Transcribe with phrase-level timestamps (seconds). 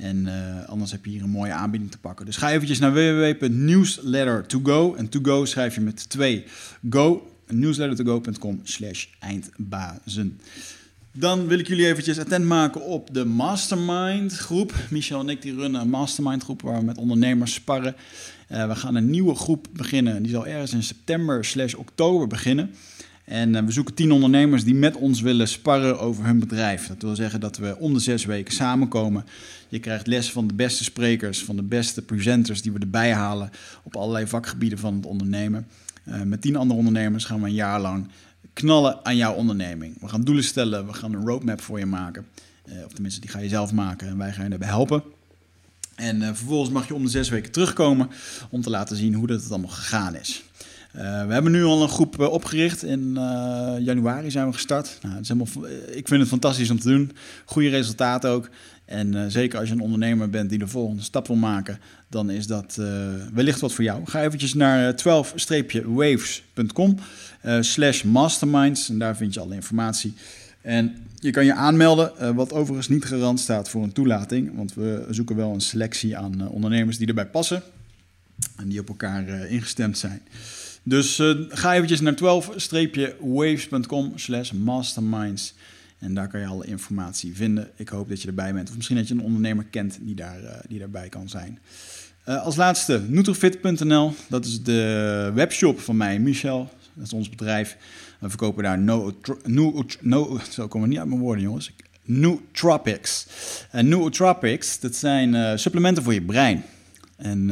[0.00, 0.28] En
[0.66, 2.26] anders heb je hier een mooie aanbieding te pakken.
[2.26, 4.94] Dus ga eventjes naar www.newslettertogo.
[4.94, 6.44] En to go schrijf je met twee
[6.90, 7.30] go.
[8.62, 10.38] slash eindbazen.
[11.12, 14.74] Dan wil ik jullie eventjes attent maken op de Mastermind groep.
[14.90, 17.94] Michel en ik runnen een Mastermind groep waar we met ondernemers sparren.
[18.52, 20.22] Uh, we gaan een nieuwe groep beginnen.
[20.22, 22.70] Die zal ergens in september slash oktober beginnen.
[23.24, 26.86] En uh, we zoeken tien ondernemers die met ons willen sparren over hun bedrijf.
[26.86, 29.24] Dat wil zeggen dat we om de zes weken samenkomen.
[29.70, 33.50] Je krijgt les van de beste sprekers, van de beste presenters die we erbij halen
[33.82, 35.66] op allerlei vakgebieden van het ondernemen.
[36.04, 38.08] Uh, met tien andere ondernemers gaan we een jaar lang
[38.52, 40.00] knallen aan jouw onderneming.
[40.00, 42.26] We gaan doelen stellen, we gaan een roadmap voor je maken.
[42.64, 45.02] Uh, of tenminste, die ga je zelf maken en wij gaan je daarbij helpen.
[45.94, 48.10] En uh, vervolgens mag je om de zes weken terugkomen
[48.50, 50.42] om te laten zien hoe dat het allemaal gegaan is.
[50.92, 52.82] We hebben nu al een groep opgericht.
[52.82, 53.12] In
[53.80, 54.98] januari zijn we gestart.
[55.02, 57.12] Nou, het is helemaal, ik vind het fantastisch om te doen.
[57.44, 58.48] Goede resultaten ook.
[58.90, 61.78] En zeker als je een ondernemer bent die de volgende stap wil maken,
[62.08, 62.78] dan is dat
[63.32, 64.00] wellicht wat voor jou.
[64.04, 66.96] Ga eventjes naar 12-waves.com
[67.60, 68.88] slash masterminds.
[68.88, 70.14] En daar vind je alle informatie.
[70.60, 74.56] En je kan je aanmelden, wat overigens niet garant staat voor een toelating.
[74.56, 77.62] Want we zoeken wel een selectie aan ondernemers die erbij passen.
[78.56, 80.22] En die op elkaar ingestemd zijn.
[80.82, 85.54] Dus ga eventjes naar 12-waves.com slash masterminds.
[86.00, 87.70] En daar kan je alle informatie vinden.
[87.76, 88.68] Ik hoop dat je erbij bent.
[88.68, 91.58] Of misschien dat je een ondernemer kent die, daar, uh, die daarbij kan zijn.
[92.28, 94.12] Uh, als laatste, Nutrofit.nl.
[94.28, 96.70] Dat is de webshop van mij, Michel.
[96.94, 97.76] Dat is ons bedrijf.
[98.18, 101.72] We verkopen daar no, no, no zo komen niet uit mijn woorden, jongens.
[102.02, 103.26] Nootropics.
[103.70, 106.64] En Nootropics, dat zijn supplementen voor je brein.
[107.22, 107.50] En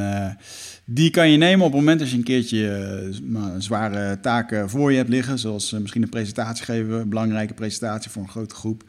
[0.85, 4.91] die kan je nemen op het moment als je een keertje uh, zware taak voor
[4.91, 5.39] je hebt liggen.
[5.39, 8.85] Zoals uh, misschien een presentatie geven, een belangrijke presentatie voor een grote groep.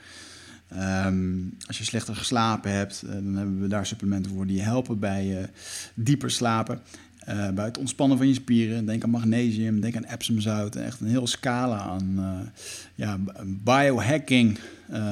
[1.06, 5.00] Um, als je slechter geslapen hebt, dan hebben we daar supplementen voor die je helpen
[5.00, 5.50] bij
[5.94, 6.82] dieper slapen.
[7.54, 8.86] Bij het ontspannen van je spieren.
[8.86, 10.76] Denk aan magnesium, denk aan epsomzout.
[10.76, 12.20] Echt een hele scala aan
[12.96, 14.58] ja, biohacking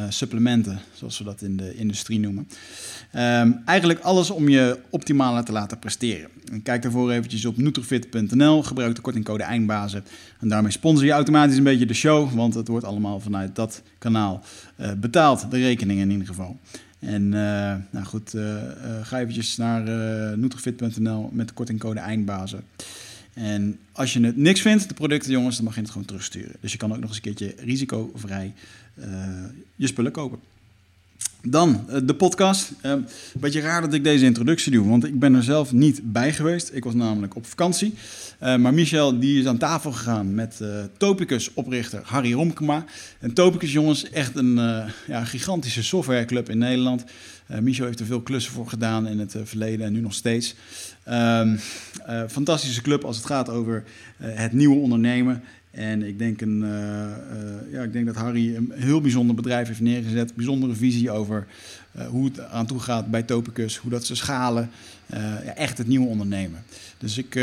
[0.10, 2.48] supplementen, zoals we dat in de industrie noemen.
[3.16, 6.30] Um, eigenlijk alles om je optimaler te laten presteren.
[6.52, 10.04] En kijk daarvoor eventjes op nutrifit.nl, gebruik de kortingcode EINDBAZEN
[10.40, 13.82] en daarmee sponsor je automatisch een beetje de show, want het wordt allemaal vanuit dat
[13.98, 14.44] kanaal
[14.98, 16.60] betaald, de rekeningen in ieder geval.
[17.00, 18.62] En uh, nou goed, uh,
[19.02, 19.82] ga eventjes naar
[20.38, 22.62] nutrifit.nl met de kortingcode EINDBAZEN.
[23.34, 26.56] En als je het niks vindt, de producten jongens, dan mag je het gewoon terugsturen.
[26.60, 28.54] Dus je kan ook nog eens een keertje risicovrij
[29.76, 30.40] je spullen kopen.
[31.42, 32.72] Dan uh, de podcast.
[32.86, 32.94] Uh,
[33.40, 36.74] beetje raar dat ik deze introductie doe, want ik ben er zelf niet bij geweest.
[36.74, 37.94] Ik was namelijk op vakantie.
[38.44, 40.62] Uh, maar Michel die is aan tafel gegaan met
[40.98, 42.86] Topicus-oprichter Harry Romkema.
[43.20, 44.56] En Topicus, jongens, echt een
[45.08, 47.04] ja, gigantische softwareclub in Nederland.
[47.62, 50.56] Michel heeft er veel klussen voor gedaan in het verleden en nu nog steeds.
[51.04, 51.58] Ehm,
[52.30, 53.84] fantastische club als het gaat over
[54.18, 55.44] het nieuwe ondernemen.
[55.78, 56.60] En ik denk, een,
[57.72, 60.36] ja, ik denk dat Harry een heel bijzonder bedrijf heeft neergezet.
[60.36, 61.48] Bijzondere visie over
[62.10, 63.78] hoe het aan toe gaat bij Topicus.
[63.78, 64.70] Hoe dat ze schalen.
[65.46, 66.64] ja, echt het nieuwe ondernemen.
[66.98, 67.40] Dus ik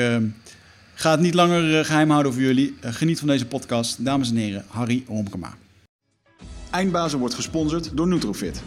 [0.94, 2.74] ga het niet langer geheim houden voor jullie.
[2.80, 4.04] geniet van deze podcast.
[4.04, 5.54] Dames en heren, Harry Romkema.
[6.70, 8.62] Eindbazen wordt gesponsord door Nutrofit.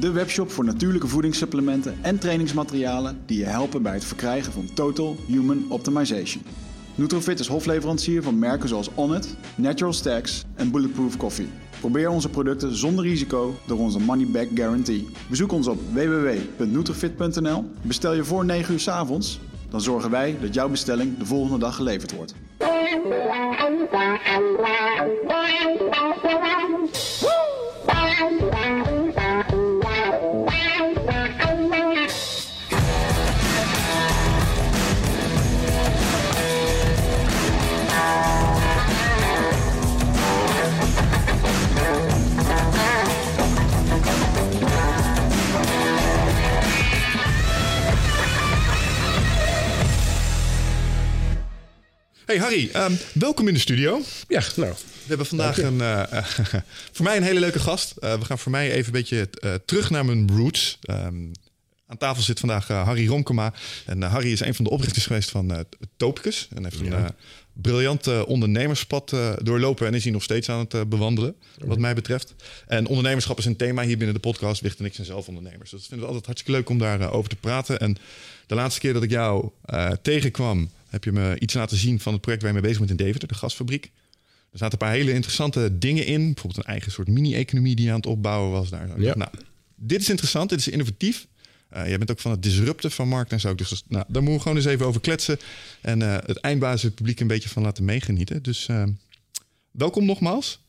[0.00, 5.16] De webshop voor natuurlijke voedingssupplementen en trainingsmaterialen die je helpen bij het verkrijgen van Total
[5.26, 6.42] Human Optimization.
[6.96, 11.48] Nutrofit is hofleverancier van merken zoals Onnit, Natural Stacks en Bulletproof Coffee.
[11.80, 15.08] Probeer onze producten zonder risico door onze money back guarantee.
[15.28, 17.64] Bezoek ons op www.nutrofit.nl.
[17.82, 19.40] Bestel je voor 9 uur s avonds,
[19.70, 22.34] dan zorgen wij dat jouw bestelling de volgende dag geleverd wordt.
[52.26, 54.00] Hey Harry, um, welkom in de studio.
[54.28, 54.72] Ja, nou.
[54.72, 56.02] We hebben vandaag een, uh,
[56.92, 57.94] voor mij een hele leuke gast.
[58.00, 60.78] Uh, we gaan voor mij even een beetje uh, terug naar mijn roots.
[60.90, 61.32] Um,
[61.86, 63.52] aan tafel zit vandaag Harry Romkema.
[63.84, 66.48] En Harry is een van de oprichters geweest van Topicus.
[66.54, 67.04] En heeft ja.
[67.04, 67.14] een
[67.52, 72.34] briljant ondernemerspad doorlopen en is hij nog steeds aan het bewandelen, wat mij betreft.
[72.66, 74.60] En ondernemerschap is een thema hier binnen de podcast.
[74.60, 75.70] Wicht en ik zijn zelf ondernemers.
[75.70, 77.80] Dus dat vinden we altijd hartstikke leuk om daarover over te praten.
[77.80, 77.96] En
[78.46, 79.50] de laatste keer dat ik jou
[80.02, 83.00] tegenkwam, heb je me iets laten zien van het project waar je mee bezig bent
[83.00, 83.90] in Deventer, de gasfabriek.
[84.52, 86.24] Er zaten een paar hele interessante dingen in.
[86.24, 89.00] Bijvoorbeeld een eigen soort mini-economie die je aan het opbouwen was daar.
[89.00, 89.16] Ja.
[89.16, 89.30] Nou,
[89.74, 91.26] dit is interessant, dit is innovatief.
[91.74, 93.54] Uh, jij bent ook van het disrupten van markt en zo.
[93.54, 95.38] Dus nou, daar moeten we gewoon eens even over kletsen.
[95.80, 98.42] En uh, het eindbasis publiek een beetje van laten meegenieten.
[98.42, 98.84] Dus uh,
[99.70, 100.60] welkom nogmaals.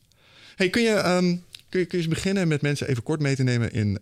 [0.56, 3.35] Hey, kun je, um, kun, je, kun je eens beginnen met mensen even kort mee
[3.35, 4.00] te nemen in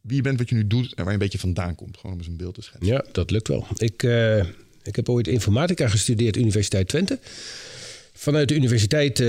[0.00, 1.96] wie je bent, wat je nu doet en waar je een beetje vandaan komt?
[1.96, 2.92] Gewoon om eens een beeld te schetsen.
[2.92, 3.66] Ja, dat lukt wel.
[3.76, 4.02] Ik
[4.86, 7.18] ik heb ooit informatica gestudeerd, Universiteit Twente.
[8.12, 9.28] Vanuit de universiteit, uh,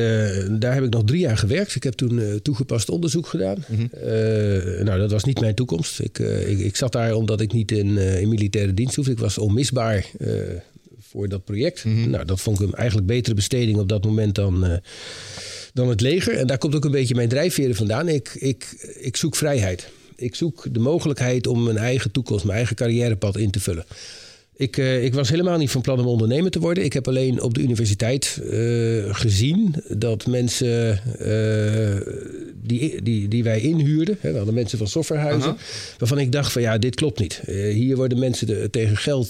[0.50, 1.76] daar heb ik nog drie jaar gewerkt.
[1.76, 3.66] Ik heb toen uh, toegepast onderzoek gedaan.
[3.68, 3.90] Mm -hmm.
[3.94, 6.00] uh, nou, dat was niet mijn toekomst.
[6.00, 9.12] Ik, ik, ik, zat daar omdat ik niet in, in militaire dienst hoefde.
[9.12, 10.06] Ik was onmisbaar
[11.00, 11.86] voor dat project.
[11.86, 12.10] Mm -hmm.
[12.10, 14.82] Nou, dat vond ik een eigenlijk betere besteding op dat moment dan,
[15.74, 16.38] dan het leger.
[16.38, 18.08] En daar komt ook een beetje mijn drijfveren vandaan.
[18.08, 19.90] Ik, ik, ik zoek vrijheid.
[20.16, 23.86] Ik zoek de mogelijkheid om mijn eigen toekomst, mijn eigen carrièrepad in te vullen.
[24.58, 26.84] Ik, uh, ik, was helemaal niet van plan om ondernemer te worden.
[26.84, 32.16] Ik heb alleen op de universiteit uh, gezien dat mensen uh,
[32.64, 35.60] die, die, die wij inhuurden, hè, we hadden mensen van softwarehuizen, -huh.
[35.98, 37.42] waarvan ik dacht van ja, dit klopt niet.
[37.72, 39.30] hier worden mensen de, tegen geld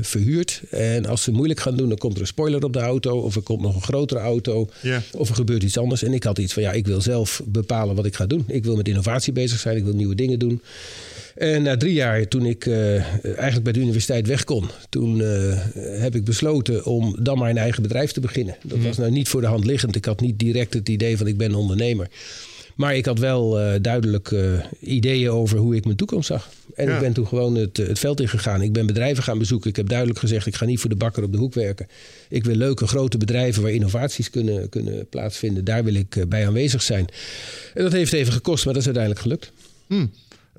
[0.00, 0.62] verhuurd.
[0.70, 3.36] En als ze moeilijk gaan doen, dan komt er een spoiler op de auto, of
[3.36, 5.00] er komt nog een grotere auto, yeah.
[5.12, 6.02] of er gebeurt iets anders.
[6.02, 8.44] En ik had iets van ja, ik wil zelf bepalen wat ik ga doen.
[8.46, 10.60] Ik wil met innovatie bezig zijn, ik wil nieuwe dingen doen.
[11.38, 12.94] En na drie jaar, toen ik uh,
[13.24, 15.26] eigenlijk bij de universiteit weg kon, toen uh,
[15.74, 18.56] heb ik besloten om dan maar een eigen bedrijf te beginnen.
[18.62, 18.84] Dat mm.
[18.84, 19.96] was nou niet voor de hand liggend.
[19.96, 22.08] Ik had niet direct het idee van ik ben ondernemer.
[22.76, 24.34] Maar ik had wel uh, duidelijk
[24.80, 26.50] ideeën over hoe ik mijn toekomst zag.
[26.74, 26.94] En ja.
[26.94, 28.62] ik ben toen gewoon het, het veld ingegaan.
[28.62, 29.70] Ik ben bedrijven gaan bezoeken.
[29.70, 31.86] Ik heb duidelijk gezegd, ik ga niet voor de bakker op de hoek werken.
[32.28, 35.64] Ik wil leuke grote bedrijven waar innovaties kunnen, kunnen plaatsvinden.
[35.64, 37.06] Daar wil ik bij aanwezig zijn.
[37.74, 39.52] En dat heeft even gekost, maar dat is uiteindelijk gelukt.
[39.86, 40.10] Mm.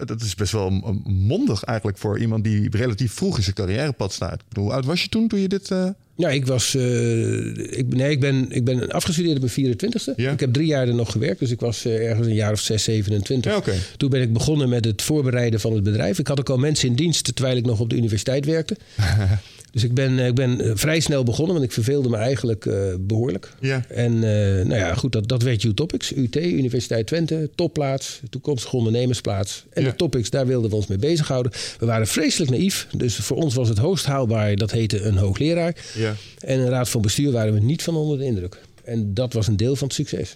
[0.06, 0.70] Dat is best wel
[1.06, 4.44] mondig eigenlijk voor iemand die relatief vroeg in zijn carrièrepad staat.
[4.54, 5.70] Hoe oud was je toen, toen je dit...
[5.70, 5.90] Uh...
[6.16, 6.76] Ja, ik was.
[6.76, 10.16] Uh, ik, nee, ik ben, ik ben afgestudeerd op mijn 24ste.
[10.16, 10.32] Ja?
[10.32, 12.60] Ik heb drie jaar er nog gewerkt, dus ik was uh, ergens een jaar of
[12.60, 13.52] 6, 27.
[13.52, 13.78] Ja, okay.
[13.98, 16.20] Toen ben ik begonnen met het voorbereiden van het bedrijf.
[16.20, 18.78] Ik had ook al mensen in dienst terwijl ik nog op de universiteit werkte.
[19.72, 22.94] Dus ik ben, ik ben eh, vrij snel begonnen, want ik verveelde me eigenlijk uh,
[23.00, 23.54] behoorlijk.
[23.60, 23.86] Ja.
[23.88, 24.22] En uh,
[24.66, 26.16] nou ja, goed, dat, dat werd U-Topics.
[26.16, 29.66] UT, Universiteit Twente, topplaats, toekomstige ondernemersplaats.
[29.70, 29.90] En ja.
[29.90, 31.52] de topics, daar wilden we ons mee bezighouden.
[31.80, 34.56] We waren vreselijk naïef, dus voor ons was het hoogst haalbaar.
[34.56, 35.76] Dat heette een hoogleraar.
[35.96, 36.16] Ja.
[36.40, 38.60] En een raad van bestuur waren we niet van onder de indruk.
[38.84, 40.36] En dat was een deel van het succes.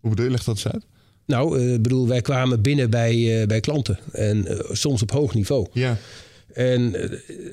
[0.00, 0.84] Hoe bedoel je, legt dat eens uit?
[1.26, 3.98] Nou, ik uh, bedoel, wij kwamen binnen bij, bij klanten.
[4.12, 5.66] En soms op hoog niveau.
[5.72, 5.98] Ja.
[6.58, 6.94] En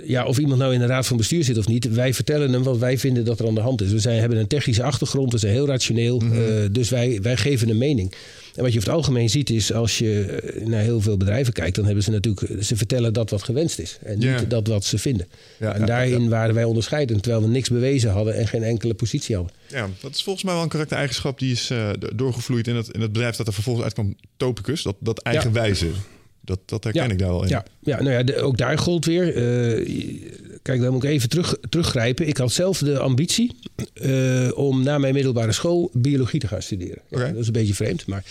[0.03, 2.63] ja, of iemand nou in de raad van bestuur zit of niet, wij vertellen hem
[2.63, 3.91] wat wij vinden dat er aan de hand is.
[3.91, 6.39] We zijn, hebben een technische achtergrond, we zijn heel rationeel, mm -hmm.
[6.39, 8.13] uh, dus wij, wij geven een mening.
[8.55, 11.75] En wat je over het algemeen ziet is, als je naar heel veel bedrijven kijkt,
[11.75, 14.97] dan hebben ze natuurlijk, ze vertellen dat wat gewenst is en niet dat wat ze
[14.97, 15.27] vinden.
[15.59, 16.29] Ja, en ja, daarin ja.
[16.29, 19.53] waren wij onderscheidend, terwijl we niks bewezen hadden en geen enkele positie hadden.
[19.67, 23.01] Ja, dat is volgens mij wel een karaktereigenschap die is uh, doorgevloeid in het, in
[23.01, 25.87] het bedrijf dat er vervolgens uitkwam, Topicus, dat, dat eigenwijze.
[26.45, 27.11] Dat, dat herken ja.
[27.11, 27.49] ik daar wel in.
[27.49, 29.35] Ja, ja nou ja, de, ook daar gold weer.
[29.35, 30.33] Uh,
[30.65, 32.27] Kijk, dan moet ik even terug, teruggrijpen.
[32.27, 33.55] Ik had zelf de ambitie
[33.93, 37.01] uh, om na mijn middelbare school biologie te gaan studeren.
[37.09, 37.17] Ja.
[37.27, 38.23] Dat is een beetje vreemd, maar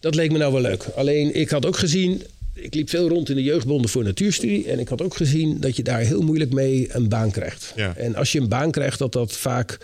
[0.00, 0.84] dat leek me nou wel leuk.
[0.96, 2.22] Alleen ik had ook gezien,
[2.54, 4.66] ik liep veel rond in de jeugdbonden voor natuurstudie.
[4.66, 7.72] En ik had ook gezien dat je daar heel moeilijk mee een baan krijgt.
[7.76, 7.96] Ja.
[7.96, 9.78] En als je een baan krijgt, dat dat vaak.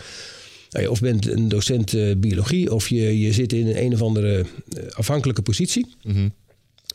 [0.69, 4.01] Nou of bent een docent eh, biologie, of je, je zit in een, een of
[4.01, 5.95] andere eh, afhankelijke positie.
[6.03, 6.27] Mhm.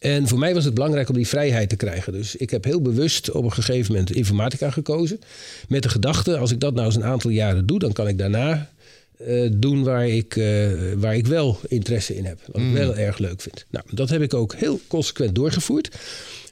[0.00, 2.12] En voor mij was het belangrijk om die vrijheid te krijgen.
[2.12, 5.21] Dus ik heb heel bewust op een gegeven moment informatica gekozen.
[5.69, 8.19] Met de gedachte, als ik dat nou eens een aantal jaren doe, dan kan ik
[8.19, 8.71] daarna
[9.16, 12.38] eh, doen waar ik, eh, waar ik wel interesse in heb.
[12.47, 13.66] Wat ik wel erg leuk vind.
[13.71, 15.97] Nou, dat heb ik ook heel consequent doorgevoerd.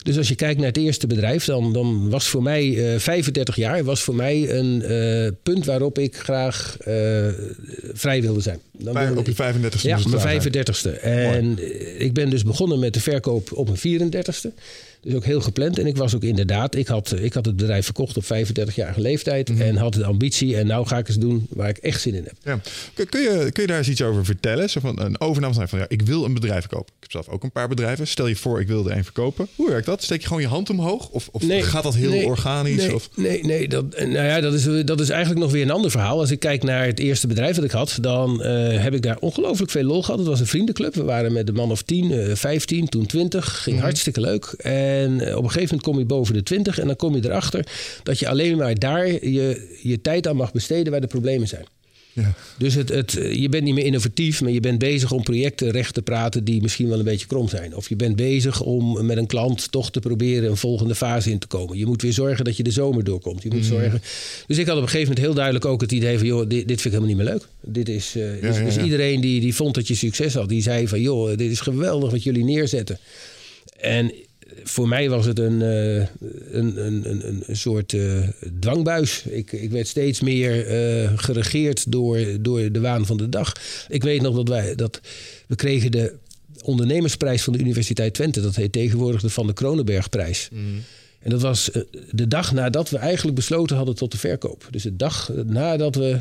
[0.02, 3.56] Dus als je kijkt naar het eerste bedrijf, dan, dan was voor mij eh 35
[3.56, 6.94] jaar was voor mij een eh, punt waarop ik graag eh,
[7.92, 8.60] vrij wilde zijn.
[8.72, 11.00] Dan Vijf- wilde op je ik- 35 ja, mijn 35ste.
[11.00, 14.48] En eh, ik ben dus begonnen met de verkoop op mijn 34ste.
[15.00, 15.78] Dus ook heel gepland.
[15.78, 19.50] En ik was ook inderdaad, ik had, ik had het bedrijf verkocht op 35-jarige leeftijd.
[19.58, 20.56] En had de ambitie.
[20.56, 22.34] En nou ga ik eens doen waar ik echt zin in heb.
[22.42, 22.60] Ja.
[23.06, 24.70] Kun, je, kun je daar eens iets over vertellen?
[24.70, 26.86] Zo van een overname zijn van ja, ik wil een bedrijf kopen.
[26.86, 28.06] Ik heb zelf ook een paar bedrijven.
[28.06, 29.48] Stel je voor, ik wilde één verkopen.
[29.54, 30.02] Hoe werkt dat?
[30.02, 31.08] Steek je gewoon je hand omhoog?
[31.08, 32.76] Of, of gaat dat heel nee, organisch?
[32.76, 33.08] Nee, Of?
[33.14, 36.18] nee, nee dat, nou ja, dat, is, dat is eigenlijk nog weer een ander verhaal.
[36.18, 39.18] Als ik kijk naar het eerste bedrijf dat ik had, dan eh, heb ik daar
[39.20, 40.18] ongelooflijk veel lol gehad.
[40.18, 40.94] Het was een vriendenclub.
[40.94, 43.62] We waren met de man of 10, eh 15, toen 20.
[43.62, 44.54] Ging hartstikke leuk.
[44.88, 47.24] En eh, op een gegeven moment kom je boven de 20 en dan kom je
[47.24, 47.66] erachter
[48.02, 51.66] dat je alleen maar daar je, je tijd aan mag besteden waar de problemen zijn.
[52.12, 52.34] Ja.
[52.58, 55.94] Dus het, het, je bent niet meer innovatief, maar je bent bezig om projecten recht
[55.94, 57.76] te praten die misschien wel een beetje krom zijn.
[57.76, 61.38] Of je bent bezig om met een klant toch te proberen een volgende fase in
[61.38, 61.78] te komen.
[61.78, 63.42] Je moet weer zorgen dat je de zomer doorkomt.
[63.42, 64.02] Je moet zorgen.
[64.46, 66.68] Dus ik had op een gegeven moment heel duidelijk ook het idee van: joh, dit,
[66.68, 67.48] dit vind ik helemaal niet meer leuk.
[67.60, 70.62] Dit is, eh, dus, ja, dus iedereen die, die vond dat je succes had, die
[70.62, 72.98] zei van: joh, dit is geweldig wat jullie neerzetten.
[73.80, 74.12] En
[74.64, 75.96] voor mij was het een, eh,
[76.50, 78.28] een, een, een, soort eh,
[78.60, 79.22] dwangbuis.
[79.22, 83.52] Ik, ik werd steeds meer eh, geregeerd door, door de waan van de dag.
[83.88, 85.00] Ik weet nog dat wij dat
[85.46, 86.14] we kregen de
[86.62, 88.40] ondernemersprijs van de Universiteit Twente.
[88.40, 90.48] Dat heet tegenwoordig de Van de Kronenbergprijs.
[91.18, 91.70] En dat was
[92.10, 94.68] de dag nadat we eigenlijk besloten hadden tot de verkoop.
[94.70, 96.20] Dus de dag nadat we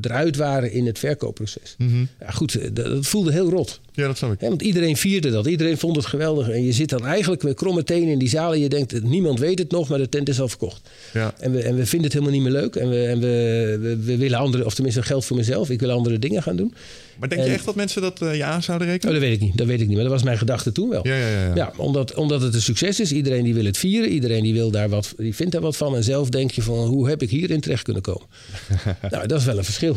[0.00, 1.76] eruit waren in het verkoopproces.
[2.20, 3.80] Ja, goed, dat, dat voelde heel rot.
[3.94, 4.40] Ja, dat snap ik.
[4.40, 5.46] Want iedereen vierde dat.
[5.46, 6.48] Iedereen vond het geweldig.
[6.48, 8.52] En je zit dan eigenlijk met kromme tenen in die zaal.
[8.52, 10.90] En je denkt, niemand weet het nog, maar de tent is al verkocht.
[11.12, 11.34] Ja.
[11.38, 12.76] En we, en we vinden het helemaal niet meer leuk.
[12.76, 15.70] En we, en we, we, we willen andere, of tenminste geld voor mezelf.
[15.70, 16.74] Ik wil andere dingen gaan doen.
[17.18, 19.14] Maar denk je echt dat mensen dat eh, je aan zouden Oh, rekenen?
[19.14, 19.56] dat weet ik niet.
[19.56, 19.94] Dat weet ik niet.
[19.94, 21.06] Maar dat was mijn gedachte toen wel.
[21.06, 21.46] Ja, ja, ja.
[21.46, 21.54] ja.
[21.54, 23.12] Ja, omdat, omdat het een succes is.
[23.12, 24.08] Iedereen die wil het vieren.
[24.08, 25.96] Iedereen die, wil daar wat, die vindt daar wat van.
[25.96, 28.26] En zelf denk je van, hoe heb ik hierin terecht kunnen komen?
[29.10, 29.96] nou, dat is wel een verschil.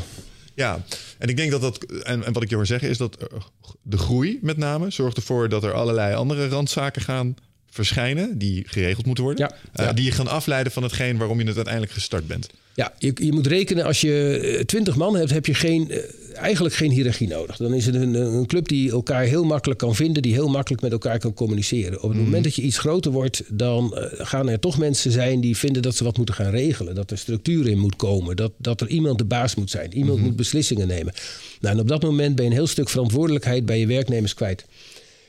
[0.55, 0.83] Ja,
[1.17, 3.39] en ik denk dat dat, en, en wat ik je hoor zeggen, is dat eh,
[3.81, 7.35] de groei met name zorgt ervoor dat er allerlei andere randzaken gaan
[7.75, 9.47] verschijnen die geregeld moeten worden.
[9.47, 9.93] Ja, Eh.
[9.95, 12.47] Die je gaan afleiden van hetgeen waarom je het uiteindelijk gestart bent.
[12.73, 15.97] Ja, je, je moet rekenen, als je twintig man hebt, heb je geen, eh,
[16.33, 17.57] eigenlijk geen hiërarchie nodig.
[17.57, 20.81] Dan is het een, een club die elkaar heel makkelijk kan vinden, die heel makkelijk
[20.81, 22.01] met elkaar kan communiceren.
[22.01, 25.41] Op het moment dat je iets groter wordt, dan eh, gaan er toch mensen zijn
[25.41, 26.95] die vinden dat ze wat moeten gaan regelen.
[26.95, 29.93] Dat er structuur in moet komen, dat, dat er iemand de baas moet zijn.
[29.93, 31.13] Iemand moet beslissingen nemen.
[31.59, 34.65] Nou, en op dat moment ben je een heel stuk verantwoordelijkheid bij je werknemers kwijt.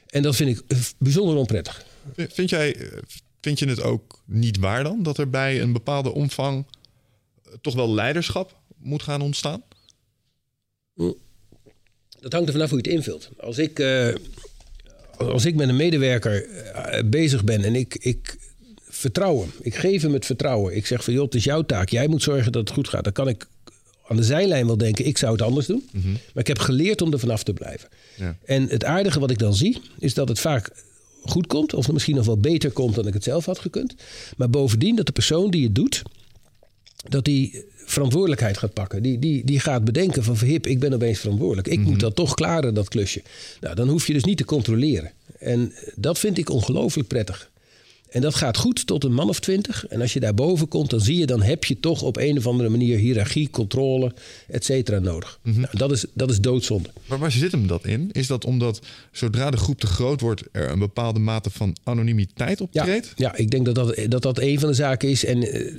[0.07, 1.85] En dat vind ik eh, bijzonder onprettig.
[2.15, 2.99] Vind, jij, eh,
[3.41, 6.67] vind je het ook niet waar dan dat er bij een bepaalde omvang
[7.45, 9.63] eh, toch wel leiderschap moet gaan ontstaan?
[12.21, 13.31] Dat hangt er vanaf hoe je het invult.
[13.41, 14.15] Als ik, eh,
[15.17, 16.47] als ik met een medewerker
[17.05, 18.37] bezig ben en ik, ik
[18.89, 19.51] vertrouw hem.
[19.61, 20.77] Ik geef hem het vertrouwen.
[20.77, 21.89] Ik zeg van joh, het is jouw taak.
[21.89, 23.05] Jij moet zorgen dat het goed gaat.
[23.05, 23.47] Dan kan ik
[24.09, 25.89] aan de zijlijn wel denken, ik zou het anders doen.
[25.93, 27.89] Maar ik heb geleerd om er vanaf te blijven.
[28.17, 28.37] Ja.
[28.45, 30.71] En het aardige wat ik dan zie, is dat het vaak
[31.31, 31.75] goed komt.
[31.75, 33.95] Of misschien nog wel beter komt dan ik het zelf had gekund.
[34.37, 36.03] Maar bovendien dat de persoon die het doet,
[37.09, 39.03] dat die verantwoordelijkheid gaat pakken.
[39.03, 41.69] Die, die, die gaat bedenken van verhip, ik ben opeens verantwoordelijk.
[41.69, 43.23] Ik moet dat toch klaren, dat klusje.
[43.61, 45.13] Nou, dan hoef je dus niet te controleren.
[45.39, 47.51] En dat vind ik ongelooflijk prettig.
[48.09, 49.87] En dat gaat goed tot een man of twintig.
[49.87, 52.47] En als je daarboven komt, dan zie je, dan heb je toch op een of
[52.47, 54.13] andere manier hiërarchie, controle,
[54.49, 55.39] et cetera nodig.
[55.43, 56.91] nou, dat, is, dat is doodzonde.
[57.07, 58.09] Maar waar zit hem dat in?
[58.13, 58.81] Is dat omdat
[59.13, 63.13] zodra de groep te groot wordt, er een bepaalde mate van anonimiteit optreedt?
[63.17, 65.25] ja, ik denk dat dat, dat dat een van de zaken is.
[65.25, 65.73] En eh,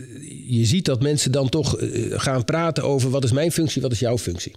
[0.47, 3.91] je ziet dat mensen dan toch eh, gaan praten over wat is mijn functie, wat
[3.91, 4.55] is jouw functie.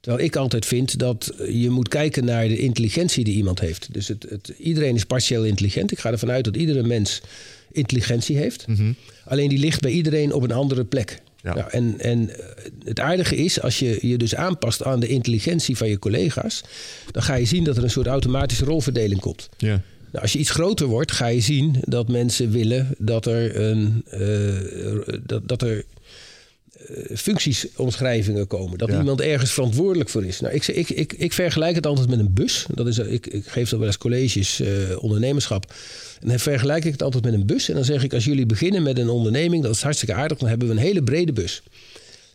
[0.00, 3.88] Terwijl ik altijd vind dat je moet kijken naar de intelligentie die iemand heeft.
[3.92, 5.92] Dus het, het, iedereen is partieel intelligent.
[5.92, 7.20] Ik ga ervan uit dat iedere mens
[7.72, 8.64] intelligentie heeft.
[9.24, 11.22] Alleen die ligt bij iedereen op een andere plek.
[11.42, 11.54] Ja.
[11.54, 12.44] Nou, en, en eh,
[12.84, 16.62] het aardige is, als je je dus aanpast aan de intelligentie van je collega's,
[17.10, 19.48] dan ga je zien dat er een soort automatische rolverdeling komt.
[19.56, 19.82] Ja.
[20.10, 24.04] Nou, als je iets groter wordt, ga je zien dat mensen willen dat er, een,
[24.14, 25.84] uh, dat, dat er
[27.14, 28.78] functiesomschrijvingen komen.
[28.78, 28.98] Dat Ja.
[28.98, 30.40] iemand ergens verantwoordelijk voor is.
[30.40, 32.66] Nou, ik, ik, ik, ik vergelijk het altijd met een bus.
[32.74, 34.68] Dat is, ik, ik geef dat wel eens colleges eh,
[35.02, 35.72] ondernemerschap.
[36.20, 37.68] En dan vergelijk ik het altijd met een bus.
[37.68, 40.38] En dan zeg ik, als jullie beginnen met een onderneming, dat is hartstikke aardig.
[40.38, 41.62] Dan hebben we een hele brede bus.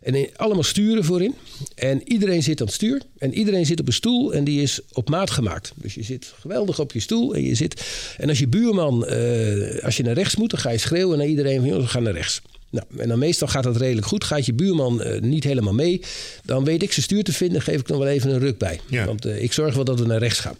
[0.02, 1.34] En allemaal sturen voorin.
[1.74, 3.02] En iedereen zit aan het stuur.
[3.18, 5.72] En iedereen zit op een stoel en die is op maat gemaakt.
[5.76, 7.34] Dus je zit geweldig op je stoel.
[7.34, 7.86] En, je zit,
[8.16, 11.26] en als je buurman, eh, als je naar rechts moet, dan ga je schreeuwen naar
[11.26, 11.66] iedereen van...
[11.68, 12.40] "Jongens, we gaan naar rechts.
[12.70, 14.24] Nou, en dan meestal gaat dat redelijk goed.
[14.24, 16.00] Gaat je buurman eh, niet helemaal mee,
[16.44, 17.62] dan weet ik zijn stuur te vinden.
[17.62, 18.80] Geef ik nog wel even een ruk bij.
[18.88, 19.06] Ja.
[19.06, 20.56] Want eh, ik zorg wel dat we naar rechts gaan.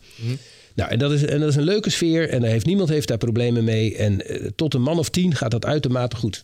[0.75, 2.29] Nou, en dat, is, en dat is een leuke sfeer.
[2.29, 3.97] En daar heeft, niemand heeft daar problemen mee.
[3.97, 6.43] En eh, tot een man of tien gaat dat uitermate goed.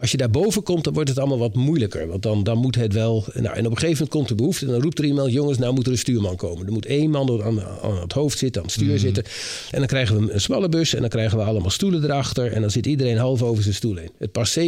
[0.00, 2.06] Als je daarboven komt, dan wordt het allemaal wat moeilijker.
[2.06, 3.24] Want dan, dan moet het wel.
[3.34, 4.64] Nou, en op een gegeven moment komt de behoefte.
[4.66, 6.66] En dan roept er iemand: jongens, nou moet er een stuurman komen.
[6.66, 9.24] Er moet één man aan, aan het hoofd zitten, aan het stuur zitten.
[9.70, 10.94] En dan krijgen we een smalle bus.
[10.94, 12.52] En dan krijgen we allemaal stoelen erachter.
[12.52, 14.10] En dan zit iedereen half over zijn stoel heen.
[14.18, 14.62] Het past 70%,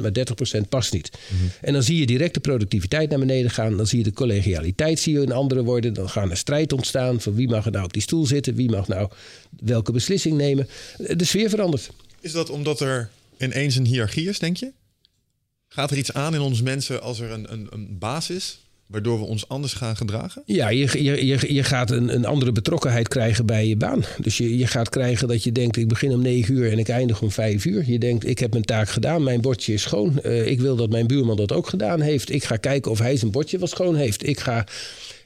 [0.00, 0.12] maar
[0.58, 1.10] 30% past niet.
[1.60, 3.76] En dan zie je direct de productiviteit naar beneden gaan.
[3.76, 5.94] Dan zie je de collegialiteit zie je in andere worden.
[5.94, 7.20] Dan gaan er strijd ontstaan.
[7.20, 8.54] Van wie mag er nou op die stoel zitten?
[8.54, 9.08] Wie mag nou
[9.60, 10.68] welke beslissing nemen?
[10.96, 11.90] De sfeer verandert.
[12.20, 13.10] Is dat omdat er
[13.40, 14.72] ineens een hiërarchie is, denk je?
[15.68, 19.18] Gaat er iets aan in ons mensen als er een, een, een baas is, waardoor
[19.18, 20.42] we ons anders gaan gedragen?
[20.46, 24.04] Ja, je, je, je, je gaat een, een andere betrokkenheid krijgen bij je baan.
[24.20, 26.88] Dus je, je gaat krijgen dat je denkt, ik begin om negen uur en ik
[26.88, 27.90] eindig om vijf uur.
[27.90, 30.20] Je denkt, ik heb mijn taak gedaan, mijn bordje is schoon.
[30.20, 32.30] Eh, ik wil dat mijn buurman dat ook gedaan heeft.
[32.30, 34.26] Ik ga kijken of hij zijn bordje wel schoon heeft.
[34.26, 34.66] Ik ga...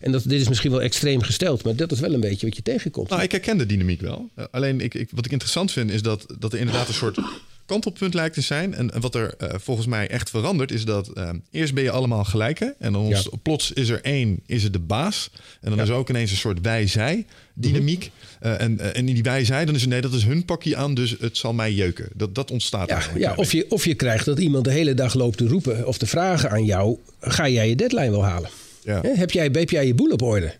[0.00, 2.56] En dat, dit is misschien wel extreem gesteld, maar dat is wel een beetje wat
[2.56, 3.08] je tegenkomt.
[3.08, 4.30] Nou, ik herken de dynamiek wel.
[4.38, 7.18] Uh, alleen ik, ik, wat ik interessant vind is dat, dat er inderdaad een soort
[7.66, 8.74] kantelpunt lijkt te zijn.
[8.74, 11.90] En, en wat er uh, volgens mij echt verandert is dat uh, eerst ben je
[11.90, 12.74] allemaal gelijke.
[12.78, 13.22] En dan Ja.
[13.42, 15.30] plots is er één, is het de baas.
[15.60, 18.10] En dan is er ook ineens een soort wij-zij dynamiek.
[18.42, 20.76] Uh, en, uh, en in die wij-zij, dan is het nee, dat is hun pakje
[20.76, 22.08] aan, dus het zal mij jeuken.
[22.14, 23.24] Dat, dat ontstaat Ja, eigenlijk.
[23.24, 25.98] ja of, je, of je krijgt dat iemand de hele dag loopt te roepen of
[25.98, 28.50] te vragen aan jou: ga jij je deadline wel halen?
[28.84, 29.00] Ja.
[29.02, 30.54] Heb, jij, heb jij je boel op orde?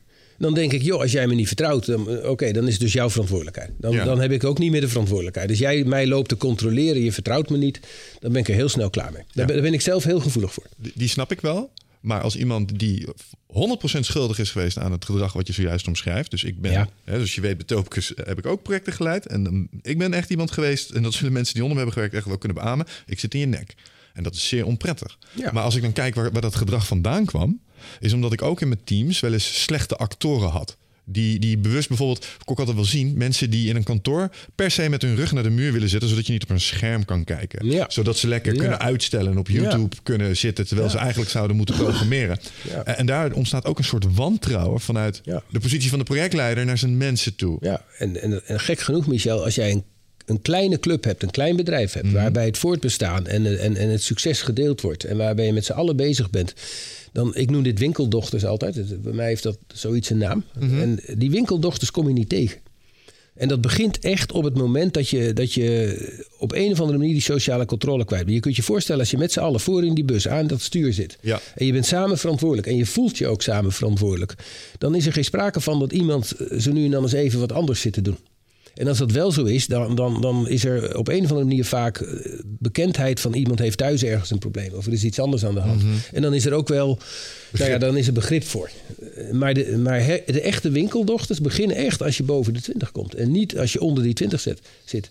[0.45, 2.81] Dan denk ik, joh, als jij me niet vertrouwt, dan, eh, oké, dan is het
[2.81, 3.71] dus jouw verantwoordelijkheid.
[3.79, 4.05] Dan, Ja.
[4.05, 5.49] dan heb ik ook niet meer de verantwoordelijkheid.
[5.51, 7.81] Als jij mij loopt te controleren, je vertrouwt me niet,
[8.21, 9.23] dan ben ik er heel snel klaar mee.
[9.23, 9.45] Daar, Ja.
[9.45, 10.67] ben, daar ben ik zelf heel gevoelig voor.
[10.77, 11.71] Die, die snap ik wel.
[12.01, 13.07] Maar als iemand die
[13.47, 16.31] 100% schuldig is geweest aan het gedrag wat je zojuist omschrijft.
[16.31, 16.89] Dus ik ben, Ja.
[17.05, 19.27] hè, dus je weet, bij Topicus heb ik ook projecten geleid.
[19.27, 21.93] En um, ik ben echt iemand geweest, en dat zullen mensen die onder me hebben
[22.03, 22.87] gewerkt echt wel kunnen beamen.
[23.07, 23.75] Ik zit in je nek.
[24.15, 25.19] En dat is zeer onprettig.
[25.35, 25.53] Ja.
[25.53, 27.61] Maar als ik dan kijk waar, waar dat gedrag vandaan kwam,
[28.01, 30.77] is omdat ik ook in mijn teams wel eens slechte actoren had.
[31.07, 34.71] Die, die bewust bijvoorbeeld, ik ook altijd wel zien, mensen die in een kantoor per
[34.71, 37.05] se met hun rug naar de muur willen zitten, zodat je niet op een scherm
[37.05, 37.67] kan kijken.
[37.71, 37.85] Ja.
[37.89, 38.59] Zodat ze lekker Ja.
[38.61, 42.39] kunnen uitstellen en op YouTube kunnen zitten, terwijl ze eigenlijk zouden moeten programmeren.
[42.85, 46.79] En, en daar ontstaat ook een soort wantrouwen vanuit de positie van de projectleider naar
[46.79, 47.57] zijn mensen toe.
[47.61, 49.85] Ja, en, en, en gek genoeg, Michel, als jij een,
[50.25, 54.03] een kleine club hebt, een klein bedrijf hebt, waarbij het voortbestaan en, en, en het
[54.03, 56.55] succes gedeeld wordt en waarbij je met z'n allen bezig bent,
[57.13, 59.03] dan, ik noem dit winkeldochters altijd.
[59.03, 60.45] Bij mij heeft dat zoiets een naam.
[60.61, 62.59] En die winkeldochters kom je niet tegen.
[63.35, 65.99] En dat begint echt op het moment dat je, dat je
[66.39, 68.35] op een of andere manier die sociale controle kwijt bent.
[68.35, 70.61] Je kunt je voorstellen als je met z'n allen voor in die bus aan dat
[70.61, 71.19] stuur zit.
[71.21, 71.41] Ja.
[71.55, 72.69] En je bent samen verantwoordelijk.
[72.69, 74.35] En je voelt je ook samen verantwoordelijk.
[74.79, 77.53] Dan is er geen sprake van dat iemand zo nu en dan eens even wat
[77.53, 78.17] anders zit te doen.
[78.75, 81.45] En als dat wel zo is, dan, dan, dan is er op een of andere
[81.49, 82.09] manier vaak eh,
[82.45, 84.73] bekendheid van iemand heeft thuis ergens een probleem.
[84.73, 85.83] Of er is iets anders aan de hand.
[86.13, 86.99] En dan is er ook wel,
[87.53, 88.71] nou ja, dan is er begrip voor.
[89.15, 92.93] Eh, Maar, de, maar he- de echte winkeldochters beginnen echt als je boven de 20
[92.93, 93.15] komt.
[93.15, 94.61] En niet als je onder die 20 zit.
[94.85, 95.11] zit.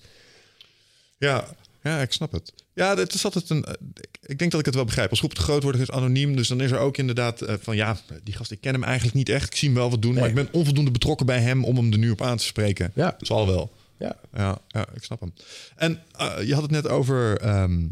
[1.17, 2.53] Ja, ja, ik snap het.
[2.73, 3.63] Ja, het is altijd een.
[3.63, 3.73] eh,
[4.21, 5.09] Ik denk dat ik het wel begrijp.
[5.09, 6.35] Als groep te groot wordt, is het anoniem.
[6.35, 9.15] Dus dan is er ook inderdaad eh, van ja, die gast, ik ken hem eigenlijk
[9.15, 9.47] niet echt.
[9.47, 11.91] Ik zie hem wel wat doen, maar ik ben onvoldoende betrokken bij hem om hem
[11.91, 12.91] er nu op aan te spreken.
[12.95, 13.15] Ja.
[13.19, 13.73] Zal wel.
[13.99, 14.15] Ja.
[14.35, 15.33] Ja, ja, ik snap hem.
[15.75, 17.87] En eh, je had het net over ehm,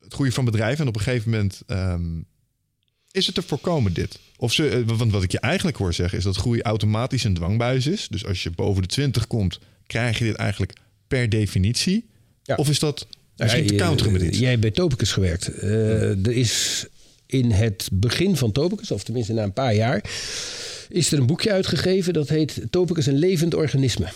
[0.00, 0.80] het groeien van bedrijven.
[0.82, 2.20] En op een gegeven moment ehm,
[3.10, 4.18] is het te voorkomen dit.
[4.36, 7.86] Of ze, want wat ik je eigenlijk hoor zeggen is dat groei automatisch een dwangbuis
[7.86, 8.08] is.
[8.08, 10.72] Dus als je boven de 20 komt, krijg je dit eigenlijk
[11.08, 12.10] per definitie.
[12.42, 12.54] Ja.
[12.54, 14.38] Of is dat misschien te Ja, counteren met iets?
[14.38, 15.48] Jij hebt bij Topicus gewerkt.
[15.48, 16.84] Eh, Er is
[17.26, 20.04] in het begin van Topicus, of tenminste na een paar jaar,
[20.88, 24.06] is er een boekje uitgegeven dat heet Topicus een levend organisme.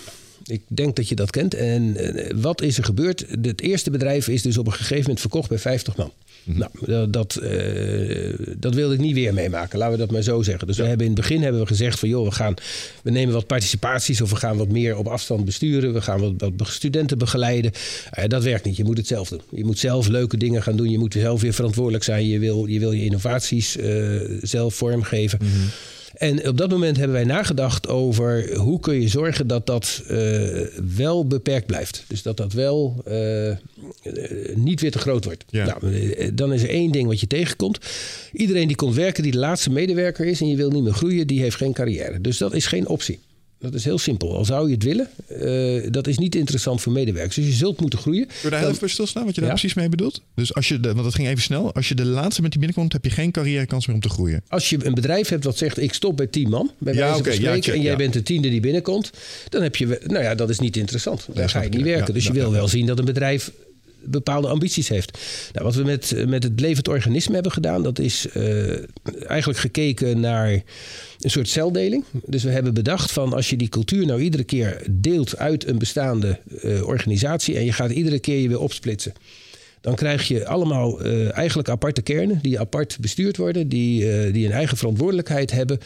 [0.44, 1.54] Ik denk dat je dat kent.
[1.54, 3.24] En eh, wat is er gebeurd?
[3.42, 6.12] Het eerste bedrijf is dus op een gegeven moment verkocht bij 50 man.
[6.46, 10.42] Nou, dat, dat, eh, dat wilde ik niet weer meemaken, laten we dat maar zo
[10.42, 10.66] zeggen.
[10.66, 12.54] Dus we hebben in het begin hebben we gezegd van joh, we, gaan,
[13.02, 15.92] we nemen wat participaties of we gaan wat meer op afstand besturen.
[15.92, 17.72] We gaan wat, wat studenten begeleiden.
[18.10, 19.40] Eh, dat werkt niet, je moet het zelf doen.
[19.50, 20.90] Je moet zelf leuke dingen gaan doen.
[20.90, 22.28] Je moet zelf weer verantwoordelijk zijn.
[22.28, 25.38] Je wil je, wil je innovaties eh, zelf vormgeven.
[26.16, 30.66] En op dat moment hebben wij nagedacht over hoe kun je zorgen dat dat uh,
[30.96, 32.04] wel beperkt blijft.
[32.08, 33.52] Dus dat dat wel uh,
[34.54, 35.44] niet weer te groot wordt.
[35.48, 35.64] Ja.
[35.80, 37.78] Nou, dan is er één ding wat je tegenkomt.
[38.32, 41.26] Iedereen die komt werken, die de laatste medewerker is en je wil niet meer groeien,
[41.26, 42.20] die heeft geen carrière.
[42.20, 43.18] Dus dat is geen optie.
[43.58, 44.36] Dat is heel simpel.
[44.36, 45.08] Al zou je het willen,
[45.42, 47.34] uh, dat is niet interessant voor medewerkers.
[47.34, 48.26] Dus je zult moeten groeien.
[48.26, 50.22] Kun je daar heel even stilstaan wat je daar precies mee bedoelt?
[50.34, 51.74] Dus als je, de, want dat ging even snel.
[51.74, 54.42] Als je de laatste met die binnenkomt, heb je geen carrièrekans meer om te groeien.
[54.48, 57.38] Als je een bedrijf hebt wat zegt, ik stop bij tien man, bij ja, okay,
[57.38, 59.10] ja, en jij bent de tiende die binnenkomt,
[59.48, 61.28] dan heb je, nou ja, dat is niet interessant.
[61.34, 62.14] Daar ga je niet werken.
[62.14, 63.50] dus je wil wel zien dat een bedrijf
[64.08, 65.18] bepaalde ambities heeft.
[65.52, 68.68] Nou, wat we met, met het levend organisme hebben gedaan, dat is uh,
[69.26, 70.62] eigenlijk gekeken naar
[71.20, 72.04] een soort celdeling.
[72.24, 75.78] Dus we hebben bedacht van als je die cultuur nou iedere keer deelt uit een
[75.78, 79.12] bestaande uh, organisatie en je gaat iedere keer je weer opsplitsen.
[79.86, 84.46] Dan krijg je allemaal uh, eigenlijk aparte kernen die apart bestuurd worden, die, uh, die
[84.46, 85.78] een eigen verantwoordelijkheid hebben.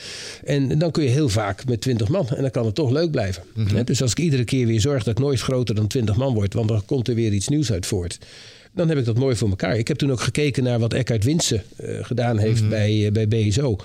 [0.44, 3.10] En dan kun je heel vaak met 20 man en dan kan het toch leuk
[3.10, 3.42] blijven.
[3.54, 3.84] Mm -hmm.
[3.84, 6.54] Dus als ik iedere keer weer zorg dat ik nooit groter dan 20 man word,
[6.54, 8.18] want dan komt er weer iets nieuws uit voort
[8.72, 9.76] dan heb ik dat mooi voor elkaar.
[9.76, 12.68] Ik heb toen ook gekeken naar wat Eckhard Winsen uh, gedaan heeft mm -hmm.
[12.68, 13.76] bij, uh, bij BSO.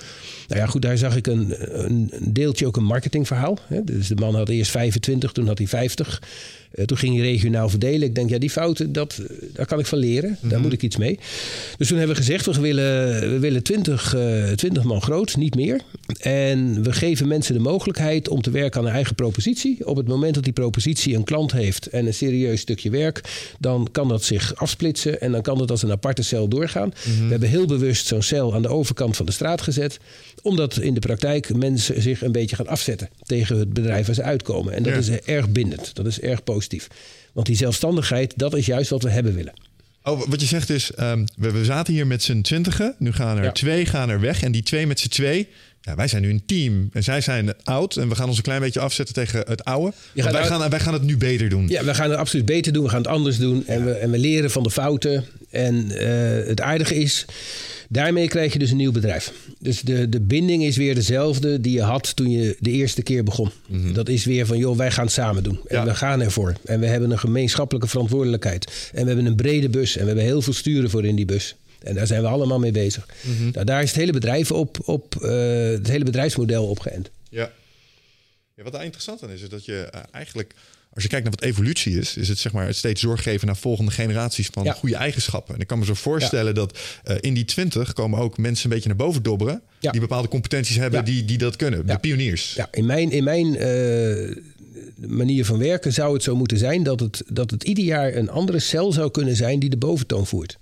[0.48, 3.58] Nou ja, goed, daar zag ik een, een deeltje ook een marketingverhaal.
[3.68, 3.84] Hè.
[3.84, 6.22] Dus de man had eerst 25, toen had hij 50.
[6.76, 8.08] Uh, toen ging hij regionaal verdelen.
[8.08, 9.22] Ik denk, ja, die fouten, dat,
[9.54, 10.30] daar kan ik van leren.
[10.30, 10.50] Mm -hmm.
[10.50, 11.20] Daar moet ik iets mee.
[11.78, 15.56] Dus toen hebben we gezegd, we willen, we willen 20, uh, 20 man groot, niet
[15.56, 15.82] meer.
[16.20, 19.88] En we geven mensen de mogelijkheid om te werken aan een eigen propositie.
[19.88, 23.22] Op het moment dat die propositie een klant heeft en een serieus stukje werk,
[23.60, 26.88] dan kan dat zich afsplitsen en dan kan dat als een aparte cel doorgaan.
[26.88, 27.24] Mm -hmm.
[27.24, 30.00] We hebben heel bewust zo'n cel aan de overkant van de straat gezet
[30.46, 34.24] omdat in de praktijk mensen zich een beetje gaan afzetten tegen het bedrijf waar ze
[34.24, 34.74] uitkomen.
[34.74, 35.00] En dat ja.
[35.00, 35.96] is erg bindend.
[35.96, 36.64] Dat is erg positief.
[37.34, 39.54] Want die zelfstandigheid, dat is juist wat we hebben willen.
[40.04, 42.96] Oh, wat je zegt is, um, we, we, zaten hier met z'n twintigen.
[43.00, 43.52] Nu gaan er ja.
[43.52, 44.44] twee gaan er weg.
[44.44, 45.48] En die twee met z'n twee,
[45.82, 46.90] ja, wij zijn nu een team.
[46.94, 47.96] En zij zijn oud.
[47.96, 49.94] En we gaan ons een klein beetje afzetten tegen het oude.
[50.14, 51.68] Wij, gaan, wij gaan het nu beter doen.
[51.68, 52.84] Ja, we gaan het absoluut beter doen.
[52.84, 53.68] We gaan het anders doen.
[53.68, 55.26] En, we, en we leren van de fouten.
[55.50, 57.26] En uh, het aardige is...
[57.90, 59.34] Daarmee krijg je dus een nieuw bedrijf.
[59.60, 63.24] Dus de, de binding is weer dezelfde die je had toen je de eerste keer
[63.24, 63.52] begon.
[63.68, 63.94] Mm -hmm.
[63.94, 65.60] Dat is weer van, joh, wij gaan het samen doen.
[65.68, 65.86] En ja.
[65.86, 66.54] we gaan ervoor.
[66.66, 68.90] En we hebben een gemeenschappelijke verantwoordelijkheid.
[68.94, 69.96] En we hebben een brede bus.
[69.96, 71.56] En we hebben heel veel sturen voor in die bus.
[71.80, 73.08] En daar zijn we allemaal mee bezig.
[73.22, 73.52] Mm -hmm.
[73.52, 75.30] nou, daar is het hele bedrijf op, op uh,
[75.70, 77.10] het hele bedrijfsmodel op geënt.
[77.30, 77.52] Ja.
[78.56, 78.64] ja.
[78.64, 80.54] Wat daar interessant aan is, is dat je uh, eigenlijk
[80.96, 83.48] als je kijkt naar wat evolutie is, is het zeg maar het steeds zorg geven
[83.48, 84.74] naar volgende generaties van ja.
[84.74, 85.56] goede eigenschappen.
[85.56, 86.54] En ik kan me zo voorstellen ja.
[86.54, 89.62] dat uh, in die twintig komen ook mensen een beetje naar boven dobberen.
[89.80, 89.92] Ja.
[89.92, 91.88] Die bepaalde competenties hebben die, die dat kunnen.
[91.88, 92.54] De pioniers.
[92.54, 94.38] Ja, in mijn, in mijn uh,
[94.96, 98.30] manier van werken zou het zo moeten zijn dat het, dat het ieder jaar een
[98.30, 100.58] andere cel zou kunnen zijn die de boventoon voert.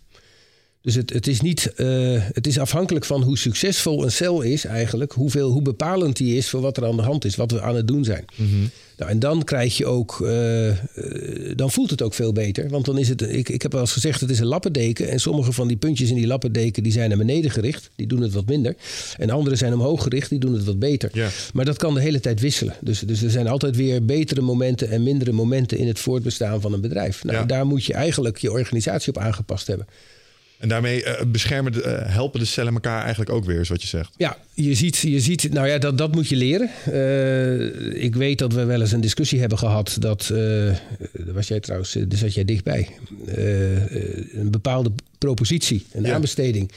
[0.83, 4.65] Dus het, het, is niet, uh, het is afhankelijk van hoe succesvol een cel is
[4.65, 7.61] eigenlijk, hoeveel, hoe bepalend die is voor wat er aan de hand is, wat we
[7.61, 8.25] aan het doen zijn.
[8.35, 8.69] Mm -hmm.
[8.97, 10.75] Nou, en dan krijg je ook, uh, uh,
[11.55, 12.69] dan voelt het ook veel beter.
[12.69, 15.09] Want dan is het, ik, ik heb wel eens gezegd, het is een lappendeken.
[15.09, 17.89] En sommige van die puntjes in die lappendeken, die zijn naar beneden gericht.
[17.95, 18.75] Die doen het wat minder.
[19.17, 21.09] En andere zijn omhoog gericht, die doen het wat beter.
[21.13, 21.29] Ja.
[21.53, 22.75] Maar dat kan de hele tijd wisselen.
[22.81, 26.73] Dus, dus er zijn altijd weer betere momenten en mindere momenten in het voortbestaan van
[26.73, 27.23] een bedrijf.
[27.23, 27.45] Nou, ja.
[27.45, 29.87] daar moet je eigenlijk je organisatie op aangepast hebben.
[30.63, 33.81] En daarmee uh, beschermen de, uh, helpen de cellen elkaar eigenlijk ook weer, is wat
[33.81, 34.13] je zegt.
[34.17, 36.69] Ja, je ziet, je ziet nou ja, dat, dat moet je leren.
[36.89, 39.95] Uh, ik weet dat we wel eens een discussie hebben gehad.
[39.99, 40.33] Dat,
[41.33, 42.89] was jij trouwens, daar zat jij dichtbij.
[43.25, 46.13] een bepaalde propositie, een ja.
[46.13, 46.71] aanbesteding.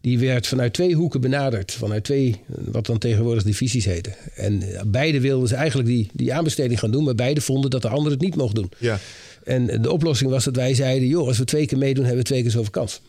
[0.00, 1.72] Die werd vanuit twee hoeken benaderd.
[1.72, 4.14] Vanuit twee, wat dan tegenwoordig divisies heten.
[4.34, 7.04] En beide wilden ze eigenlijk die, die aanbesteding gaan doen.
[7.04, 8.70] Maar beide vonden dat de ander het niet mocht doen.
[8.78, 8.98] Ja.
[9.44, 12.28] En de oplossing was dat wij zeiden: joh, als we twee keer meedoen, hebben we
[12.28, 13.00] twee keer zoveel kans.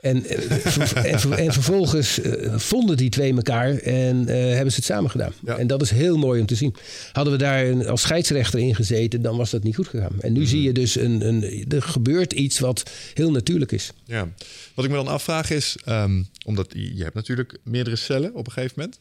[0.00, 5.10] En, en, en, vervolgens uh, vonden die twee elkaar en uh, hebben ze het samen
[5.10, 5.32] gedaan.
[5.44, 5.56] Ja.
[5.56, 6.74] En dat is heel mooi om te zien.
[7.12, 10.12] Hadden we daar een, als scheidsrechter in gezeten, dan was dat niet goed gegaan.
[10.20, 10.46] En nu mm-hmm.
[10.46, 13.92] zie je dus, een, een, er gebeurt iets wat heel natuurlijk is.
[14.04, 14.28] Ja.
[14.74, 18.52] Wat ik me dan afvraag is, um, omdat je hebt natuurlijk meerdere cellen op een
[18.52, 18.98] gegeven moment.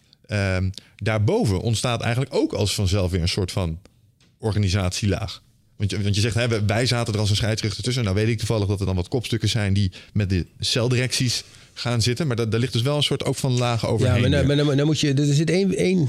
[0.63, 3.79] Um, daarboven ontstaat eigenlijk ook als vanzelf weer een soort van
[4.38, 5.41] organisatielaag.
[5.79, 8.03] Want je, want je zegt, hè, wij zaten er als een scheidsrechter tussen.
[8.03, 12.01] Nou weet ik toevallig dat er dan wat kopstukken zijn die met de celdirecties gaan
[12.01, 12.27] zitten.
[12.27, 14.21] Maar daar, daar ligt dus wel een soort ook van lagen overheen.
[14.21, 16.07] Ja, maar, maar dan, dan moet je, er zit één, één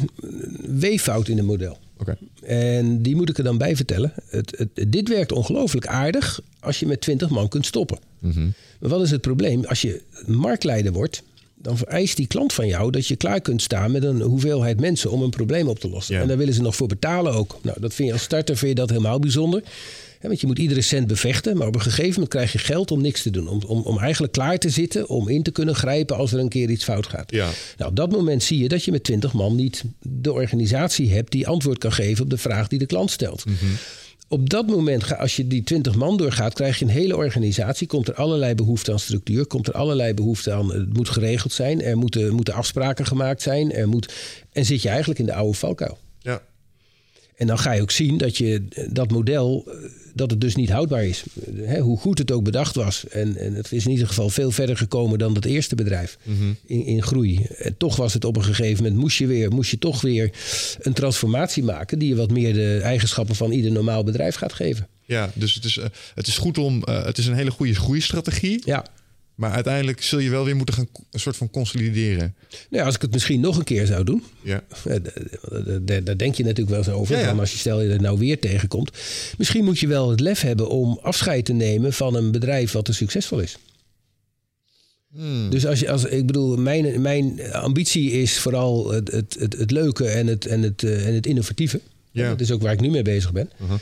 [0.61, 1.79] weeffout in het model.
[1.99, 2.17] Okay.
[2.43, 4.13] En die moet ik er dan bij vertellen.
[4.27, 7.99] Het, het, dit werkt ongelooflijk aardig als je met 20 man kunt stoppen.
[8.19, 8.53] Mm -hmm.
[8.81, 9.65] Maar wat is het probleem?
[9.65, 11.23] Als je marktleider wordt,
[11.63, 15.11] dan vereist die klant van jou dat je klaar kunt staan met een hoeveelheid mensen
[15.11, 16.15] om een probleem op te lossen.
[16.15, 16.21] Ja.
[16.21, 17.59] En daar willen ze nog voor betalen ook.
[17.63, 19.63] Nou, dat vind je als starter vind je dat helemaal bijzonder.
[20.21, 23.01] Want je moet iedere cent bevechten, maar op een gegeven moment krijg je geld om
[23.01, 23.49] niks te doen.
[23.49, 26.49] Om, om, om eigenlijk klaar te zitten, om in te kunnen grijpen als er een
[26.49, 27.31] keer iets fout gaat.
[27.31, 27.49] Ja.
[27.77, 31.33] Nou, op dat moment zie je dat je met 20 man niet de organisatie hebt
[31.33, 33.45] die antwoord kan geven op de vraag die de klant stelt.
[34.33, 37.87] Op dat moment, als je die 20 man doorgaat, krijg je een hele organisatie.
[37.87, 39.47] Komt er allerlei behoefte aan structuur.
[39.47, 40.73] Komt er allerlei behoefte aan.
[40.73, 41.83] Het moet geregeld zijn.
[41.83, 43.73] Er moeten, moeten afspraken gemaakt zijn.
[43.73, 44.15] Er moet,
[44.53, 45.99] en zit je eigenlijk in de oude valkuil.
[47.41, 49.75] En dan ga je ook zien dat je dat model, eh,
[50.15, 51.23] dat het dus niet houdbaar is.
[51.47, 53.05] Eh, Hè, hoe goed het ook bedacht was.
[53.09, 56.19] En, en het is in ieder geval veel verder gekomen dan dat eerste bedrijf
[56.67, 57.47] in, in groei.
[57.59, 60.31] En toch was het op een gegeven moment, moest je, weer, moest je toch weer
[60.81, 61.99] een transformatie maken...
[61.99, 64.89] die je wat meer de eigenschappen van ieder normaal bedrijf gaat geven.
[65.05, 66.83] Ja, dus het is, eh, het is goed om.
[66.85, 68.63] eh, het is een hele goede groeistrategie.
[68.65, 68.85] Ja,
[69.41, 72.35] Maar uiteindelijk zul je wel weer moeten gaan een soort van consolideren.
[72.71, 74.23] nou als ik het misschien nog een keer zou doen...
[74.43, 74.63] Ja.
[74.85, 74.97] eh,
[76.05, 77.15] Daar denk je natuurlijk wel eens over.
[77.15, 77.29] Ja, ja.
[77.29, 78.91] Van als je stel je er nou weer tegenkomt.
[79.39, 82.85] Misschien moet je wel het lef hebben om afscheid te nemen van een bedrijf wat
[82.85, 83.59] te succesvol is.
[85.13, 85.51] Hmm.
[85.51, 89.71] Dus als je, als, ik bedoel, mijn, mijn ambitie is vooral het, het, het, het
[89.71, 91.81] leuke en het, en, het, eh, en het innovatieve.
[92.11, 92.29] Ja.
[92.29, 93.51] Dat is ook waar ik nu mee bezig ben.
[93.63, 93.79] Uh-huh.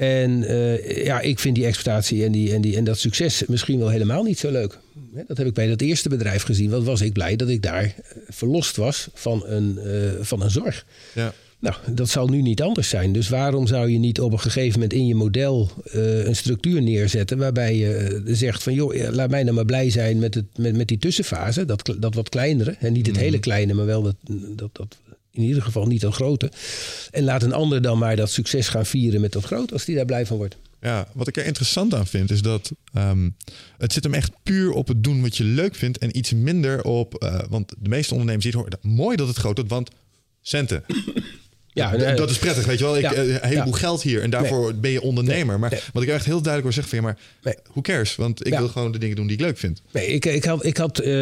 [0.00, 3.78] En eh, ja, ik vind die exploitatie en, die, en, die, en dat succes misschien
[3.78, 4.78] wel helemaal niet zo leuk.
[5.26, 6.70] Dat heb ik bij dat eerste bedrijf gezien.
[6.70, 7.92] Wat was ik blij dat ik daar eh,
[8.28, 10.86] verlost was van een, eh, van een zorg.
[11.14, 11.32] Ja.
[11.58, 13.12] Nou, dat zal nu niet anders zijn.
[13.12, 17.38] Dus waarom zou je niet op een gegeven moment in je model een structuur neerzetten
[17.38, 20.88] waarbij je zegt van joh, laat mij nou maar blij zijn met, het, met, met
[20.88, 22.76] die tussenfase, dat, dat wat kleinere.
[22.78, 24.16] En niet het hele kleine, maar wel dat,
[24.56, 24.96] dat, dat
[25.40, 26.50] in ieder geval niet dat grote.
[27.10, 29.96] En laat een ander dan maar dat succes gaan vieren met dat groot als die
[29.96, 30.56] daar blij van wordt.
[30.80, 33.30] Ja, wat ik er interessant aan vind is dat ehm,
[33.78, 36.84] het zit hem echt puur op het doen wat je leuk vindt en iets minder
[36.84, 39.90] op, eh, want de meeste ondernemers het horen, mooi dat het groot wordt, want
[40.40, 40.84] centen.
[41.72, 42.96] Ja, dat, dat is prettig, weet je wel.
[42.96, 43.78] Ik, ja, eh, een heleboel ja.
[43.78, 45.58] geld hier en daarvoor ben je ondernemer.
[45.58, 45.80] Maar nee.
[45.92, 48.16] wat ik echt heel duidelijk wil zeggen van ja, maar who cares?
[48.16, 48.58] Want ik Ja.
[48.58, 49.82] wil gewoon de dingen doen die ik leuk vind.
[49.90, 51.12] Nee, ik, ik had, ik had eh,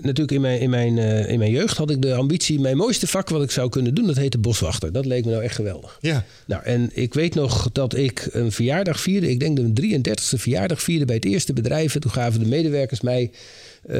[0.00, 3.06] natuurlijk in mijn, in, mijn, eh, in mijn jeugd had ik de ambitie, mijn mooiste
[3.06, 4.92] vak wat ik zou kunnen doen, dat heette boswachter.
[4.92, 5.98] Dat leek me nou echt geweldig.
[6.00, 9.30] Ja, Nou, en ik weet nog dat ik een verjaardag vierde.
[9.30, 11.94] Ik denk de 33e verjaardag vierde bij het eerste bedrijf.
[11.94, 13.30] En toen gaven de medewerkers mij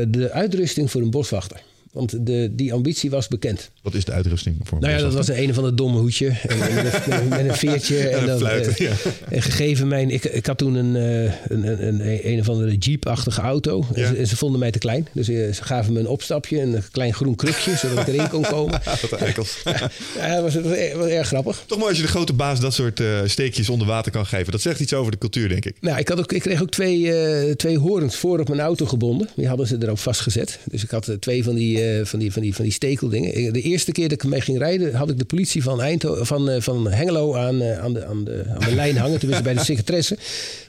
[0.09, 1.61] de uitrusting voor een boswachter.
[1.93, 3.71] Want de, die ambitie was bekend.
[3.83, 6.29] wat is de uitrusting voor Nou ja, dat was een, een van de domme hoedje.
[6.29, 7.99] En, en met, een, met veertje.
[8.09, 8.93] En een dan, fluit, eh, ja.
[9.29, 10.11] En gegeven mijn...
[10.11, 13.85] Ik, ik had toen een, eh, een, een, een, een of andere jeep-achtige auto.
[13.95, 15.09] En, ze, en ze vonden mij te klein.
[15.13, 16.61] Dus eh, ze gaven me een opstapje.
[16.61, 17.77] Een klein groen krukje.
[17.77, 18.81] zodat ik erin kon komen.
[19.11, 19.59] Wat eikels.
[20.17, 21.63] Ja, dat was, dat was, erg, was erg grappig.
[21.67, 24.53] Toch mooi als je de grote baas dat soort steekjes onder water kan geven.
[24.53, 25.77] Dat zegt iets over de cultuur, denk ik.
[25.81, 28.87] Nou, ik, had ook, ik kreeg ook twee, eh, twee horens voor op mijn auto
[28.87, 29.29] gebonden.
[29.37, 30.59] Die hadden ze erop vastgezet.
[30.71, 33.53] Dus ik had twee van die, eh, van die, van die, van die stekeldingen.
[33.53, 36.51] De eerste keer dat ik mee ging rijden, had ik de politie van, Eindhoven, van,
[36.51, 39.19] eh, van Hengelo aan, eh, aan, de, aan, de, aan de lijn hangen.
[39.19, 40.19] Tenminste bij de secretaresse.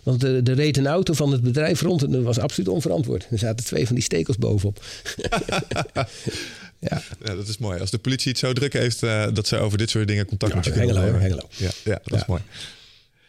[0.04, 3.28] Want er reed een auto van het bedrijf rond en dat was absoluut onverantwoord.
[3.32, 4.84] Er zaten twee van die stekels bovenop.
[5.94, 6.08] ja.
[6.80, 7.80] Ja, dat is mooi.
[7.80, 9.00] Als de politie het zo druk heeft
[9.34, 11.38] dat ze over dit soort dingen contact Ja, met je kunnen Hengelo, opnemen.
[11.38, 11.50] Hengelo.
[11.58, 12.42] Ja, ja, dat is mooi.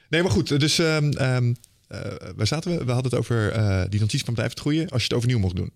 [0.09, 0.61] Nee, maar goed.
[0.61, 1.53] Dus ehm ehm,
[1.93, 2.01] eh,
[2.37, 2.85] waar zaten we?
[2.85, 4.89] We hadden het over eh, die notitie van blijven groeien.
[4.89, 5.71] Als je het overnieuw mocht doen.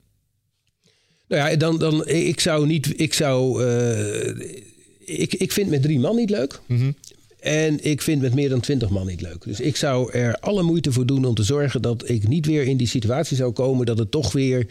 [1.28, 2.92] Nou ja, dan, dan ik zou niet.
[3.00, 3.64] Ik zou.
[3.64, 4.28] eh,
[5.04, 6.60] ik, ik vind met drie man niet leuk.
[7.40, 9.42] En ik vind met meer dan twintig man niet leuk.
[9.44, 12.62] Dus ik zou er alle moeite voor doen om te zorgen dat ik niet weer
[12.62, 14.66] in die situatie zou komen dat het toch weer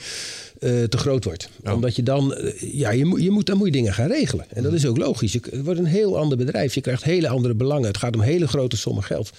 [0.59, 1.49] eh, te groot wordt.
[1.63, 1.73] Ja.
[1.73, 4.45] Omdat je dan, eh, ja, je, moet- je moet, dan moet je dingen gaan regelen.
[4.49, 5.31] En dat is ook logisch.
[5.33, 6.73] Je, het wordt een heel ander bedrijf.
[6.75, 7.87] Je krijgt hele andere belangen.
[7.87, 9.29] Het gaat om hele grote sommen geld.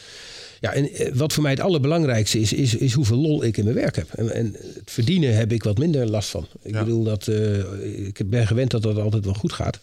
[0.60, 3.64] Ja, en eh, wat voor mij het allerbelangrijkste is, is, is hoeveel lol ik in
[3.64, 4.12] mijn werk heb.
[4.12, 6.46] En, en het verdienen heb ik wat minder last van.
[6.62, 6.84] Ik Ja.
[6.84, 9.80] bedoel, dat, eh, ik ben gewend dat dat altijd wel goed gaat.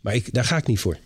[0.00, 0.98] Maar ik, daar ga ik niet voor.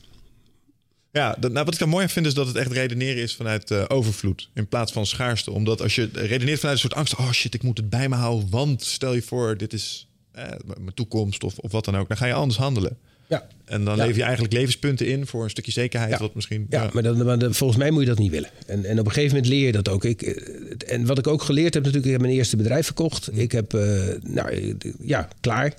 [1.13, 3.35] Ja, dat, nou, wat ik dan mooi aan vind is dat het echt redeneren is
[3.35, 5.51] vanuit eh, overvloed in plaats van schaarste.
[5.51, 8.15] Omdat als je redeneert vanuit een soort angst, oh shit, ik moet het bij me
[8.15, 10.45] houden, want stel je voor, dit is eh,
[10.79, 12.99] mijn toekomst of, of wat dan ook, dan ga je anders handelen.
[13.29, 14.03] Ja, En dan Ja.
[14.03, 16.19] lever je eigenlijk levenspunten in voor een stukje zekerheid, Ja.
[16.19, 16.67] wat misschien.
[16.71, 18.51] Ja, maar, dat, maar volgens mij moet je dat niet willen.
[18.67, 20.05] En, en op een gegeven moment leer je dat ook.
[20.05, 23.29] Ik, eh, en wat ik ook geleerd heb, natuurlijk, ik heb mijn eerste bedrijf verkocht.
[23.39, 23.81] Ik heb, eh,
[24.23, 25.75] nou eh, ja, klaar.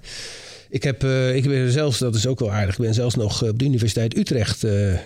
[0.76, 3.44] Ik heb, eh, ik ben zelfs, dat is ook wel aardig, ik ben zelfs nog
[3.44, 4.64] op de Universiteit Utrecht.
[4.64, 5.00] eh, eh,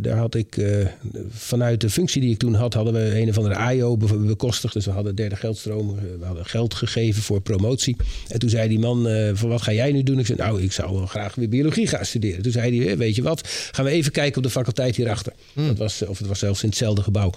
[0.00, 0.86] daar had ik, eh,
[1.30, 4.74] vanuit de functie die ik toen had, hadden we een of andere AIO be- bekostigd.
[4.74, 7.96] Dus we hadden derde geldstroom, eh, we hadden geld gegeven voor promotie.
[8.28, 10.18] En toen zei die man, eh, van wat ga jij nu doen?
[10.18, 12.42] Ik zei, nou, ik zou wel graag weer biologie gaan studeren.
[12.42, 15.32] Toen zei hij, eh, weet je wat, gaan we even kijken op de faculteit hierachter.
[15.54, 17.32] Dat was, of het was zelfs in hetzelfde gebouw.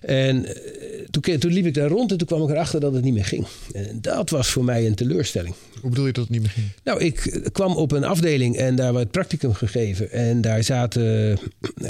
[0.00, 0.54] En eh,
[1.12, 3.24] toen, toen liep ik daar rond en toen kwam ik erachter dat het niet meer
[3.24, 3.46] ging.
[3.72, 5.54] En dat was voor mij een teleurstelling.
[5.80, 6.66] Hoe bedoel je dat het niet meer ging?
[6.84, 10.10] Nou, ik kwam op een afdeling en daar werd practicum gegeven.
[10.10, 11.38] En daar, zaten,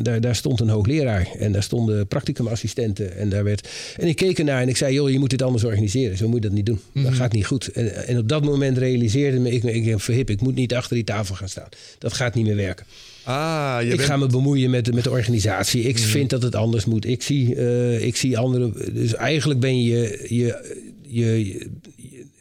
[0.03, 3.17] daar, daar stond een hoogleraar en daar stonden practicumassistenten.
[3.17, 5.65] En, daar werd, en ik keek ernaar en ik zei, joh, je moet dit anders
[5.65, 6.17] organiseren.
[6.17, 6.81] Zo moet je dat niet doen.
[6.93, 7.69] Dat gaat niet goed.
[7.69, 11.05] En, en op dat moment realiseerde me, ik, ik verhip, ik moet niet achter die
[11.05, 11.69] tafel gaan staan.
[11.99, 12.87] Dat gaat niet meer werken.
[13.25, 14.09] Ah, je ik bent...
[14.09, 15.83] ga me bemoeien met, met de organisatie.
[15.83, 17.05] Ik vind dat het anders moet.
[17.07, 18.95] Ik zie, eh, ik zie anderen.
[18.95, 21.71] Dus eigenlijk ben je, je, je, je-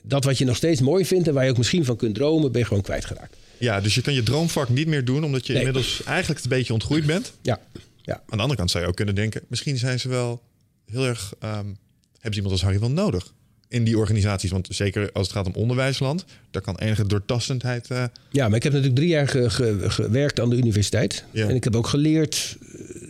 [0.03, 2.51] dat wat je nog steeds mooi vindt en waar je ook misschien van kunt dromen,
[2.51, 3.35] ben je gewoon kwijtgeraakt.
[3.57, 5.23] Ja, dus je kan je droomvak niet meer doen...
[5.23, 5.61] omdat je Nee.
[5.61, 7.33] inmiddels eigenlijk een beetje ontgroeid bent.
[7.41, 7.59] Ja,
[8.01, 8.13] ja.
[8.13, 9.41] Aan de andere kant zou je ook kunnen denken...
[9.47, 10.41] misschien zijn ze wel
[10.85, 11.33] heel erg...
[11.39, 11.75] ehm, hebben
[12.21, 13.33] ze iemand als Harry wel nodig?
[13.71, 14.51] In die organisaties.
[14.51, 16.25] Want zeker als het gaat om onderwijsland...
[16.51, 17.87] daar kan enige doortastendheid...
[17.89, 21.23] eh, ja, maar ik heb natuurlijk drie jaar ge- ge- gewerkt aan de universiteit.
[21.31, 21.47] Ja.
[21.47, 22.57] En ik heb ook geleerd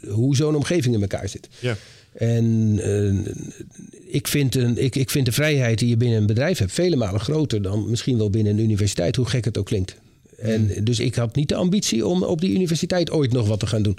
[0.04, 1.50] eh, hoe zo'n omgeving in elkaar zit.
[1.60, 1.76] ja.
[2.14, 3.34] En eh,
[4.08, 6.96] ik, vind een, ik, ik vind de vrijheid die je binnen een bedrijf hebt vele
[6.96, 9.96] malen groter dan misschien wel binnen een universiteit, hoe gek het ook klinkt.
[10.42, 13.68] En dus ik had niet de ambitie om op die universiteit ooit nog wat te
[13.68, 13.98] gaan doen.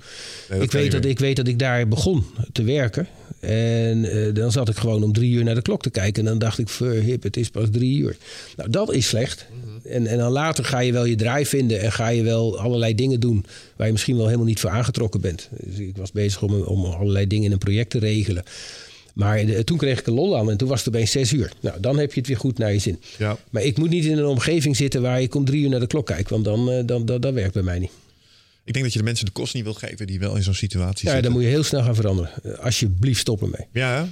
[0.50, 3.06] Nee, ik, weet dat, ik weet dat ik daar begon te werken.
[3.40, 6.22] En eh, dan zat ik gewoon om drie uur naar de klok te kijken.
[6.22, 8.16] En dan dacht ik, verhip, het is pas drie uur.
[8.56, 9.46] Nou, dat is slecht.
[9.84, 11.80] en, en dan later ga je wel je draai vinden.
[11.80, 13.44] En ga je wel allerlei dingen doen
[13.76, 15.48] waar je misschien wel helemaal niet voor aangetrokken bent.
[15.50, 18.42] Dus ik was bezig om, om allerlei dingen in een project te regelen.
[19.12, 21.52] Maar de- toen kreeg ik een lol aan en toen was het opeens zes uur.
[21.60, 23.00] Nou, dan heb je het weer goed naar je zin.
[23.18, 23.36] Ja.
[23.50, 25.86] Maar ik moet niet in een omgeving zitten waar ik om drie uur naar de
[25.86, 26.28] klok kijk.
[26.28, 27.90] Want dan, eh, dan, dan, dat werkt bij mij niet.
[28.64, 30.06] Ik denk dat je de mensen de kost niet wil geven...
[30.06, 31.22] die wel in zo'n situatie Ja, zitten.
[31.22, 32.30] dan moet je heel snel gaan veranderen.
[32.60, 33.66] Alsjeblieft stoppen mee.
[33.72, 34.08] Ja,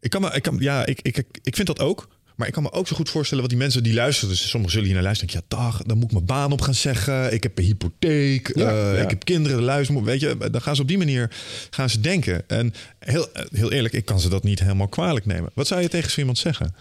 [0.00, 2.08] ik kan me, ik kan, ja, ik, ik, ik, ik vind dat ook.
[2.38, 4.28] Maar ik kan me ook zo goed voorstellen wat die mensen die luisteren.
[4.30, 5.32] Dus sommigen zullen hier naar luisteren.
[5.32, 7.32] Denken, ja, dag, dan moet ik mijn baan op gaan zeggen.
[7.32, 8.50] Ik heb een hypotheek.
[8.56, 9.02] Ja, eh, ja.
[9.02, 9.62] Ik heb kinderen.
[9.62, 11.30] Luisteren, weet je, dan gaan ze op die manier
[11.70, 12.48] gaan ze denken.
[12.48, 15.50] En heel, heel eerlijk, ik kan ze dat niet helemaal kwalijk nemen.
[15.54, 16.74] Wat zou je tegen zo iemand zeggen?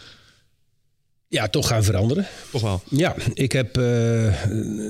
[1.27, 2.27] Ja, toch gaan veranderen.
[2.51, 2.81] Toch wel?
[2.89, 3.77] Ja, ik heb.
[3.77, 4.43] eh,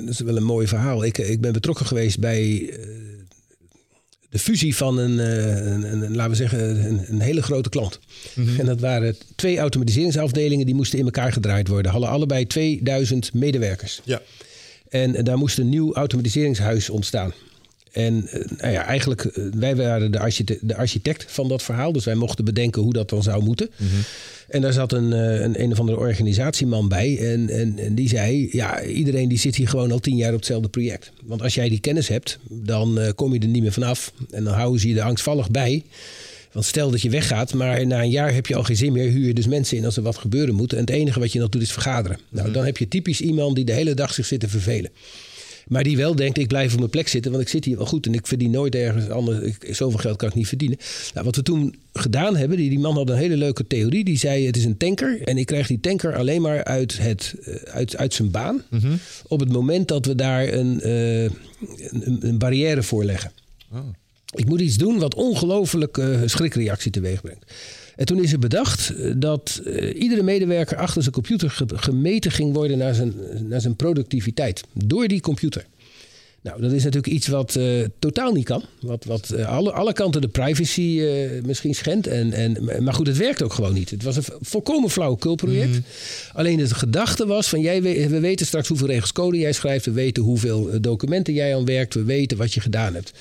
[0.06, 1.04] dat is wel een mooi verhaal.
[1.04, 2.70] Ik, ik ben betrokken geweest bij.
[2.70, 2.88] eh,
[4.38, 7.70] de fusie van een, eh, een, een- een, laten we zeggen, een, een hele grote
[7.70, 8.00] klant.
[8.58, 11.92] En dat waren twee automatiseringsafdelingen die moesten in elkaar gedraaid worden.
[11.92, 14.02] Hadden allebei 2000 medewerkers.
[14.04, 14.22] Ja.
[14.90, 17.34] En daar moest een nieuw automatiseringshuis ontstaan.
[17.92, 21.92] En eh, nou ja, eigenlijk, eh, wij waren de architect, de architect van dat verhaal.
[21.92, 23.70] Dus wij mochten bedenken hoe dat dan zou moeten.
[24.48, 27.18] En daar zat een, eh, een, een of andere organisatieman bij.
[27.18, 30.38] En, en, en die zei, ja, iedereen die zit hier gewoon al tien jaar op
[30.38, 31.12] hetzelfde project.
[31.26, 34.14] Want als jij die kennis hebt, dan kom je er niet meer vanaf.
[34.32, 35.84] En dan houden ze je er angstvallig bij.
[36.52, 39.10] Want stel dat je weggaat, maar na een jaar heb je al geen zin meer.
[39.10, 40.74] Huur je dus mensen in als er wat gebeuren moet.
[40.74, 42.20] En het enige wat je nog doet is vergaderen.
[42.30, 44.92] Nou, dan heb je typisch iemand die de hele dag zich zit te vervelen.
[45.68, 47.86] Maar die wel denkt, ik blijf op mijn plek zitten, want ik zit hier wel
[47.86, 49.40] goed en ik verdien nooit ergens anders.
[49.40, 50.78] Ik, zoveel geld kan ik niet verdienen.
[51.14, 54.04] Nou, wat we toen gedaan hebben, die, die man had een hele leuke theorie.
[54.04, 57.36] Die zei, het is een tanker en ik krijg die tanker alleen maar uit, het,
[57.44, 58.64] eh, uit, uit zijn baan.
[59.28, 63.32] Op het moment dat we daar een, eh, een, een barrière voor leggen.
[64.36, 67.46] Ik moet iets doen wat ongelooflijk eh, schrikreactie teweeg brengt.
[67.98, 72.32] En toen is er bedacht eh, dat eh, iedere medewerker achter zijn computer ge- gemeten
[72.32, 73.14] ging worden naar zijn,
[73.48, 74.64] naar zijn productiviteit.
[74.74, 75.66] Door die computer.
[76.42, 77.66] Nou, dat is natuurlijk iets wat eh,
[78.00, 78.64] totaal niet kan.
[78.82, 81.02] Wat, wat alle, alle kanten de privacy
[81.46, 82.08] misschien schendt.
[82.08, 83.90] En, en, maar goed, het werkt ook gewoon niet.
[83.90, 85.78] Het was een volkomen flauwekulproject.
[86.34, 89.86] Alleen de gedachte was van, jij, we we weten straks hoeveel regels code jij schrijft.
[89.86, 91.94] We weten hoeveel documenten jij aan werkt.
[91.94, 93.12] We weten wat je gedaan hebt.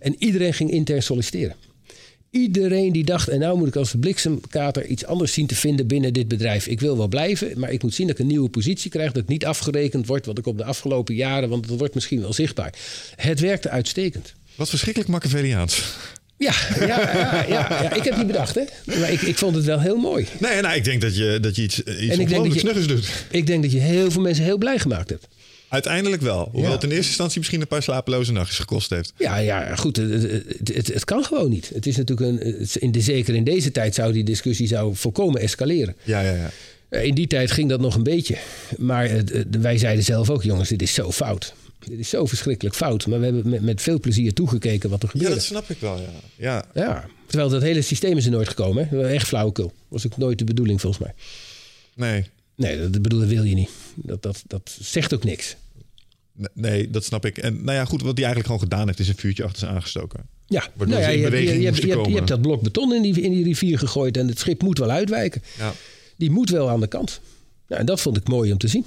[0.00, 1.54] En iedereen ging intern solliciteren.
[2.34, 6.12] Iedereen die dacht, en nou moet ik als bliksemkater iets anders zien te vinden binnen
[6.12, 6.66] dit bedrijf.
[6.66, 9.12] Ik wil wel blijven, maar ik moet zien dat ik een nieuwe positie krijg.
[9.12, 12.20] Dat ik niet afgerekend word wat ik op de afgelopen jaren, want dat wordt misschien
[12.20, 12.74] wel zichtbaar.
[13.16, 14.34] Het werkte uitstekend.
[14.54, 15.82] Wat verschrikkelijk Machiavelliaans.
[16.38, 17.92] Ja, ja, ja, ja, ja.
[17.92, 18.62] ik heb niet bedacht, hè?
[18.84, 20.26] Maar ik, ik vond het wel heel mooi.
[20.38, 23.08] Nee, nou, ik denk dat je, dat je iets, iets ongelooflijk snuggers doet.
[23.30, 25.26] Ik denk dat je heel veel mensen heel blij gemaakt hebt.
[25.74, 26.48] Uiteindelijk wel.
[26.52, 26.74] Hoewel Ja.
[26.74, 29.12] het in eerste instantie misschien een paar slapeloze nachtjes gekost heeft.
[29.18, 29.96] Ja, ja goed.
[29.96, 31.70] Het, het, het, het kan gewoon niet.
[31.74, 32.68] Het is natuurlijk een.
[32.80, 35.96] in de, zeker in deze tijd zou die discussie zou volkomen escaleren.
[36.02, 36.50] Ja, ja, ja.
[36.88, 38.36] Eh, In die tijd ging dat nog een beetje.
[38.78, 41.54] Maar het- wij zeiden zelf ook, jongens, dit is zo fout.
[41.88, 43.06] Dit is zo verschrikkelijk fout.
[43.06, 45.34] Maar we hebben met, met veel plezier toegekeken wat er Ja, gebeurde.
[45.34, 46.10] dat snap ik wel, ja.
[46.36, 48.88] Ja, Ja, terwijl dat hele systeem is er nooit gekomen.
[48.88, 49.08] Hè?
[49.08, 49.72] Echt flauwekul.
[49.88, 51.14] Was ook nooit de bedoeling volgens mij.
[51.94, 52.24] nee.
[52.56, 53.70] Nee, dat, bedoel, dat wil je niet.
[53.94, 55.56] Dat, dat, dat zegt ook niks.
[56.54, 57.38] Nee, dat snap ik.
[57.38, 59.66] En nou ja, goed, wat hij eigenlijk gewoon gedaan heeft, is een vuurtje achter ze
[59.66, 60.20] aangestoken.
[60.46, 62.14] Ja, in je, hebt- beweging je, je, hebt- moesten je, hebt- je komen.
[62.14, 64.90] hebt dat blok beton in die, in die rivier gegooid en het schip moet wel
[64.90, 65.42] uitwijken.
[65.58, 65.72] Ja.
[66.16, 67.20] Die moet wel aan de kant.
[67.68, 68.84] Ja, en dat vond ik mooi om te zien.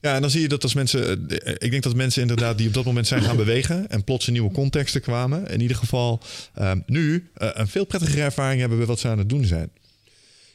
[0.00, 1.28] Ja, en dan zie je dat als mensen.
[1.28, 3.90] eh, Ik denk dat mensen inderdaad die op dat moment zijn gaan bewegen.
[3.90, 5.46] en plots in nieuwe contexten kwamen.
[5.46, 6.20] In ieder geval
[6.54, 9.70] eh, nu eh, een veel prettigere ervaring hebben bij wat ze aan het doen zijn.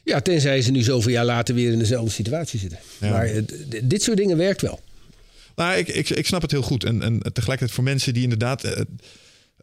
[0.04, 2.78] Ja, tenzij ze nu zoveel jaar later weer in dezelfde situatie zitten.
[3.00, 3.10] Ja.
[3.10, 3.42] Maar eh,
[3.82, 4.80] dit soort dingen werkt wel.
[5.56, 6.84] Nou, ik, ik, ik snap het heel goed.
[6.84, 8.64] En, en tegelijkertijd voor mensen die inderdaad...
[8.64, 8.80] eh,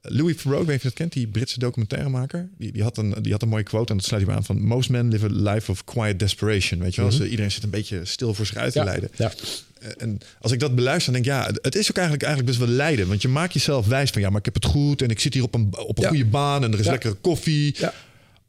[0.03, 2.49] Louis Theroux, ik weet niet of je dat kent, die Britse documentairemaker.
[2.57, 4.61] Die, die, had een, die had een mooie quote en dat sluit hij aan van...
[4.63, 6.79] Most men live a life of quiet desperation.
[6.79, 7.11] Weet je wel?
[7.11, 8.87] Ze- iedereen zit een beetje stil voor zich uit te Mhm.
[8.87, 9.17] Ja, leiden.
[9.17, 9.31] ja.
[9.81, 12.57] Eh, En als ik dat beluister, dan denk ik, ja, het is ook eigenlijk, eigenlijk
[12.57, 13.07] best wel lijden.
[13.07, 15.33] Want je maakt jezelf wijs van, ja, maar ik heb het goed en ik zit
[15.33, 16.09] hier op een, op een Ja.
[16.09, 17.75] goede baan en er is lekkere koffie.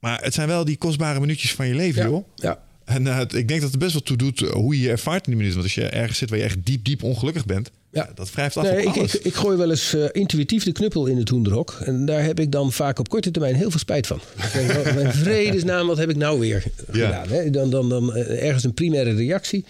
[0.01, 2.09] Maar het zijn wel die kostbare minuutjes van je leven, Ja.
[2.09, 2.26] joh.
[2.34, 2.62] Ja.
[2.84, 5.26] En eh, ik denk dat het best wel toe doet eh, hoe je je ervaart
[5.26, 5.60] in die minuten.
[5.60, 8.04] Want als je ergens zit waar je echt diep, diep ongelukkig bent, Ja.
[8.08, 8.12] ja.
[8.14, 9.14] dat wrijft af Nee, op ik, alles.
[9.16, 11.78] ik, ik gooi wel eens eh, intuïtief de knuppel in het hoenderhok.
[11.84, 14.20] En daar heb ik dan vaak op korte termijn heel veel spijt van.
[14.60, 17.06] Ik mijn vredesnaam, wat heb ik nou weer Ja.
[17.06, 17.28] gedaan?
[17.28, 17.50] Hè?
[17.50, 19.64] Dan, dan, dan eh, ergens een primaire reactie.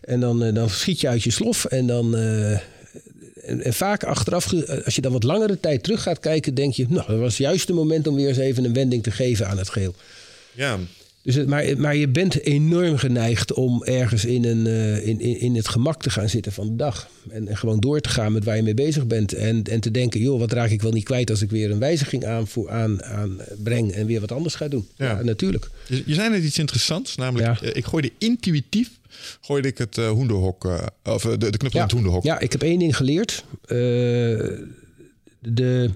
[0.00, 1.64] En dan, eh, dan schiet je uit je slof.
[1.64, 2.16] En dan...
[2.16, 2.50] eh,
[3.46, 4.52] en, en vaak achteraf,
[4.84, 7.66] als je dan wat langere tijd terug gaat kijken, denk je, nou, dat was juist
[7.68, 9.94] het moment om weer eens even een wending te geven aan het geheel.
[10.54, 10.78] ja.
[11.26, 15.40] Dus het, maar, maar je bent enorm geneigd om ergens in, een, eh, in, in,
[15.40, 17.08] in het gemak te gaan zitten van de dag.
[17.28, 19.32] En, en gewoon door te gaan met waar je mee bezig bent.
[19.32, 21.78] En, en te denken, joh, wat raak ik wel niet kwijt als ik weer een
[21.78, 24.86] wijziging aanvoer, aan, aan breng en weer wat anders ga doen.
[24.96, 25.06] Ja.
[25.06, 25.70] Ja, natuurlijk.
[25.88, 27.68] Je, je zei net iets interessants, namelijk Ja.
[27.68, 28.90] eh, ik gooide intuïtief
[29.40, 30.64] gooide ik het eh, hoenderhok,
[31.04, 32.24] of de, de knuppel in het hoenderhok.
[32.24, 33.44] Ja, ik heb één ding geleerd.
[35.40, 35.90] De,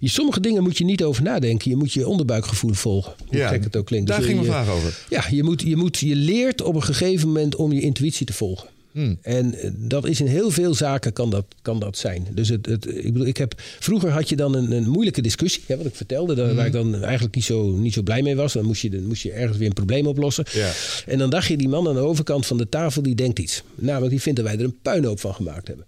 [0.00, 1.70] je, sommige dingen moet je niet over nadenken.
[1.70, 3.12] Je moet je onderbuikgevoel volgen.
[3.26, 4.06] Hoe Ja, gek het ook klinkt.
[4.08, 4.98] Daar Dus ging mijn je- vraag over.
[5.10, 8.32] Ja, je, moet, je, moet, je leert op een gegeven moment om je intuïtie te
[8.32, 8.68] volgen.
[8.92, 9.18] Hmm.
[9.22, 12.26] En eh, dat is in heel veel zaken kan dat, kan dat zijn.
[12.34, 15.62] Dus het, het, ik bedoel, ik heb, vroeger had je dan een, een moeilijke discussie,
[15.66, 16.56] hè, wat ik vertelde, daar, Hmm.
[16.56, 18.52] waar ik dan eigenlijk niet zo, niet zo blij mee was.
[18.52, 20.44] Dan moest, je, dan moest je ergens weer een probleem oplossen.
[20.52, 20.72] Ja.
[21.06, 23.62] En dan dacht je, die man aan de overkant van de tafel, die denkt iets.
[23.74, 25.86] Namelijk, die vindt dat wij er een puinhoop van gemaakt hebben.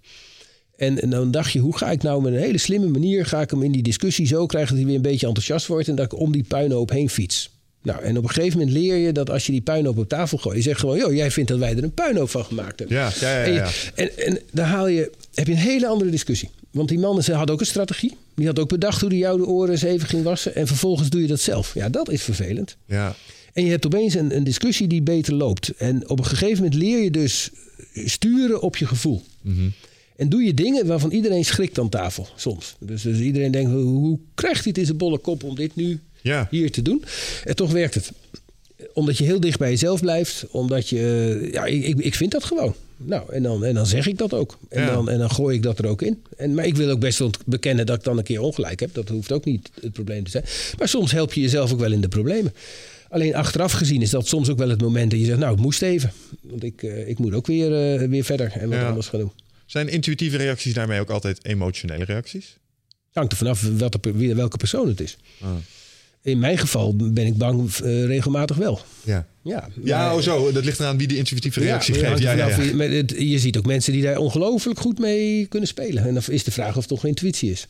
[0.79, 3.27] En, en dan dacht je, hoe ga ik nou met een hele slimme manier...
[3.27, 5.89] ga ik hem in die discussie zo krijgen dat hij weer een beetje enthousiast wordt...
[5.89, 7.51] en dat ik om die puinhoop heen fiets.
[7.83, 10.39] Nou, en op een gegeven moment leer je dat als je die puinhoop op tafel
[10.39, 10.57] gooit...
[10.57, 12.97] je zegt gewoon, joh, jij vindt dat wij er een puinhoop van gemaakt hebben.
[12.97, 16.11] Ja, ja, ja, En, je- en, en dan haal je, heb je een hele andere
[16.11, 16.51] discussie.
[16.71, 18.17] Want die man ze had ook een strategie.
[18.35, 20.55] Die had ook bedacht hoe hij jou de oren eens even ging wassen...
[20.55, 21.75] en vervolgens doe je dat zelf.
[21.75, 22.77] Ja, dat is vervelend.
[22.87, 23.15] Ja.
[23.53, 25.69] En je hebt opeens een, een discussie die beter loopt.
[25.77, 27.51] En op een gegeven moment leer je dus
[27.95, 29.23] sturen op je gevoel.
[30.19, 32.77] En doe je dingen waarvan iedereen schrikt aan tafel soms.
[32.81, 35.77] Dus, dus iedereen denkt, hoe, hoe krijgt hij het in zijn bolle kop om dit
[35.77, 36.49] nu Ja.
[36.51, 37.05] hier te doen?
[37.45, 38.13] En toch werkt het.
[38.95, 40.47] Omdat je heel dicht bij jezelf blijft.
[40.51, 42.75] Omdat je, ja, ik, ik- vind dat gewoon.
[42.97, 44.59] Nou, en dan, en dan zeg ik dat ook.
[44.69, 44.93] En, Ja.
[44.93, 46.23] dan, en dan gooi ik dat er ook in.
[46.37, 48.95] En, maar ik wil ook best wel bekennen dat ik dan een keer ongelijk heb.
[48.95, 50.45] Dat hoeft ook niet het probleem te zijn.
[50.79, 52.55] Maar soms help je jezelf ook wel in de problemen.
[53.09, 55.39] Alleen achteraf gezien is dat soms ook wel het moment dat je zegt...
[55.39, 56.13] nou, het moest even.
[56.41, 58.89] Want ik, eh, ik moet ook weer, eh, weer verder en wat Ja.
[58.89, 59.33] anders gaan doen.
[59.69, 62.57] Zijn intuïtieve reacties daarmee ook altijd emotionele reacties?
[63.13, 63.63] Hangt er vanaf
[64.01, 65.17] wie- welke persoon het is.
[65.41, 65.51] Ah.
[66.23, 68.81] In mijn geval ben ik bang eh, regelmatig wel.
[69.05, 69.27] Ja.
[69.43, 70.53] Ja, Ja, oh zo.
[70.53, 72.21] Dat ligt eraan wie de intuïtieve reactie ja, geeft.
[72.23, 76.07] Ja, ja, het- je ziet ook mensen die daar ongelooflijk goed mee kunnen spelen.
[76.07, 77.67] En dan is de vraag of het toch intuïtie is.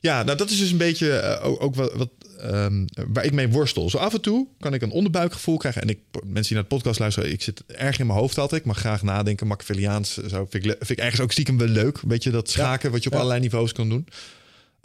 [0.00, 2.10] Ja, nou dat is dus een beetje eh, ook, ook wat, wat
[2.40, 3.90] ehm, waar ik mee worstel.
[3.90, 5.82] Zo af en toe kan ik een onderbuikgevoel krijgen.
[5.82, 8.60] En ik, mensen die naar de podcast luisteren, ik zit erg in mijn hoofd altijd.
[8.60, 10.14] Ik mag graag nadenken, Machiavelliaans.
[10.14, 12.00] Zo vind ik, vind ik ergens ook stiekem wel leuk.
[12.06, 13.18] Weet je, dat schaken wat je op Ja.
[13.18, 14.06] allerlei niveaus kan doen.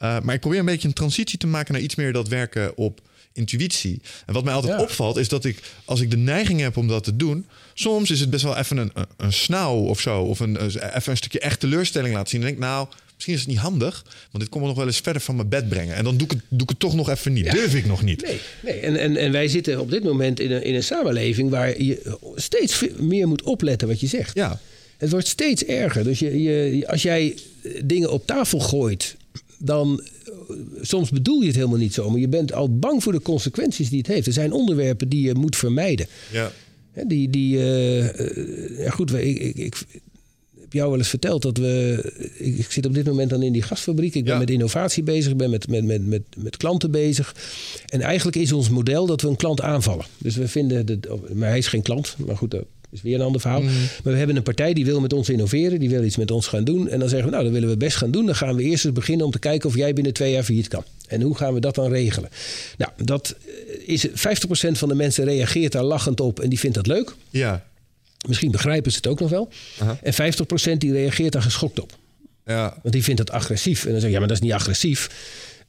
[0.04, 2.78] Uh, maar ik probeer een beetje een transitie te maken naar iets meer dat werken
[2.78, 3.02] op
[3.34, 4.02] intuïtie.
[4.26, 4.82] En wat mij altijd Ja.
[4.82, 8.20] opvalt is dat ik, als ik de neiging heb om dat te doen, soms is
[8.20, 11.40] het best wel even een, een, een snauw of zo, of een, even een stukje
[11.40, 12.40] echt teleurstelling laten zien.
[12.40, 12.88] En denk ik, nou,
[13.26, 15.50] misschien is het niet handig, want dit komt me nog wel eens verder van mijn
[15.50, 15.96] bed brengen.
[15.96, 17.46] En dan doe ik het, doe ik het toch nog even niet.
[17.46, 17.54] Ja.
[17.54, 18.22] Durf ik nog niet.
[18.22, 18.80] Nee, nee.
[18.80, 22.18] En, en, en wij zitten op dit moment in een, in een samenleving waar je
[22.36, 24.36] steeds meer moet opletten wat je zegt.
[24.36, 24.60] Ja,
[24.98, 26.04] Het wordt steeds erger.
[26.04, 27.38] Dus je, je, als jij
[27.84, 29.16] dingen op tafel gooit,
[29.58, 33.12] dan eh, soms bedoel je het helemaal niet zo, maar je bent al bang voor
[33.12, 34.28] de consequenties die het heeft.
[34.28, 36.08] Er zijn onderwerpen die je moet vermijden.
[36.32, 36.52] ja.
[37.08, 40.02] Die, die, eh, eh, ja goed, ik, ik, ik
[40.72, 42.12] heb jou wel eens verteld dat we.
[42.38, 44.16] Ik, zit op dit moment dan in die gasfabriek.
[44.16, 44.40] Ik ben Ja.
[44.40, 47.36] met innovatie bezig, ik ben met, met, met, met, met klanten bezig.
[47.88, 50.06] En eigenlijk is ons model dat we een klant aanvallen.
[50.18, 53.22] Dus we vinden, dat, maar hij is geen klant, maar goed, dat is weer een
[53.22, 53.62] ander verhaal.
[53.62, 56.48] Maar we hebben een partij die wil met ons innoveren, die wil iets met ons
[56.48, 56.90] gaan doen.
[56.90, 58.26] En dan zeggen we, nou, dat willen we best gaan doen.
[58.26, 60.68] Dan gaan we eerst eens beginnen om te kijken of jij binnen twee jaar failliet
[60.68, 60.84] kan.
[61.08, 62.30] En hoe gaan we dat dan regelen?
[62.78, 63.36] Nou, dat
[63.86, 64.12] is 50%
[64.72, 67.14] van de mensen reageert daar lachend op en die vindt dat leuk.
[67.30, 67.66] Ja,
[68.28, 69.50] Misschien begrijpen ze het ook nog wel.
[69.80, 69.98] Aha.
[70.02, 70.14] En
[70.74, 71.98] 50% die reageert daar geschokt op.
[72.46, 72.78] ja.
[72.82, 73.86] Want die vindt dat agressief.
[73.86, 75.10] En dan zeg je, ja, maar dat is niet agressief.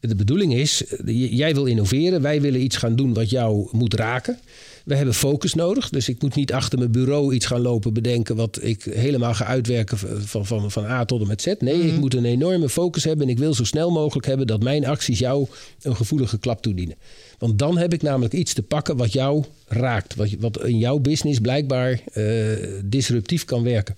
[0.00, 0.82] De bedoeling is,
[1.30, 4.38] jij wil innoveren, wij willen iets gaan doen wat jou moet raken.
[4.85, 8.37] We hebben focus nodig, dus ik moet niet achter mijn bureau iets gaan lopen bedenken
[8.37, 11.55] wat ik helemaal ga uitwerken van, van, van A tot en met Z.
[11.59, 14.62] Nee, ik moet een enorme focus hebben en ik wil zo snel mogelijk hebben dat
[14.62, 15.47] mijn acties jou
[15.83, 16.97] een gevoelige klap toedienen.
[17.39, 20.99] Want dan heb ik namelijk iets te pakken wat jou raakt, wat, wat in jouw
[20.99, 23.97] business blijkbaar uh, disruptief kan werken.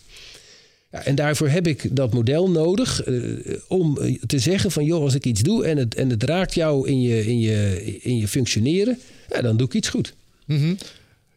[0.93, 5.14] Ja, en daarvoor heb ik dat model nodig uh, om te zeggen van joh, als
[5.14, 8.28] ik iets doe en het, en het raakt jou in je, in je, in je
[8.28, 8.99] functioneren,
[9.30, 10.14] ja, dan doe ik iets goed.
[10.45, 10.78] Mm -hmm.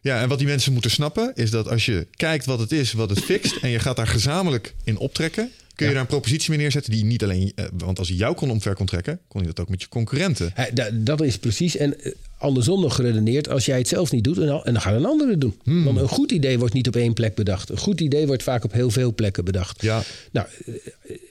[0.00, 2.92] Ja, en wat die mensen moeten snappen is dat als je kijkt wat het is,
[2.92, 6.50] wat het fixt, en je gaat daar gezamenlijk in optrekken, kun je daar een propositie
[6.50, 9.40] mee neerzetten die niet alleen, uh, want als hij jou kon omver kon trekken, kon
[9.40, 10.52] je dat ook met je concurrenten.
[10.92, 11.76] Dat is precies.
[11.76, 15.06] En uh, andersom nog geredeneerd, als jij het zelf niet doet, en dan gaat een
[15.06, 15.54] ander het doen.
[15.62, 15.84] Hmm.
[15.84, 17.70] Want een goed idee wordt niet op één plek bedacht.
[17.70, 19.82] Een goed idee wordt vaak op heel veel plekken bedacht.
[19.82, 20.02] Ja.
[20.32, 20.46] Nou,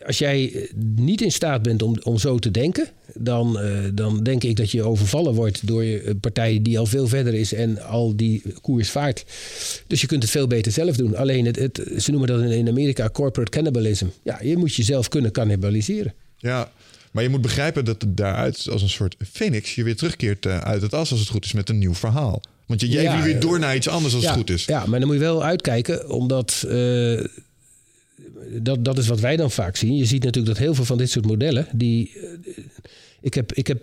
[0.06, 4.44] als jij niet in staat bent om, om zo te denken, dan, uh, dan denk
[4.44, 8.16] ik dat je overvallen wordt door een partij die al veel verder is en al
[8.16, 9.26] die koers vaart.
[9.88, 11.16] Dus je kunt het veel beter zelf doen.
[11.16, 14.06] Alleen, het, het, ze noemen dat in Amerika corporate cannibalism.
[14.24, 16.14] Ja, je moet jezelf kunnen cannibaliseren.
[16.38, 16.72] Ja,
[17.18, 20.58] maar je moet begrijpen dat het daaruit als een soort phoenix je weer terugkeert uh,
[20.60, 22.42] uit het as als het goed is met een nieuw verhaal.
[22.66, 24.66] Want je, je ja, weer door naar iets anders als ja, het goed is.
[24.66, 27.26] Ja, maar dan moet je wel uitkijken, omdat uh,
[28.50, 29.96] dat, dat is wat wij dan vaak zien.
[29.96, 32.12] Je ziet natuurlijk dat heel veel van dit soort modellen, die.
[33.28, 33.82] Ik heb, ik heb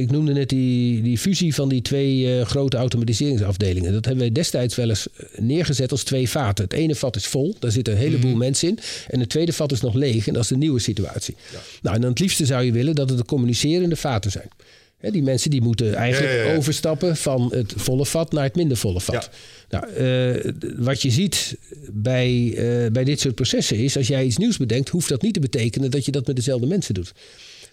[0.00, 3.92] ik noemde net die, die fusie van die twee uh, grote automatiseringsafdelingen.
[3.92, 5.06] Dat hebben wij destijds wel eens
[5.36, 6.64] neergezet als twee vaten.
[6.64, 8.38] Het ene vat is vol, daar zitten een heleboel mm.
[8.38, 8.78] mensen in.
[9.08, 11.36] En het tweede vat is nog leeg en dat is de nieuwe situatie.
[11.52, 11.58] Ja.
[11.82, 14.48] Nou, en dan het liefste zou je willen dat het de communicerende vaten zijn.
[14.96, 18.56] He, die mensen die moeten eigenlijk ja, ja, overstappen van het volle vat naar het
[18.56, 19.30] minder volle vat.
[19.68, 21.56] Nou, uh, wat je ziet
[21.92, 25.34] bij, uh, bij dit soort processen is, als jij iets nieuws bedenkt, hoeft dat niet
[25.34, 27.12] te betekenen dat je dat met dezelfde mensen doet.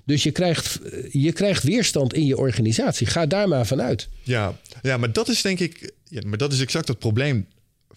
[0.06, 0.80] Dus je krijgt,
[1.12, 3.08] je krijgt weerstand in je organisatie.
[3.08, 4.08] Ga daar maar vanuit.
[4.24, 5.94] Ja, ja maar dat is denk ik.
[6.04, 7.48] Ja, maar dat is exact het probleem.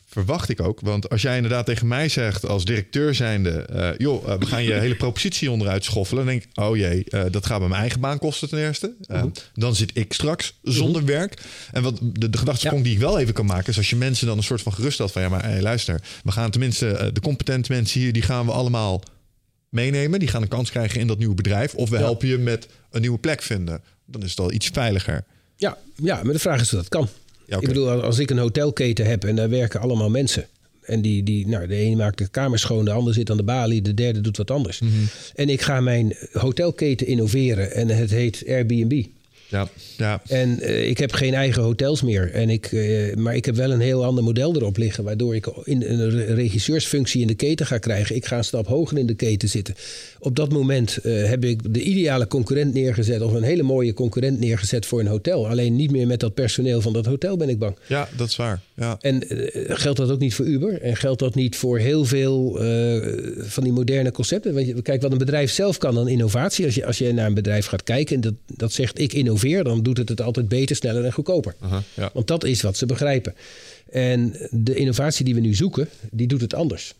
[0.09, 0.81] Verwacht ik ook.
[0.81, 3.67] Want als jij inderdaad tegen mij zegt als directeur zijnde...
[3.73, 6.25] Uh, joh, uh, we gaan je hele propositie onderuit schoffelen.
[6.25, 8.95] Dan denk ik, oh jee, uh, dat gaat me mijn eigen baan kosten ten eerste.
[9.07, 9.25] -huh.
[9.55, 11.11] Dan zit ik straks zonder -huh.
[11.11, 11.43] werk.
[11.73, 12.85] En wat de, de gedachtesprong ja.
[12.85, 13.71] die ik wel even kan maken...
[13.71, 15.23] is als je mensen dan een soort van geruststelt van...
[15.23, 17.11] ja, maar hey, luister, we gaan tenminste...
[17.13, 19.03] de competente mensen hier, die gaan we allemaal
[19.77, 20.19] meenemen.
[20.19, 21.75] Die gaan een kans krijgen in dat nieuwe bedrijf.
[21.75, 22.03] Of we ja.
[22.03, 23.81] helpen je met een nieuwe plek vinden.
[24.07, 25.25] Dan is het al iets veiliger.
[25.57, 27.09] Ja, ja maar de vraag is of dat kan.
[27.47, 27.59] Ja, okay.
[27.61, 30.47] Ik bedoel, als ik een hotelketen heb en daar werken allemaal mensen.
[30.83, 33.43] En die, die, nou, de ene maakt de kamer schoon, de ander zit aan de
[33.43, 34.81] balie, de derde doet wat anders.
[34.81, 35.09] Mm -hmm.
[35.35, 39.05] En ik ga mijn hotelketen innoveren en het heet Airbnb.
[39.49, 40.23] Ja, ja.
[40.27, 42.31] En uh, ik heb geen eigen hotels meer.
[42.33, 45.05] En ik, uh, maar ik heb wel een heel ander model erop liggen.
[45.05, 48.17] Waardoor ik in een regisseursfunctie in de keten ga krijgen.
[48.17, 49.75] Ik ga een stap hoger in de keten zitten.
[50.19, 53.21] Op dat moment uh, heb ik de ideale concurrent neergezet.
[53.21, 55.49] Of een hele mooie concurrent neergezet voor een hotel.
[55.49, 57.77] Alleen niet meer met dat personeel van dat hotel ben ik bang.
[57.87, 58.61] Ja, dat is waar.
[58.75, 58.97] Ja.
[59.01, 59.23] En
[59.69, 60.83] geldt dat ook niet voor Uber?
[60.83, 62.59] En geldt dat niet voor heel veel
[63.39, 64.55] van die moderne concepten?
[64.55, 66.65] Want je, kijk, wat een bedrijf zelf kan dan innovatie.
[66.65, 69.13] Als je, als je naar een bedrijf gaat kijken en dat, dat zegt ik
[69.43, 71.55] innoveer dan doet het het altijd beter, sneller en goedkoper.
[71.59, 72.11] Aha, ja.
[72.15, 73.35] Want dat is wat ze begrijpen.
[73.91, 76.95] En de innovatie die we nu zoeken, die doet het anders.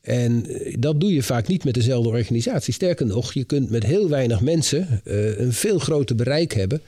[0.00, 0.46] En
[0.78, 2.72] dat doe je vaak niet met dezelfde organisatie.
[2.72, 6.80] Sterker nog, je kunt met heel weinig mensen uh, een veel groter bereik hebben.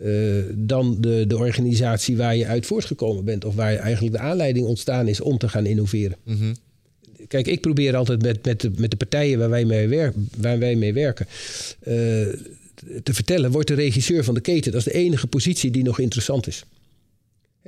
[0.00, 3.44] Uh, dan de, de organisatie waar je uit voortgekomen bent.
[3.44, 6.16] Of waar eigenlijk de aanleiding ontstaan is om te gaan innoveren.
[6.24, 6.54] Mm -hmm.
[7.28, 10.58] Kijk, ik probeer altijd met, met, de, met de partijen waar wij mee, wer waar
[10.58, 11.26] wij mee werken.
[11.88, 12.26] Uh,
[13.02, 14.72] te vertellen, wordt de regisseur van de keten.
[14.72, 16.64] Dat is de enige positie die nog interessant is.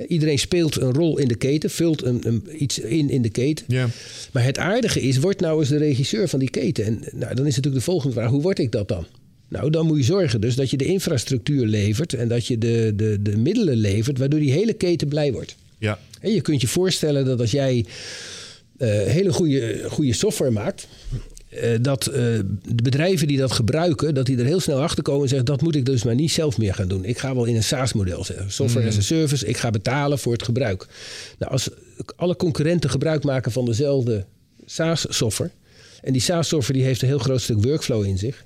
[0.08, 3.64] Iedereen speelt een rol in de keten, vult een, een, iets in in de keten.
[3.68, 3.88] Ja.
[4.32, 6.84] Maar het aardige is, wordt nou eens de regisseur van die keten.
[6.84, 9.06] En nou, dan is natuurlijk de volgende vraag, hoe word ik dat dan?
[9.48, 12.14] Nou, dan moet je zorgen dus dat je de infrastructuur levert...
[12.14, 15.56] en dat je de, de, de middelen levert, waardoor die hele keten blij wordt.
[15.78, 15.98] Ja.
[16.20, 17.76] En je kunt je voorstellen dat als jij
[18.78, 20.88] uh, hele goede, goede software maakt...
[21.50, 25.22] Uh, dat uh, de bedrijven die dat gebruiken, dat die er heel snel achter komen
[25.22, 27.04] en zeggen: dat moet ik dus maar niet zelf meer gaan doen.
[27.04, 28.92] Ik ga wel in een SaaS-model zeggen, software mm.
[28.92, 29.46] as a service.
[29.46, 30.86] Ik ga betalen voor het gebruik.
[31.38, 31.68] Nou, als
[32.16, 34.24] alle concurrenten gebruik maken van dezelfde
[34.66, 35.50] SaaS-software,
[36.02, 38.44] en die SaaS-software die heeft een heel groot stuk workflow in zich,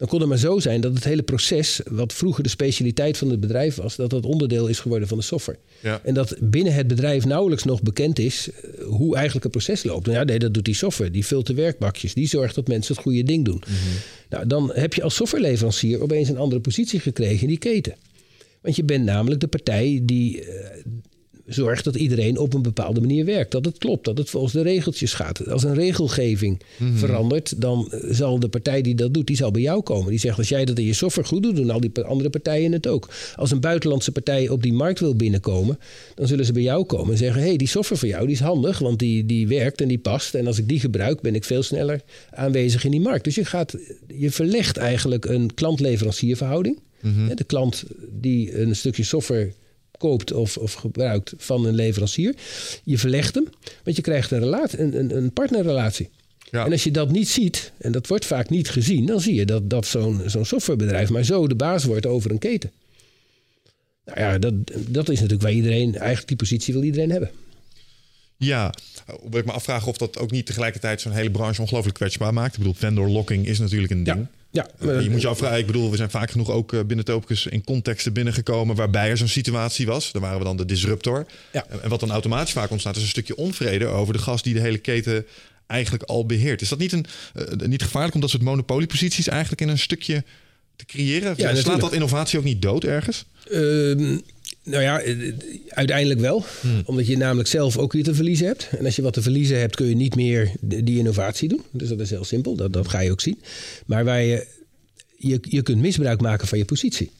[0.00, 3.30] dan kon het maar zo zijn dat het hele proces, wat vroeger de specialiteit van
[3.30, 5.58] het bedrijf was, dat dat onderdeel is geworden van de software.
[5.80, 6.00] Ja.
[6.04, 8.48] En dat binnen het bedrijf nauwelijks nog bekend is
[8.86, 10.06] hoe eigenlijk het proces loopt.
[10.06, 11.10] Nou ja, nee, dat doet die software.
[11.10, 12.14] Die vult de werkbakjes.
[12.14, 13.62] Die zorgt dat mensen het goede ding doen.
[13.66, 13.98] Mm -hmm.
[14.28, 17.94] Nou, dan heb je als softwareleverancier opeens een andere positie gekregen in die keten.
[18.60, 20.46] Want je bent namelijk de partij die uh,
[21.50, 23.50] zorg dat iedereen op een bepaalde manier werkt.
[23.50, 25.46] Dat het klopt, dat het volgens de regeltjes gaat.
[25.48, 26.96] Als een regelgeving Mhm.
[26.96, 30.10] verandert, dan zal de partij die dat doet, die zal bij jou komen.
[30.10, 32.72] Die zegt, als jij dat in je software goed doet, doen al die andere partijen
[32.72, 33.08] het ook.
[33.36, 35.78] Als een buitenlandse partij op die markt wil binnenkomen,
[36.14, 38.34] dan zullen ze bij jou komen en zeggen, hé, hey, die software van jou die
[38.34, 40.34] is handig, want die, die werkt en die past.
[40.34, 43.24] En als ik die gebruik, ben ik veel sneller aanwezig in die markt.
[43.24, 43.76] Dus je, gaat,
[44.18, 46.78] je verlegt eigenlijk een klant-leverancierverhouding.
[47.28, 47.84] Hè, De klant
[48.20, 49.52] die een stukje software
[50.00, 52.34] koopt of, of gebruikt van een leverancier.
[52.84, 53.48] Je verlegt hem,
[53.84, 56.08] want je krijgt een, relatie, een, een, een partnerrelatie.
[56.50, 56.64] Ja.
[56.64, 59.46] En als je dat niet ziet, en dat wordt vaak niet gezien, dan zie je
[59.46, 62.72] dat, dat zo'n zo'n softwarebedrijf maar zo de baas wordt over een keten.
[64.04, 64.54] Nou ja, dat,
[64.88, 67.30] dat is natuurlijk waar iedereen, eigenlijk die positie wil iedereen hebben.
[68.40, 68.74] Ja,
[69.20, 72.52] hoewel ik me afvraag of dat ook niet tegelijkertijd zo'n hele branche ongelooflijk kwetsbaar maakt.
[72.52, 74.26] Ik bedoel, vendor locking is natuurlijk een ding.
[74.50, 77.04] Ja, Eh, je moet je afvragen, ik bedoel, we zijn vaak genoeg ook eh, binnen
[77.04, 80.12] Topicus in contexten binnengekomen waarbij er zo'n situatie was.
[80.12, 81.26] Daar waren we dan de disruptor.
[81.52, 81.66] Ja.
[81.82, 84.60] En wat dan automatisch vaak ontstaat, is een stukje onvrede over de gast die de
[84.60, 85.26] hele keten
[85.66, 86.60] eigenlijk al beheert.
[86.60, 90.24] Is dat niet, een, eh, niet gevaarlijk om dat soort monopolieposities eigenlijk in een stukje
[90.76, 91.36] te creëren?
[91.36, 91.80] Slaat natuurlijk.
[91.80, 93.24] dat innovatie ook niet dood ergens?
[93.50, 94.18] Ehm,
[94.62, 95.34] nou ja, eh, eh,
[95.68, 96.44] uiteindelijk wel.
[96.84, 98.68] Omdat je namelijk zelf ook weer te verliezen hebt.
[98.78, 101.62] En als je wat te verliezen hebt, kun je niet meer die innovatie doen.
[101.70, 103.40] Dus dat is heel simpel, dat, dat ga je ook zien.
[103.86, 104.46] Maar waar je,
[105.16, 107.10] je, je kunt misbruik maken van je positie.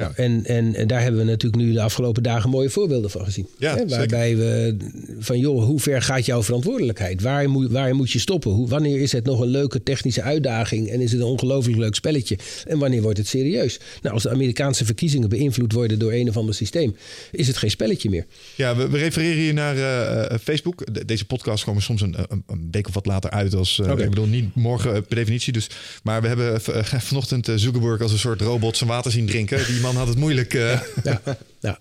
[0.00, 0.12] Ja.
[0.14, 3.46] En, en, en daar hebben we natuurlijk nu de afgelopen dagen mooie voorbeelden van gezien.
[3.58, 4.76] Ja, Hè, waarbij we
[5.18, 7.22] van, joh, hoe ver gaat jouw verantwoordelijkheid?
[7.22, 8.50] Waar moet, waar moet je stoppen?
[8.50, 11.94] Hoe, wanneer is het nog een leuke technische uitdaging en is het een ongelooflijk leuk
[11.94, 12.38] spelletje?
[12.66, 13.80] En wanneer wordt het serieus?
[14.02, 16.96] Nou, als de Amerikaanse verkiezingen beïnvloed worden door een of ander systeem,
[17.32, 18.26] is het geen spelletje meer.
[18.56, 20.94] Ja, we, we refereren hier naar eh, eh, Facebook.
[20.94, 23.54] De- deze podcast komen soms een, een, een week of wat later uit.
[23.54, 23.90] Als, eh.
[23.90, 25.52] Ik bedoel, niet morgen per definitie.
[25.52, 25.66] Dus,
[26.02, 26.60] maar we hebben
[27.10, 29.66] vanochtend Zuckerberg als een soort robot zijn water zien drinken.
[29.66, 30.54] Die man had het moeilijk.
[30.54, 30.80] eh.
[31.04, 31.20] Ja,
[31.60, 31.78] ja.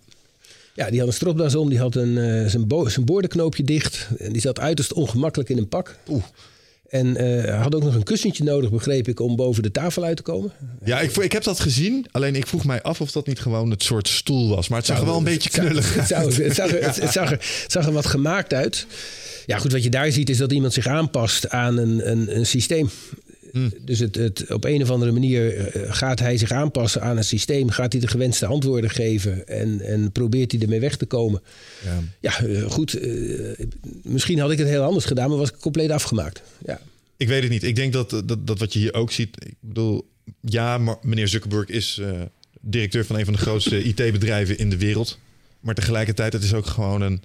[0.76, 4.08] ja die had een stropdas om, die had een, eh, zijn, bo- zijn boordenknoopje dicht.
[4.18, 5.96] En die zat uiterst ongemakkelijk in een pak.
[6.10, 6.24] Oeh.
[6.90, 10.18] En eh, had ook nog een kussentje nodig, begreep ik, om boven de tafel uit
[10.18, 10.52] te komen.
[10.86, 12.06] Ja, ik, ik heb dat gezien.
[12.12, 14.68] Alleen ik vroeg mij af of dat niet gewoon het soort stoel was.
[14.68, 17.32] Maar het zag er wel een beetje knullig Het, zag er, het zag er,
[17.64, 18.86] het zag er wat gemaakt uit.
[19.46, 22.46] Ja, goed, wat je daar ziet is dat iemand zich aanpast aan een, een, een
[22.46, 22.90] systeem.
[23.52, 23.72] Hmm.
[23.82, 27.24] Dus het, het, op een of andere manier eh, gaat hij zich aanpassen aan een
[27.24, 27.70] systeem.
[27.70, 31.42] Gaat hij de gewenste antwoorden geven en, en probeert hij ermee weg te komen.
[31.84, 32.00] Ja.
[32.20, 32.94] Ja, eh, goed.
[32.94, 33.10] eh,
[34.04, 36.42] misschien had ik het heel anders gedaan, maar was ik compleet afgemaakt.
[36.66, 36.82] Ja.
[37.18, 37.64] Ik weet het niet.
[37.64, 39.46] Ik denk dat, dat, dat wat je hier ook ziet.
[39.46, 40.10] Ik bedoel,
[40.42, 42.22] ja, maar meneer Zuckerberg is eh,
[42.62, 45.20] directeur van een van de grootste IT-bedrijven in de wereld.
[45.60, 47.22] Maar tegelijkertijd, het is ook gewoon een.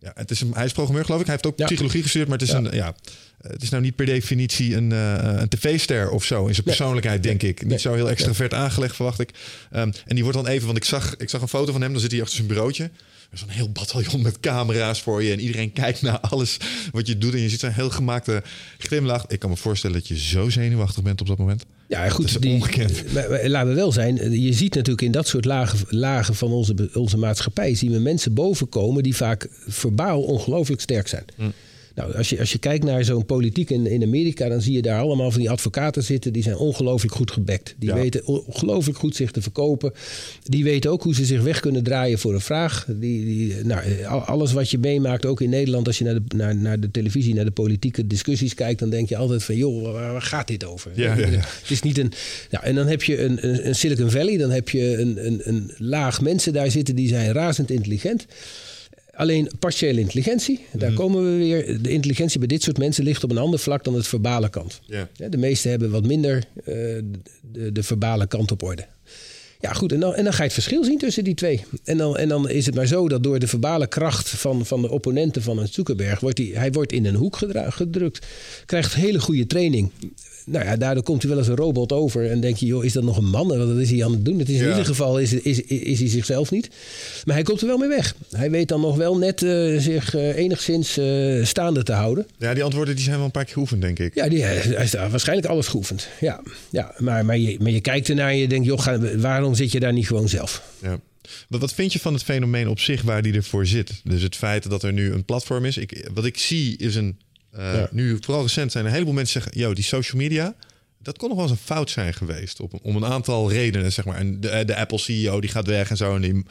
[0.00, 1.26] Ja, het is een hij is programmeur, geloof ik.
[1.26, 1.64] Hij heeft ook Ja.
[1.66, 2.58] psychologie gestudeerd, maar het is Ja.
[2.60, 2.74] een.
[2.74, 2.94] Ja,
[3.40, 7.22] het is nou niet per definitie een, eh, een tv-ster of zo in zijn persoonlijkheid,
[7.22, 7.60] denk ik.
[7.60, 7.78] Niet Nee.
[7.78, 9.30] zo heel extravert aangelegd, verwacht ik.
[9.70, 11.92] Ehm, en die wordt dan even, want ik zag, ik zag een foto van hem,
[11.92, 12.84] dan zit hij achter zijn bureautje.
[12.84, 15.32] Er is een heel bataljon met camera's voor je.
[15.32, 16.56] En iedereen kijkt naar alles
[16.92, 17.32] wat je doet.
[17.34, 18.42] En je ziet zo'n heel gemaakte
[18.78, 19.24] glimlach.
[19.26, 21.64] Ik kan me voorstellen dat je zo zenuwachtig bent op dat moment.
[21.88, 22.42] Ja, Dat is goed.
[22.42, 23.12] Die, ongekend.
[23.12, 24.40] maar, maar laten we wel zijn.
[24.40, 27.74] Je ziet natuurlijk in dat soort lagen, lagen van onze, onze maatschappij...
[27.74, 31.24] zien we mensen bovenkomen die vaak verbaal ongelooflijk sterk zijn.
[31.36, 31.42] Hm.
[31.98, 34.48] Nou, als je, als je kijkt naar zo'n politiek in, in Amerika...
[34.48, 36.32] dan zie je daar allemaal van die advocaten zitten...
[36.32, 37.74] die zijn ongelooflijk goed gebekt.
[37.78, 37.94] Die Ja.
[37.94, 39.92] weten ongelooflijk goed zich te verkopen.
[40.44, 42.86] Die weten ook hoe ze zich weg kunnen draaien voor een vraag.
[42.88, 45.86] Die, die, nou, al- alles wat je meemaakt, ook in Nederland...
[45.86, 48.78] als je naar de, naar, naar de televisie, naar de politieke discussies kijkt...
[48.80, 50.90] dan denk je altijd van, joh, waar, waar gaat dit over?
[50.94, 51.38] Ja, ja, ja.
[51.38, 52.12] Het is niet een.
[52.50, 55.40] Nou, en dan heb je een, een, een Silicon Valley, dan heb je een, een,
[55.44, 58.26] een laag mensen daar zitten die zijn razend intelligent.
[59.18, 60.98] Alleen partiële intelligentie, daar Mhm.
[60.98, 61.82] komen we weer.
[61.82, 64.80] De intelligentie bij dit soort mensen ligt op een ander vlak dan het verbale kant.
[65.30, 66.74] De meesten hebben wat minder eh,
[67.52, 68.86] de, de verbale kant op orde.
[69.60, 69.92] Ja, goed.
[69.92, 71.64] En dan, en dan ga je het verschil zien tussen die twee.
[71.84, 74.82] En dan, en dan is het maar zo dat door de verbale kracht van, van
[74.82, 76.20] de opponenten van een Zuckerberg...
[76.20, 78.26] wordt hij, hij wordt in een hoek gedra- gedrukt.
[78.66, 79.90] Krijgt hele goede training.
[80.50, 82.30] Nou ja, daardoor komt hij wel als een robot over.
[82.30, 83.48] En denk je, joh, is dat nog een man?
[83.48, 84.38] Wat is hij aan het doen?
[84.38, 84.68] Het is in Ja.
[84.68, 86.68] ieder geval is, is, is hij zichzelf niet.
[87.24, 88.14] Maar hij komt er wel mee weg.
[88.30, 92.26] Hij weet dan nog wel net eh, zich eh, enigszins eh, staande te houden.
[92.38, 94.14] Ja, die antwoorden die zijn wel een paar keer geoefend, denk ik.
[94.14, 96.08] Ja, die, hij daar waarschijnlijk alles geoefend.
[96.20, 96.40] Ja,
[96.70, 99.72] ja maar, maar, je, maar je kijkt ernaar en je denkt, joh, ga, waarom zit
[99.72, 100.62] je daar niet gewoon zelf?
[100.82, 101.00] Ja.
[101.48, 104.00] Wat, wat vind je van het fenomeen op zich waar die ervoor zit?
[104.04, 105.76] Dus het feit dat er nu een platform is.
[105.76, 107.18] Ik, wat ik zie is een.
[107.58, 107.88] Eh, Ja.
[107.92, 110.54] Nu, vooral recent zijn een heleboel mensen zeggen: Yo, die social media.
[111.02, 112.60] Dat kon nog wel eens een fout zijn geweest.
[112.60, 114.16] Op, om een aantal redenen, zeg maar.
[114.16, 116.14] En de, de Apple CEO die gaat weg en zo.
[116.14, 116.44] En die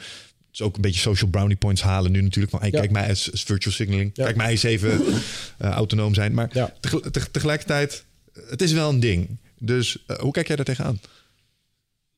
[0.52, 2.50] is ook een beetje social brownie points halen nu natuurlijk.
[2.50, 2.78] Van, hey, Ja.
[2.78, 4.10] kijk mij eens als virtual signaling.
[4.14, 4.24] Ja.
[4.24, 5.00] Kijk mij eens even
[5.58, 6.34] eh, autonoom zijn.
[6.34, 6.74] Maar Ja.
[6.80, 8.04] tegel- teg- tegelijkertijd,
[8.48, 9.36] het is wel een ding.
[9.58, 11.00] Dus eh, hoe kijk jij daar tegenaan?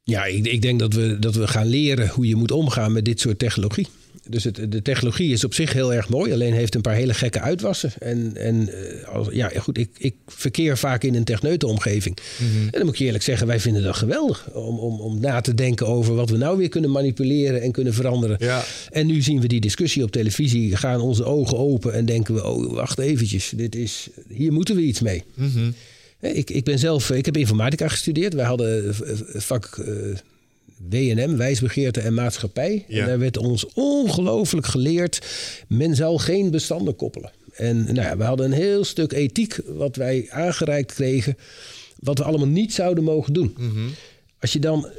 [0.02, 3.04] Ja, ik, ik denk dat we, dat we gaan leren hoe je moet omgaan met
[3.04, 3.86] dit soort technologie.
[4.28, 7.14] Dus het, de technologie is op zich heel erg mooi, alleen heeft een paar hele
[7.14, 7.92] gekke uitwassen.
[7.98, 12.16] En, en eh, als, ja, goed, ik, ik verkeer vaak in een techneutenomgeving.
[12.38, 12.62] Mhm.
[12.64, 14.50] En dan moet ik je eerlijk zeggen, wij vinden dat geweldig.
[14.52, 17.94] Om, om, om na te denken over wat we nou weer kunnen manipuleren en kunnen
[17.94, 18.36] veranderen.
[18.40, 18.64] Ja.
[18.90, 22.46] En nu zien we die discussie op televisie, gaan onze ogen open en denken we,
[22.46, 25.22] oh, wacht eventjes, dit is, hier moeten we iets mee.
[25.34, 25.70] Mhm.
[26.20, 28.34] Ik, ik ben zelf, ik heb informatica gestudeerd.
[28.34, 28.94] Wij hadden
[29.34, 29.94] vak eh,
[30.88, 32.84] WNM, wijsbegeerte en maatschappij.
[32.88, 33.00] Ja.
[33.00, 35.26] En daar werd ons ongelooflijk geleerd,
[35.68, 37.32] men zal geen bestanden koppelen.
[37.54, 41.36] En nou ja, we hadden een heel stuk ethiek wat wij aangereikt kregen,
[41.98, 43.54] wat we allemaal niet zouden mogen doen.
[43.58, 43.88] Mhm.
[44.40, 44.92] Als je dan eh,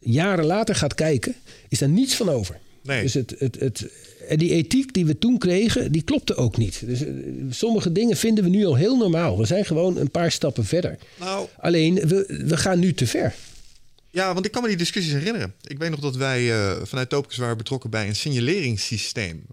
[0.00, 1.34] jaren later gaat kijken,
[1.68, 2.58] is daar niets van over.
[2.82, 3.02] Nee.
[3.02, 3.86] Dus het, het, het,
[4.28, 6.82] en die ethiek die we toen kregen, die klopte ook niet.
[6.86, 7.12] Dus eh,
[7.50, 9.38] sommige dingen vinden we nu al heel normaal.
[9.38, 10.98] We zijn gewoon een paar stappen verder.
[11.20, 13.34] Nou, Alleen, we, we gaan nu te ver.
[14.14, 15.54] Ja, want ik kan me die discussies herinneren.
[15.62, 19.46] Ik weet nog dat wij eh, vanuit Topicus waren betrokken bij een signaleringssysteem.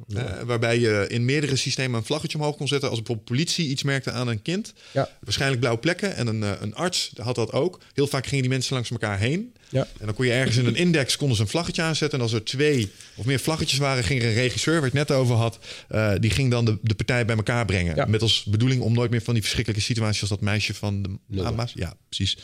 [0.46, 2.90] Waarbij je in meerdere systemen een vlaggetje omhoog kon zetten.
[2.90, 4.74] Als bijvoorbeeld politie iets merkte aan een kind.
[4.92, 5.10] Ja.
[5.20, 6.16] Waarschijnlijk blauwe plekken.
[6.16, 7.80] En een, eh, een arts had dat ook.
[7.94, 9.54] Heel vaak gingen die mensen langs elkaar heen.
[9.70, 9.88] Ja.
[10.00, 12.18] En dan kon je ergens in een index konden ze een vlaggetje aanzetten.
[12.18, 15.08] En als er twee of meer vlaggetjes waren, ging er een regisseur, waar ik het
[15.08, 17.96] net over had, eh, die ging dan de, de partij bij elkaar brengen.
[17.96, 18.06] Ja.
[18.06, 21.10] Met als bedoeling om nooit meer van die verschrikkelijke situaties als dat meisje van de
[21.28, 21.46] Nul.
[21.46, 21.72] Ama's.
[21.76, 22.38] Ja, precies.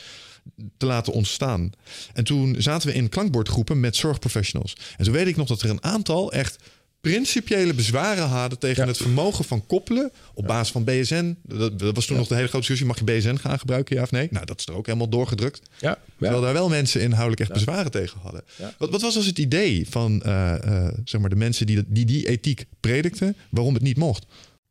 [0.76, 1.70] Te laten ontstaan.
[2.14, 4.76] En toen zaten we in klankbordgroepen met zorgprofessionals.
[4.96, 6.56] En toen weet ik nog dat er een aantal echt
[7.00, 8.88] principiële bezwaren hadden tegen Ja.
[8.88, 11.36] het vermogen van koppelen op basis van BSN.
[11.42, 12.86] Dat, dat was toen nog de hele grote discussie.
[12.86, 14.28] Mag je BSN gaan gebruiken, ja of nee?
[14.30, 15.60] Nou, dat is er ook helemaal doorgedrukt.
[15.80, 18.44] Ja, Terwijl daar wel mensen inhoudelijk echt bezwaren tegen hadden.
[18.78, 22.04] Wat, wat was dus het idee van eh, eh, zeg maar de mensen die, die
[22.04, 24.26] die ethiek predikten, waarom het niet mocht?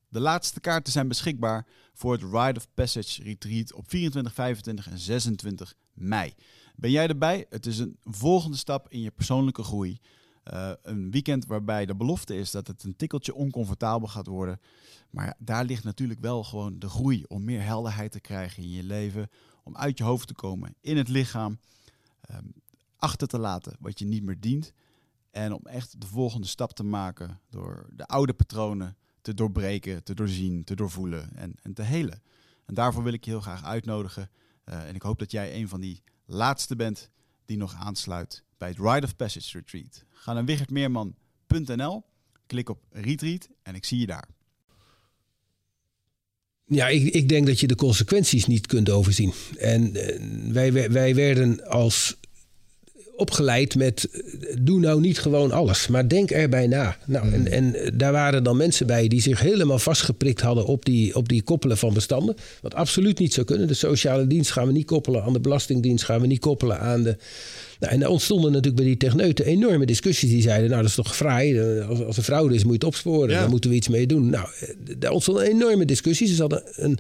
[0.10, 4.98] De laatste kaarten zijn beschikbaar voor het Rite of Passage Retreat op 24, 25 en
[4.98, 6.34] 26 mei.
[6.76, 7.46] Ben jij erbij?
[7.50, 10.00] Het is een volgende stap in je persoonlijke groei.
[10.44, 14.60] Eh, een weekend waarbij de belofte is dat het een tikkeltje oncomfortabel gaat worden.
[15.10, 18.84] Maar daar ligt natuurlijk wel gewoon de groei om meer helderheid te krijgen in je
[18.84, 19.30] leven.
[19.64, 21.60] Om uit je hoofd te komen, in het lichaam.
[22.22, 22.46] ehm,
[22.98, 24.74] achter te laten wat je niet meer dient.
[25.32, 28.98] En om echt de volgende stap te maken door de oude patronen
[29.28, 32.22] te doorbreken, te doorzien, te doorvoelen en, en te helen.
[32.66, 34.30] En daarvoor wil ik je heel graag uitnodigen.
[34.64, 37.10] Eh, en ik hoop dat jij een van die laatste bent
[37.46, 40.04] die nog aansluit bij het Rite of Passage Retreat.
[40.12, 42.04] Ga naar wichertmeerman.nl,
[42.46, 44.28] klik op Retreat en ik zie je daar.
[46.66, 49.34] Ja, ik, ik denk dat je de consequenties niet kunt overzien.
[49.58, 52.20] En eh, wij- wij werden als
[53.18, 54.22] opgeleid met eh,
[54.62, 56.98] doe nou niet gewoon alles, maar denk erbij na.
[57.06, 60.86] Nou, en, en eh, daar waren dan mensen bij die zich helemaal vastgeprikt hadden op
[60.86, 62.36] die, op die koppelen van bestanden.
[62.62, 63.68] Wat absoluut niet zou kunnen.
[63.68, 67.04] De sociale dienst gaan we niet koppelen aan de belastingdienst, gaan we niet koppelen aan
[67.04, 67.18] de.
[67.80, 70.30] Nou, en er ontstonden natuurlijk bij die techneuten enorme discussies.
[70.30, 71.60] Die zeiden, nou dat is toch fraai.
[71.60, 73.30] Eh, Als, als er fraude is, moet je het opsporen.
[73.30, 73.40] Ja.
[73.40, 74.30] Daar moeten we iets mee doen.
[74.30, 76.36] Nou, eh, daar ontstonden enorme discussies.
[76.36, 77.00] Ze hadden een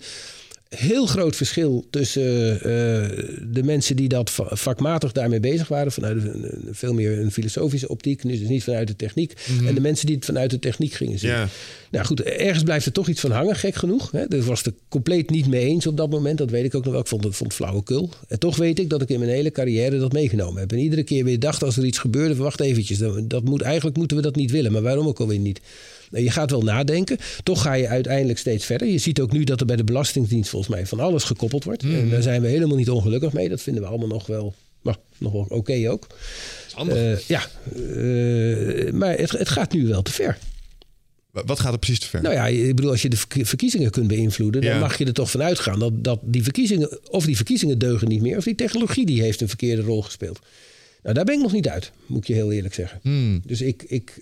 [0.69, 2.61] heel groot verschil tussen eh,
[3.51, 7.87] de mensen die dat va- vakmatig daarmee bezig waren, vanuit een, veel meer een filosofische
[7.89, 9.33] optiek, dus niet vanuit de techniek,
[9.65, 11.29] en de mensen die het vanuit de techniek gingen zien.
[11.91, 14.11] Nou goed, ergens blijft er toch iets van hangen, gek genoeg.
[14.11, 14.27] Hè.
[14.27, 16.83] Daar was het er compleet niet mee eens op dat moment, dat weet ik ook
[16.83, 17.01] nog wel.
[17.01, 18.09] Ik vond het, vond flauwekul.
[18.27, 20.71] En toch weet ik dat ik in mijn hele carrière dat meegenomen heb.
[20.71, 23.97] En iedere keer weer dacht als er iets gebeurde, wacht eventjes, dat, dat moet, eigenlijk
[23.97, 24.71] moeten we dat niet willen.
[24.71, 25.59] Maar waarom ook alweer niet?
[26.11, 27.17] Je gaat wel nadenken.
[27.43, 28.87] Toch ga je uiteindelijk steeds verder.
[28.87, 31.83] Je ziet ook nu dat er bij de Belastingdienst volgens mij van alles gekoppeld wordt.
[31.83, 33.49] En daar zijn we helemaal niet ongelukkig mee.
[33.49, 34.53] Dat vinden we allemaal nog wel,
[34.83, 36.07] nou, nog wel oké ook.
[36.07, 36.17] Dat
[36.67, 36.97] is handig.
[36.97, 37.41] Eh, ja,
[37.75, 40.37] eh, maar het, het gaat nu wel te ver.
[41.31, 42.21] Wa- Wat gaat er precies te ver?
[42.21, 44.79] Nou ja, ik bedoel, als je de verk- verkiezingen kunt beïnvloeden, dan Ja.
[44.79, 48.21] mag je er toch van uitgaan dat, dat die verkiezingen, of die verkiezingen deugen niet
[48.21, 50.39] meer, of die technologie die heeft een verkeerde rol gespeeld.
[51.03, 52.99] Nou, daar ben ik nog niet uit, moet ik je heel eerlijk zeggen.
[53.03, 53.41] Hmm.
[53.45, 54.13] Dus ik, ik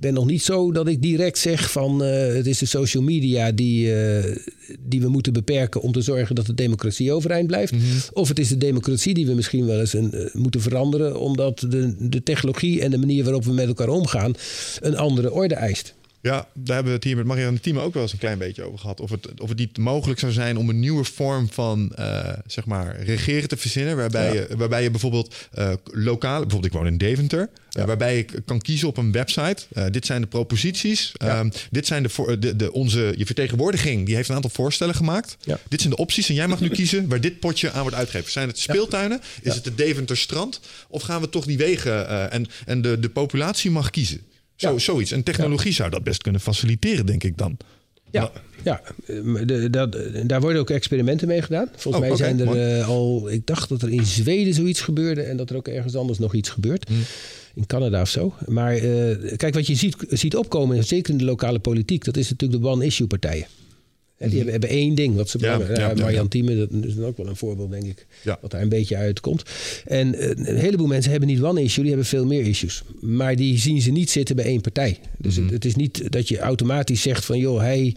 [0.00, 3.52] ben nog niet zo dat ik direct zeg van eh, het is de social media
[3.52, 4.36] die, eh,
[4.80, 7.72] die we moeten beperken om te zorgen dat de democratie overeind blijft.
[7.72, 7.82] Mhm.
[8.12, 11.66] Of het is de democratie die we misschien wel eens een, eh, moeten veranderen omdat
[11.68, 14.34] de, de technologie en de manier waarop we met elkaar omgaan
[14.80, 15.94] een andere orde eist.
[16.24, 18.62] Ja, daar hebben we het hier met Marianne Thieme ook wel eens een klein beetje
[18.62, 19.00] over gehad.
[19.00, 22.64] Of het, of het niet mogelijk zou zijn om een nieuwe vorm van eh, zeg
[22.64, 23.96] maar regeren te verzinnen.
[23.96, 24.32] Waarbij, Ja.
[24.32, 27.50] je, waarbij je bijvoorbeeld uh, lokaal, bijvoorbeeld ik woon in Deventer.
[27.70, 27.84] Ja.
[27.86, 29.90] waarbij ik kan kiezen op een website.
[29.90, 31.12] Dit zijn de proposities.
[31.14, 31.38] Ja.
[31.38, 34.94] Um, dit zijn de, voor, de, de, onze, je vertegenwoordiging die heeft een aantal voorstellen
[34.94, 35.36] gemaakt.
[35.68, 38.32] Dit zijn de opties en jij mag nu kiezen waar dit potje aan wordt uitgegeven.
[38.32, 39.20] Zijn het speeltuinen?
[39.42, 40.60] Is het de Deventer strand?
[40.88, 44.20] Of gaan we toch die wegen en, en de, de populatie mag kiezen?
[44.68, 44.78] Zo, ja.
[44.78, 45.12] Zoiets.
[45.12, 45.76] En technologie ja.
[45.76, 47.56] zou dat best kunnen faciliteren, denk ik dan.
[48.10, 48.30] Ja,
[48.62, 48.80] ja
[49.44, 49.96] de, dat,
[50.26, 51.68] daar worden ook experimenten mee gedaan.
[51.76, 53.30] Volgens Oh, mij zijn er eh, al...
[53.30, 55.22] Ik dacht dat er in Zweden zoiets gebeurde...
[55.22, 56.88] en dat er ook ergens anders nog iets gebeurt.
[56.88, 57.02] Hmm.
[57.54, 58.34] In Canada of zo.
[58.46, 62.04] Maar eh, kijk, wat je ziet, ziet opkomen, zeker in de lokale politiek...
[62.04, 63.46] dat is natuurlijk de one-issue-partijen.
[64.16, 65.46] Hè, Die hebben, hebben één ding wat ze Mhm.
[65.46, 66.28] Belangrijk ja, ja, Marian ja.
[66.28, 68.06] Thieme, dat is dan ook wel een voorbeeld, denk ik.
[68.40, 69.42] Wat daar een beetje uitkomt.
[69.84, 72.82] En eh, een heleboel mensen hebben niet one issue, die hebben veel meer issues.
[73.00, 74.98] Maar die zien ze niet zitten bij één partij.
[75.18, 75.44] Dus Mhm.
[75.44, 77.94] het, het is niet dat je automatisch zegt van joh, hij.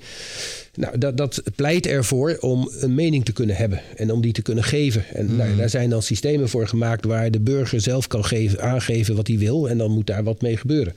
[0.76, 4.42] Nou, dat, dat pleit ervoor om een mening te kunnen hebben en om die te
[4.42, 5.06] kunnen geven.
[5.14, 5.58] En nou, Mhm.
[5.58, 9.38] daar zijn dan systemen voor gemaakt waar de burger zelf kan geven, aangeven wat hij
[9.38, 9.70] wil.
[9.70, 10.94] En dan moet daar wat mee gebeuren.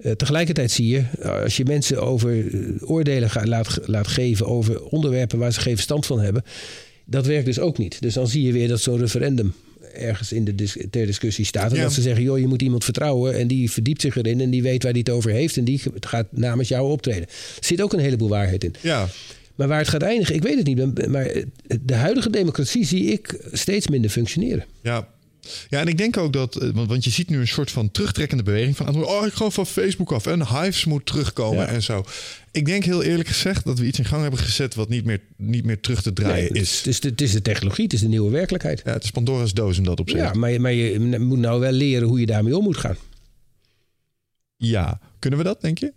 [0.00, 1.02] Eh, tegelijkertijd zie je,
[1.42, 6.06] als je mensen over eh, oordelen laat, laat geven over onderwerpen waar ze geen verstand
[6.06, 6.42] van hebben,
[7.04, 8.00] dat werkt dus ook niet.
[8.02, 9.52] Dus dan zie je weer dat zo'n referendum
[9.94, 11.70] ergens in de dis- ter discussie staat.
[11.70, 11.82] En Ja.
[11.82, 14.62] dat ze zeggen, joh, je moet iemand vertrouwen en die verdiept zich erin en die
[14.62, 17.22] weet waar hij het over heeft en die gaat namens jou optreden.
[17.22, 18.74] Er zit ook een heleboel waarheid in.
[18.80, 19.08] Ja,
[19.54, 21.08] Maar waar het gaat eindigen, ik weet het niet.
[21.08, 21.30] Maar
[21.82, 24.64] de huidige democratie zie ik steeds minder functioneren.
[24.82, 25.08] ja.
[25.68, 27.90] Ja, en ik denk ook dat, eh, want, want je ziet nu een soort van
[27.90, 31.66] terugtrekkende beweging van, oh, ik ga van Facebook af en Hives moet terugkomen Ja.
[31.66, 32.04] en zo.
[32.52, 35.20] Ik denk heel eerlijk gezegd dat we iets in gang hebben gezet wat niet meer,
[35.36, 36.76] niet meer terug te draaien Nee, is.
[36.78, 38.82] Het is, de, het is de technologie, het is de nieuwe werkelijkheid.
[38.84, 40.20] Ja, het is Pandora's doos in dat opzicht.
[40.22, 42.96] Ja, maar, je- maar je moet nou wel leren hoe je daarmee om moet gaan.
[44.56, 45.92] Ja, kunnen we dat, denk je?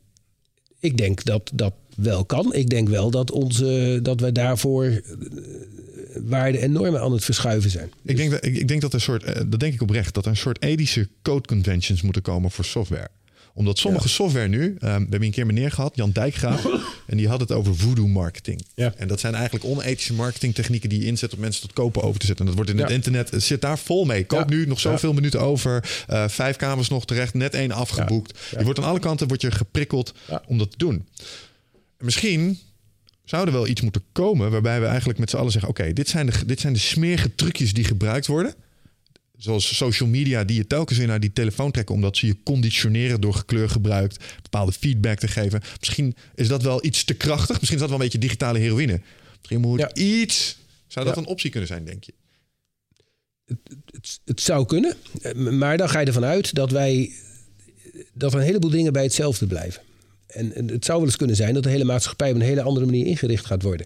[0.80, 2.54] Ik denk dat dat wel kan.
[2.54, 4.98] Ik denk wel dat, onze, dat we daarvoor eh,
[6.14, 7.92] waarden en normen aan het verschuiven zijn.
[8.04, 10.14] Ik denk, dat, ik, ik denk dat er een soort, eh, dat denk ik oprecht,
[10.14, 13.10] dat er een soort ethische code conventions moeten komen voor software.
[13.54, 16.66] Omdat sommige software nu, eh, we hebben een keer meneer gehad, Jan Dijkgraaf,
[17.08, 18.66] en die had het over voodoo marketing.
[18.76, 18.94] Ja.
[18.98, 22.26] En dat zijn eigenlijk onethische marketingtechnieken die je inzet om mensen tot kopen over te
[22.26, 22.46] zetten.
[22.46, 24.26] En dat wordt in het internet, het zit daar vol mee.
[24.26, 28.40] Koop nu nog zoveel minuten over, eh, vijf kamers nog terecht, net één afgeboekt.
[28.58, 30.14] Je wordt aan alle kanten wordt je geprikkeld
[30.48, 31.06] om dat te doen.
[31.98, 32.60] En misschien
[33.30, 36.08] zou er wel iets moeten komen waarbij we eigenlijk met z'n allen zeggen: oké, dit,
[36.08, 38.54] zijn de, dit zijn de smerige trucjes die gebruikt worden.
[39.38, 43.22] Zoals social media die je telkens weer naar die telefoon trekken omdat ze je conditioneren
[43.22, 45.62] door gekleurd gebruikt, bepaalde feedback te geven.
[45.80, 47.60] Misschien is dat wel iets te krachtig.
[47.60, 49.02] Misschien is dat wel een beetje digitale heroïne.
[49.38, 49.94] Misschien moet Ja.
[49.94, 50.58] iets.
[50.88, 51.22] Zou dat Ja.
[51.22, 52.14] een optie kunnen zijn, denk je?
[53.92, 54.96] Het, het zou kunnen,
[55.58, 57.12] maar dan ga je ervan uit dat wij
[58.14, 59.82] dat er een heleboel dingen bij hetzelfde blijven.
[60.30, 62.62] En en het zou wel eens kunnen zijn dat de hele maatschappij op een hele
[62.62, 63.86] andere manier ingericht gaat worden.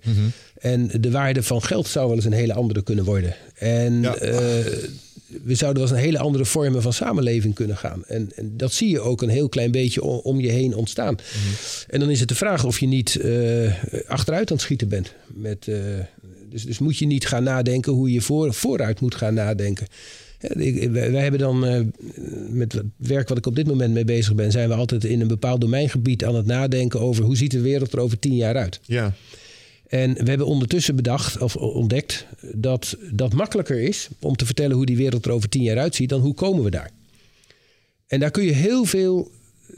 [0.60, 3.36] En de waarde van geld zou wel eens een hele andere kunnen worden.
[3.56, 4.16] En Ja.
[4.16, 4.32] eh,
[5.44, 8.04] we zouden wel eens een hele andere vormen van samenleving kunnen gaan.
[8.06, 11.16] En, en dat zie je ook een heel klein beetje om, om je heen ontstaan.
[11.89, 13.74] En dan is het de vraag of je niet eh,
[14.08, 15.14] achteruit aan het schieten bent.
[15.34, 15.76] Met, eh,
[16.50, 19.88] dus, dus moet je niet gaan nadenken hoe je voor, vooruit moet gaan nadenken.
[20.91, 21.82] Wij hebben dan eh,
[22.50, 25.22] met het werk wat ik op dit moment mee bezig ben, zijn we altijd in
[25.22, 28.56] een bepaald domeingebied aan het nadenken over hoe ziet de wereld er over tien jaar
[28.56, 28.80] uit.
[28.86, 29.14] Ja.
[29.88, 34.86] En we hebben ondertussen bedacht of ontdekt dat dat makkelijker is om te vertellen hoe
[34.86, 36.91] die wereld er over tien jaar uitziet dan hoe komen we daar.
[38.08, 39.32] En daar kun je heel veel,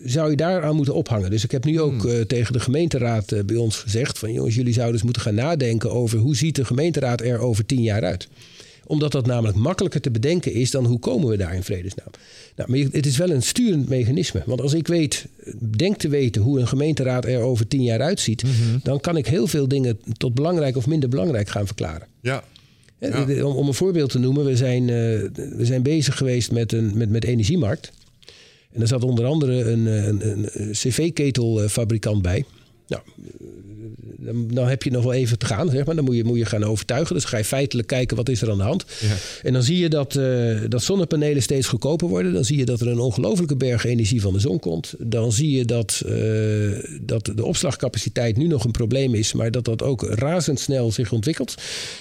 [0.03, 1.29] zou je daaraan moeten ophangen.
[1.29, 4.55] Dus ik heb nu ook eh, tegen de gemeenteraad eh, bij ons gezegd van jongens,
[4.55, 8.03] jullie zouden eens moeten gaan nadenken over hoe ziet de gemeenteraad er over tien jaar
[8.03, 8.27] uit
[8.87, 12.07] omdat dat namelijk makkelijker te bedenken is dan hoe komen we daar in vredesnaam.
[12.55, 14.43] Nou, maar het is wel een sturend mechanisme.
[14.45, 15.25] Want als ik weet,
[15.77, 18.43] denk te weten hoe een gemeenteraad er over tien jaar uitziet,
[18.83, 22.07] dan kan ik heel veel dingen tot belangrijk of minder belangrijk gaan verklaren.
[22.21, 22.43] Ja.
[22.99, 24.95] Om, om een voorbeeld te noemen, we zijn, eh,
[25.33, 27.91] we zijn bezig geweest met, een, met, met energiemarkt.
[28.71, 32.45] En er zat onder andere een, eh, een, een, een cv-ketelfabrikant bij.
[32.87, 33.01] Nou,
[34.17, 35.95] dan, dan heb je nog wel even te gaan, zeg maar.
[35.95, 37.15] Dan moet je, moet je gaan overtuigen.
[37.15, 38.85] Dus ga je feitelijk kijken wat is er aan de hand.
[39.01, 39.15] Ja.
[39.43, 42.33] En dan zie je dat, eh, dat zonnepanelen steeds goedkoper worden.
[42.33, 44.93] Dan zie je dat er een ongelofelijke berg energie van de zon komt.
[44.99, 46.13] Dan zie je dat, eh,
[47.01, 51.55] dat de opslagcapaciteit nu nog een probleem is, maar dat dat ook razendsnel zich ontwikkelt.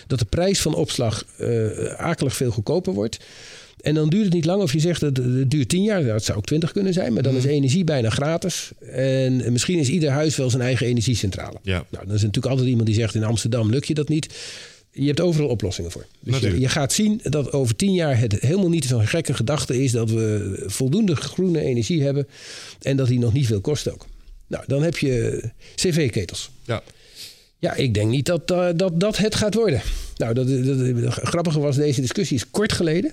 [0.07, 3.18] Dat de prijs van opslag eh, akelig veel goedkoper wordt.
[3.85, 6.01] En dan duurt het niet lang of je zegt dat het duurt 10 jaar.
[6.03, 8.70] Nou, het zou ook 20 kunnen zijn, maar dan is energie bijna gratis.
[8.91, 11.59] En misschien is ieder huis wel zijn eigen energiecentrale.
[11.62, 11.85] Ja.
[11.91, 14.35] Nou, dan is natuurlijk altijd iemand die zegt in Amsterdam lukt je dat niet.
[14.91, 16.07] Je hebt overal oplossingen voor.
[16.20, 19.93] Dus je, gaat zien dat over tien jaar het helemaal niet zo'n gekke gedachte is
[19.93, 22.28] dat we voldoende groene energie hebben
[22.82, 24.07] en dat die nog niet veel kost ook.
[24.47, 25.43] Nou, dan heb je
[25.74, 26.51] cv-ketels.
[26.64, 26.82] Ja.
[27.59, 29.82] Ja, ik denk niet dat, eh, dat dat het gaat worden.
[30.16, 30.49] Nou, dat,
[31.03, 33.12] dat, grappige was, deze discussie is kort geleden.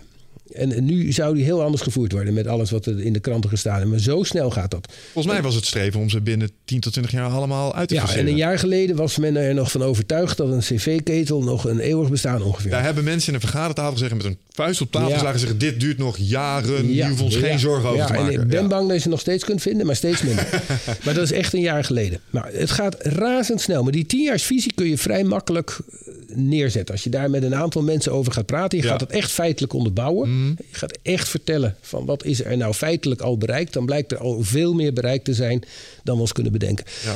[0.53, 3.49] En nu zou die heel anders gevoerd worden met alles wat er in de kranten
[3.49, 3.89] gestaan.
[3.89, 4.93] Maar zo snel gaat dat.
[5.11, 7.95] Volgens mij was het streven om ze binnen 10 tot 20 jaar allemaal uit te
[7.95, 11.65] Ja, en een jaar geleden was men er nog van overtuigd dat een cv-ketel nog
[11.65, 12.71] een eeuwig bestaan ongeveer.
[12.71, 15.79] Daar hebben mensen in een vergadertafel gezegd met een vuist op tafel geslagen zeggen dit
[15.79, 16.93] duurt nog jaren.
[16.93, 18.33] Ja, je hoeft ons geen zorgen over te maken.
[18.33, 20.47] En ik ben bang dat je ze nog steeds kunt vinden, maar steeds minder.
[21.03, 22.19] maar dat is echt een jaar geleden.
[22.29, 23.83] Maar het gaat razendsnel.
[23.83, 26.93] Maar die tienjaarsvisie kun je vrij makkelijk eh, neerzetten.
[26.93, 28.77] Als je daar met een aantal mensen over gaat praten.
[28.77, 30.29] Je gaat het echt feitelijk onderbouwen.
[30.71, 33.73] Je gaat echt vertellen van wat is er nou feitelijk al bereikt.
[33.73, 35.63] Dan blijkt er al veel meer bereikt te zijn
[36.03, 36.85] dan we ons kunnen bedenken.
[37.03, 37.15] Ja.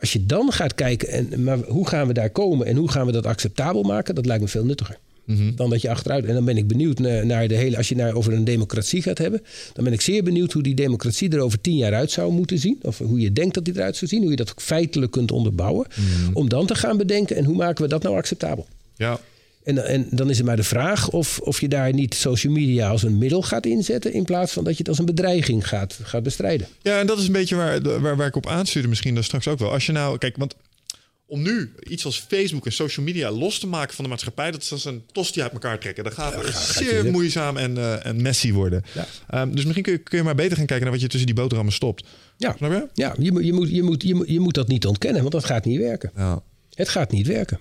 [0.00, 3.06] Als je dan gaat kijken, en, maar hoe gaan we daar komen en hoe gaan
[3.06, 4.98] we dat acceptabel maken, dat lijkt me veel nuttiger.
[5.54, 6.24] Dan dat je achteruit.
[6.24, 7.76] En dan ben ik benieuwd naar, naar de hele.
[7.76, 9.42] Als je naar over een democratie gaat hebben.
[9.72, 12.58] Dan ben ik zeer benieuwd hoe die democratie er over tien jaar uit zou moeten
[12.58, 12.78] zien.
[12.82, 14.20] Of hoe je denkt dat die eruit zou zien.
[14.20, 15.86] Hoe je dat feitelijk kunt onderbouwen.
[16.32, 17.36] Om dan te gaan bedenken.
[17.36, 18.66] En hoe maken we dat nou acceptabel?
[18.96, 19.20] Ja.
[19.64, 22.88] En, en dan is het maar de vraag of, of je daar niet social media
[22.88, 24.12] als een middel gaat inzetten.
[24.12, 26.66] In plaats van dat je het als een bedreiging gaat, gaat bestrijden.
[26.82, 29.48] Ja, en dat is een beetje waar, waar, waar ik op aanstuurde misschien dan straks
[29.48, 29.72] ook wel.
[29.72, 30.54] Als je nou, kijk, want
[31.32, 34.62] om nu iets als Facebook en social media los te maken van de maatschappij, dat
[34.62, 36.04] is als een tosti uit elkaar trekken.
[36.04, 38.82] Dat gaat zeer je- moeizaam en, eh, en messy worden.
[38.94, 39.06] Ja.
[39.28, 41.26] Ehm, dus misschien kun je, kun je maar beter gaan kijken naar wat je tussen
[41.26, 42.06] die boterhammen stopt.
[42.36, 42.88] Ja, je?
[42.94, 45.32] ja je, moet- je, moet, je, moet, je, moet, je moet dat niet ontkennen, want
[45.32, 46.10] dat gaat niet werken.
[46.16, 46.42] Ja.
[46.74, 47.58] Het gaat niet werken.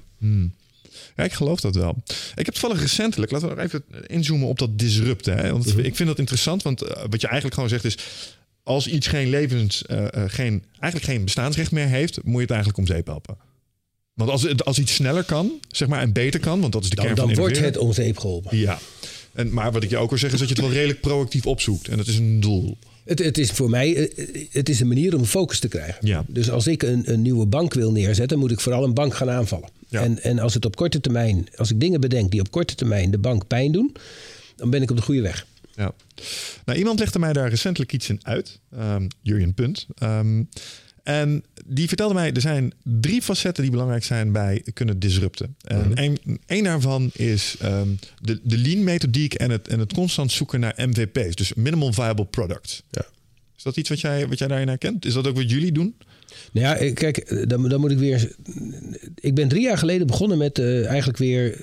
[1.16, 2.04] Ja, ik geloof dat wel.
[2.36, 5.38] Ik heb toevallig recentelijk, laten we nog even inzoomen op dat disrupten.
[5.38, 5.52] Hè?
[5.52, 7.98] Want ik vind dat interessant, want eh, wat je eigenlijk gewoon zegt is...
[8.64, 12.24] als iets geen levens, eh, geen, eigenlijk geen bestaansrecht meer heeft...
[12.24, 13.38] moet je het eigenlijk om zeep helpen.
[14.14, 16.60] Want als, het, als iets sneller kan, zeg maar, en beter kan...
[16.62, 17.88] want dat is de Dan, kern dan van wordt het innoveren.
[17.88, 18.58] om zeep geholpen.
[18.58, 18.80] Ja.
[19.34, 21.46] En, maar wat ik je ook wil zeggen is dat je het wel redelijk proactief
[21.46, 21.88] opzoekt.
[21.88, 22.78] En dat is een doel.
[23.06, 26.08] Het, het is voor mij eh, het is een manier om focus te krijgen.
[26.08, 26.24] Ja.
[26.28, 29.30] Dus als ik een, een nieuwe bank wil neerzetten, moet ik vooral een bank gaan
[29.30, 29.70] aanvallen.
[29.88, 30.02] Ja.
[30.02, 33.12] En, en als het op korte termijn, als ik dingen bedenk die op korte termijn
[33.12, 33.96] de bank pijn doen,
[34.56, 35.46] dan ben ik op de goede weg.
[35.76, 35.94] Ja.
[36.66, 38.60] Nou, iemand legde mij daar recentelijk iets in uit.
[39.22, 39.88] Jurjen Punt.
[39.98, 40.44] Ehm,
[41.04, 45.56] en die vertelde mij, er zijn drie facetten die belangrijk zijn bij kunnen disrupten.
[45.62, 47.88] En één één daarvan is ehm,
[48.22, 51.36] de, de lean methodiek en het, en het constant zoeken naar MVP's.
[51.36, 52.84] Dus minimal viable products.
[52.90, 53.06] Ja.
[53.62, 55.06] Is dat iets wat jij, wat jij daarin herkent?
[55.06, 55.96] Is dat ook wat jullie doen?
[56.52, 58.32] Nou ja, kijk, dan, dan moet ik weer.
[59.20, 61.60] Ik ben drie jaar geleden begonnen met eh, eigenlijk weer eh,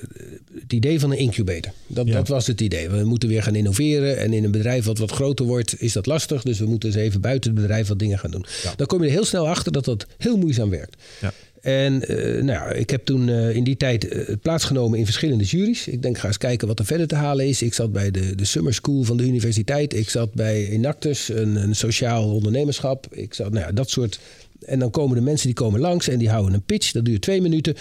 [0.61, 1.73] het idee van een incubator.
[1.87, 2.13] Dat, Ja.
[2.13, 2.89] dat was het idee.
[2.89, 4.17] We moeten weer gaan innoveren.
[4.17, 6.43] En in een bedrijf wat wat groter wordt, is dat lastig.
[6.43, 8.45] Dus we moeten eens even buiten het bedrijf wat dingen gaan doen.
[8.63, 8.73] Ja.
[8.75, 11.03] Dan kom je er heel snel achter dat dat heel moeizaam werkt.
[11.21, 11.33] Ja.
[11.61, 15.87] En eh, nou ik heb toen eh, in die tijd eh, plaatsgenomen in verschillende juries.
[15.87, 17.61] Ik denk, ga eens kijken wat er verder te halen is.
[17.61, 19.93] Ik zat bij de, de Summer School van de universiteit.
[19.93, 23.07] Ik zat bij Enactus, een, een sociaal ondernemerschap.
[23.11, 24.19] Ik zat, nou ja, dat soort...
[24.65, 26.91] En dan komen de mensen die komen langs en die houden een pitch.
[26.91, 27.75] Dat duurt twee minuten.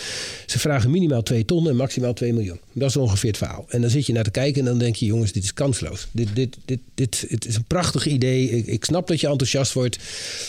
[0.46, 2.60] Ze vragen minimaal twee ton en maximaal 2 miljoen.
[2.72, 3.64] Dat is ongeveer het verhaal.
[3.68, 5.06] En dan zit je naar te kijken en dan denk je...
[5.06, 6.06] jongens, dit is kansloos.
[6.10, 8.50] Dit, dit, dit, dit, het is een prachtig idee.
[8.50, 9.98] Ik, ik snap dat je enthousiast wordt.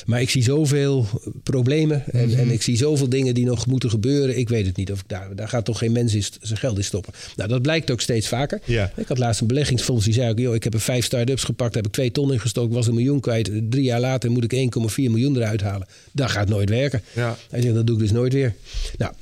[0.06, 1.06] Maar ik zie zoveel
[1.44, 2.04] problemen.
[2.12, 4.38] En, en ik zie zoveel dingen die nog moeten gebeuren.
[4.38, 5.36] Ik weet het niet of ik daar...
[5.36, 7.14] Daar gaat toch geen mens in zijn geld in stoppen.
[7.36, 8.62] Nou, dat blijkt ook steeds vaker.
[8.66, 8.92] Ja.
[8.96, 10.40] Ik had laatst een beleggingsfonds die zei ook...
[10.40, 12.76] Joh, ik heb er vijf start-ups gepakt, heb ik twee ton ingestoken...
[12.76, 13.52] was een miljoen kwijt.
[13.70, 15.88] Drie jaar later moet ik 1,4 miljoen eruit halen.
[16.20, 17.02] Dat gaat nooit werken.
[17.16, 17.38] Ja.
[17.50, 18.54] Hij zegt, dat doe ik dus nooit weer.
[18.98, 19.14] Nou,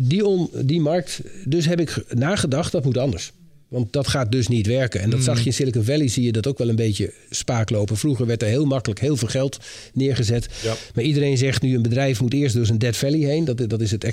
[0.00, 1.20] die, on, die markt...
[1.44, 3.32] Dus heb ik ge- nagedacht, dat moet anders.
[3.68, 5.00] Want dat gaat dus niet werken.
[5.00, 7.70] En dat zag je in Silicon Valley, zie je dat ook wel een beetje spaak
[7.70, 7.96] lopen.
[7.96, 9.58] Vroeger werd er heel makkelijk heel veel geld
[9.94, 10.48] neergezet.
[10.62, 10.74] Ja.
[10.94, 13.44] Maar iedereen zegt nu, een bedrijf moet eerst door zijn Dead Valley heen.
[13.44, 14.04] Dat, dat is het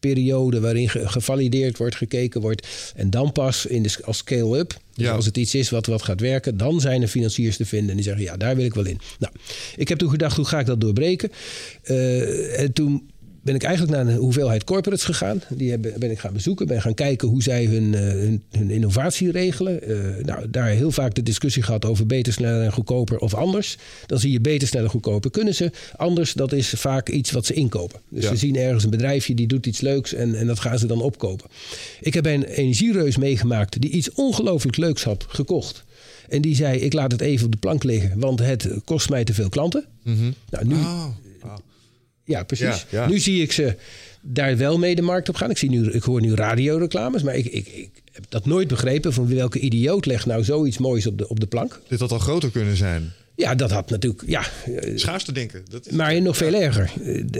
[0.00, 2.66] experimenteerperiode waarin ge- gevalideerd wordt, gekeken wordt.
[2.96, 5.12] En dan pas in de, als scale-up, dus Ja.
[5.12, 7.88] als het iets is wat, wat gaat werken, dan zijn er financiers te vinden.
[7.90, 8.98] En die zeggen, ja, daar wil ik wel in.
[9.18, 9.32] Nou,
[9.76, 11.30] ik heb toen gedacht, hoe ga ik dat doorbreken?
[11.82, 13.10] Eh, en toen
[13.48, 15.42] ben ik eigenlijk naar een hoeveelheid corporates gegaan.
[15.48, 16.66] Die heb, ben ik gaan bezoeken.
[16.66, 19.82] Ben gaan kijken hoe zij hun, eh, hun, hun innovatie regelen.
[19.82, 23.76] Eh, nou, daar heel vaak de discussie gehad over beter, sneller en goedkoper of anders.
[24.06, 25.70] Dan zie je beter, sneller, goedkoper kunnen ze.
[25.96, 28.00] Anders, dat is vaak iets wat ze inkopen.
[28.08, 28.28] Dus Ja.
[28.30, 31.00] ze zien ergens een bedrijfje die doet iets leuks en, en dat gaan ze dan
[31.02, 31.50] opkopen.
[32.00, 35.84] Ik heb een energiereus meegemaakt die iets ongelooflijk leuks had gekocht.
[36.28, 39.24] En die zei, ik laat het even op de plank liggen, want het kost mij
[39.24, 39.84] te veel klanten.
[40.50, 41.04] Nou, nu, Oh.
[42.28, 42.86] Ja, precies.
[42.90, 43.08] Ja, ja.
[43.08, 43.76] Nu zie ik ze
[44.20, 45.50] daar wel mee de markt op gaan.
[45.50, 49.12] Ik, zie nu, ik hoor nu radioreclames, maar ik, ik, ik heb dat nooit begrepen.
[49.12, 51.80] Van welke idioot legt nou zoiets moois op de, op de plank?
[51.88, 53.12] Dit had al groter kunnen zijn.
[53.38, 54.22] Ja, dat had natuurlijk.
[54.26, 55.64] Ja, eh, Schaars te denken.
[55.70, 56.92] Dat is, maar nog veel erger.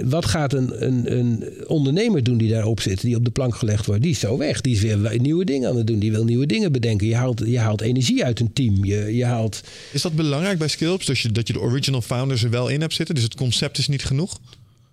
[0.05, 3.87] Wat gaat een, een, een ondernemer doen die daarop zit, die op de plank gelegd
[3.87, 4.03] wordt?
[4.03, 4.61] Die is zo weg.
[4.61, 5.99] Die is weer nieuwe dingen aan het doen.
[5.99, 7.07] Die wil nieuwe dingen bedenken.
[7.07, 8.85] Je haalt, je haalt energie uit een team.
[8.85, 9.61] Je, je haalt.
[9.93, 11.07] is dat belangrijk bij Skills?
[11.07, 13.15] Dat je, dat je de original founders er wel in hebt zitten?
[13.15, 14.41] Dus het concept is niet genoeg?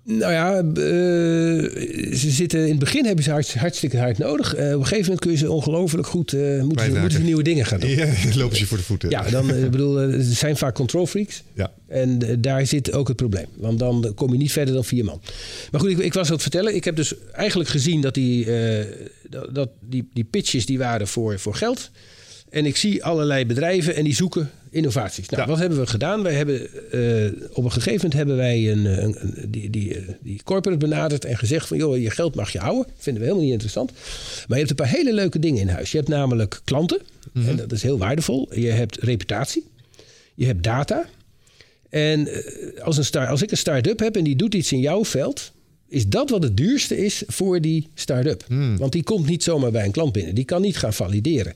[0.08, 0.74] Nou ja, uh,
[2.16, 4.58] ze zitten in het begin hebben ze hartstikke hard nodig.
[4.58, 7.24] Uh, op een gegeven moment kun je ze ongelooflijk goed uh, moeten, ze, moeten ze
[7.24, 7.90] nieuwe dingen gaan doen.
[7.90, 9.10] Ja, lopen ze voor de voeten.
[9.10, 11.44] Ja, dan bedoel, ze zijn vaak control freaks.
[11.54, 11.72] Ja.
[11.88, 13.48] En daar zit ook het probleem.
[13.56, 15.22] Want dan kom je niet verder dan vier man.
[15.72, 16.76] Maar goed, ik, ik was aan het vertellen.
[16.76, 18.48] Ik heb dus eigenlijk gezien dat die,
[19.52, 21.92] dat, die, die pitches die waren voor, voor geld.
[22.50, 25.30] En ik zie allerlei bedrijven en die zoeken innovaties.
[25.30, 26.24] Nou, wat hebben we gedaan?
[26.24, 30.42] Wij hebben, uh, op een gegeven moment hebben wij een, een, een die, die, die
[30.44, 31.78] corporate benaderd en gezegd van...
[31.78, 32.94] joh, je geld mag je houden.
[32.98, 33.92] Vinden we helemaal niet interessant.
[33.92, 35.92] Maar je hebt een paar hele leuke dingen in huis.
[35.92, 37.02] Je hebt namelijk klanten.
[37.32, 37.50] Mhm.
[37.50, 38.50] En dat is heel waardevol.
[38.54, 39.66] Je hebt reputatie.
[40.36, 41.06] Je hebt data.
[41.90, 44.80] En eh, als, een start, als ik een start-up heb en die doet iets in
[44.80, 45.52] jouw veld
[45.88, 48.44] is dat wat het duurste is voor die start-up.
[48.48, 48.78] Hmm.
[48.78, 50.36] Want die komt niet zomaar bij een klant binnen.
[50.36, 51.54] Die kan niet gaan valideren.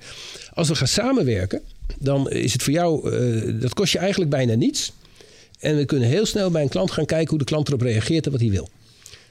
[0.53, 1.61] Als we gaan samenwerken,
[1.99, 4.93] dan is het voor jou, uh, dat kost je eigenlijk bijna niets.
[5.59, 8.25] En we kunnen heel snel bij een klant gaan kijken hoe de klant erop reageert
[8.25, 8.69] en wat hij wil.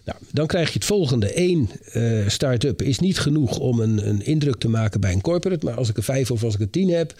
[0.09, 1.30] Nou, dan krijg je het volgende.
[1.38, 5.64] Eén uh, start-up is niet genoeg om een, een, indruk te maken bij een corporate.
[5.64, 7.14] Maar als ik een vijf of als ik een tien heb,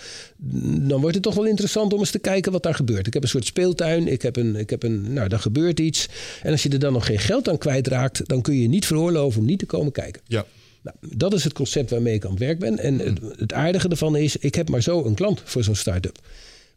[0.81, 3.07] dan wordt het toch wel interessant om eens te kijken wat daar gebeurt.
[3.07, 6.09] Ik heb een soort speeltuin, ik heb een, ik heb een, nou, daar gebeurt iets.
[6.43, 9.41] En als je er dan nog geen geld aan kwijtraakt, dan kun je niet veroorloven
[9.41, 10.23] om niet te komen kijken.
[10.27, 10.45] Ja.
[10.83, 12.79] Nou, dat is het concept waarmee ik aan het werk ben.
[12.79, 16.19] En het, het aardige ervan is, ik heb maar zo een klant voor zo'n start-up.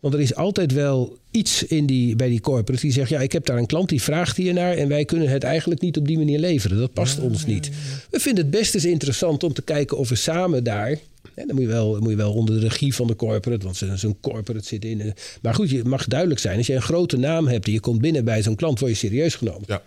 [0.02, 3.32] Want er is altijd wel iets in die, bij die corporate die zegt: Ja, ik
[3.32, 4.74] heb daar een klant die vraagt hier naar.
[4.74, 6.78] En wij kunnen het eigenlijk niet op die manier leveren.
[6.78, 7.70] Dat past ons niet.
[8.10, 10.90] We vinden het best eens interessant om te kijken of we samen daar.
[11.34, 13.82] En dan moet je, wel, moet je wel onder de regie van de corporate, want
[13.96, 15.14] zo'n corporate zit in.
[15.42, 16.58] Maar goed, het mag duidelijk zijn.
[16.58, 18.98] Als je een grote naam hebt en je komt binnen bij zo'n klant, word je
[18.98, 19.64] serieus genomen.
[19.68, 19.82] Ja.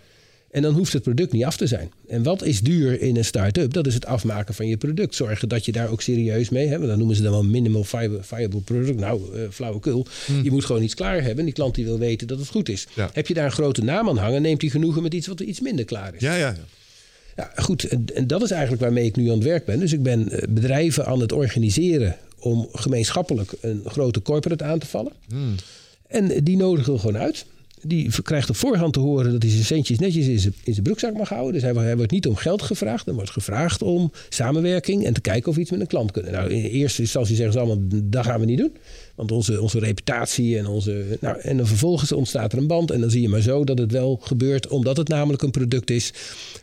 [0.51, 1.91] En dan hoeft het product niet af te zijn.
[2.07, 3.73] En wat is duur in een start-up?
[3.73, 5.15] Dat is het afmaken van je product.
[5.15, 6.85] Zorgen dat je daar ook serieus mee hebt.
[6.85, 7.83] Dan noemen ze dan wel minimal
[8.21, 8.99] viable product.
[8.99, 10.07] Nou, uh, flauwekul.
[10.25, 10.43] Hmm.
[10.43, 11.45] Je moet gewoon iets klaar hebben.
[11.45, 12.87] Die klant die wil weten dat het goed is.
[13.13, 15.59] Heb je daar een grote naam aan hangen, neemt hij genoegen met iets wat iets
[15.59, 16.21] minder klaar is.
[16.21, 16.65] Ja, ja, ja.
[17.35, 17.83] Ja, goed.
[17.83, 19.79] En, dat is eigenlijk waarmee ik nu aan het werk ben.
[19.79, 24.85] Dus ik ben eh, bedrijven aan het organiseren om gemeenschappelijk een grote corporate aan te
[24.85, 25.11] vallen.
[25.27, 25.55] Hmm.
[26.07, 27.45] En die nodigen we gewoon uit
[27.87, 30.83] die krijgt op voorhand te horen dat hij zijn centjes netjes in zijn, in zijn
[30.83, 31.53] broekzak mag houden.
[31.53, 33.05] Dus hij, hij, wordt niet om geld gevraagd.
[33.05, 36.31] Dan wordt gevraagd om samenwerking en te kijken of we iets met een klant kunnen.
[36.31, 38.77] Nou, in eerste instantie zeggen ze allemaal, dat gaan we niet doen.
[39.15, 41.17] Want onze, onze reputatie en onze...
[41.21, 42.91] Nou, en dan vervolgens ontstaat er een band.
[42.91, 44.67] En dan zie je maar zo dat het wel gebeurt.
[44.67, 46.13] Omdat het namelijk een product is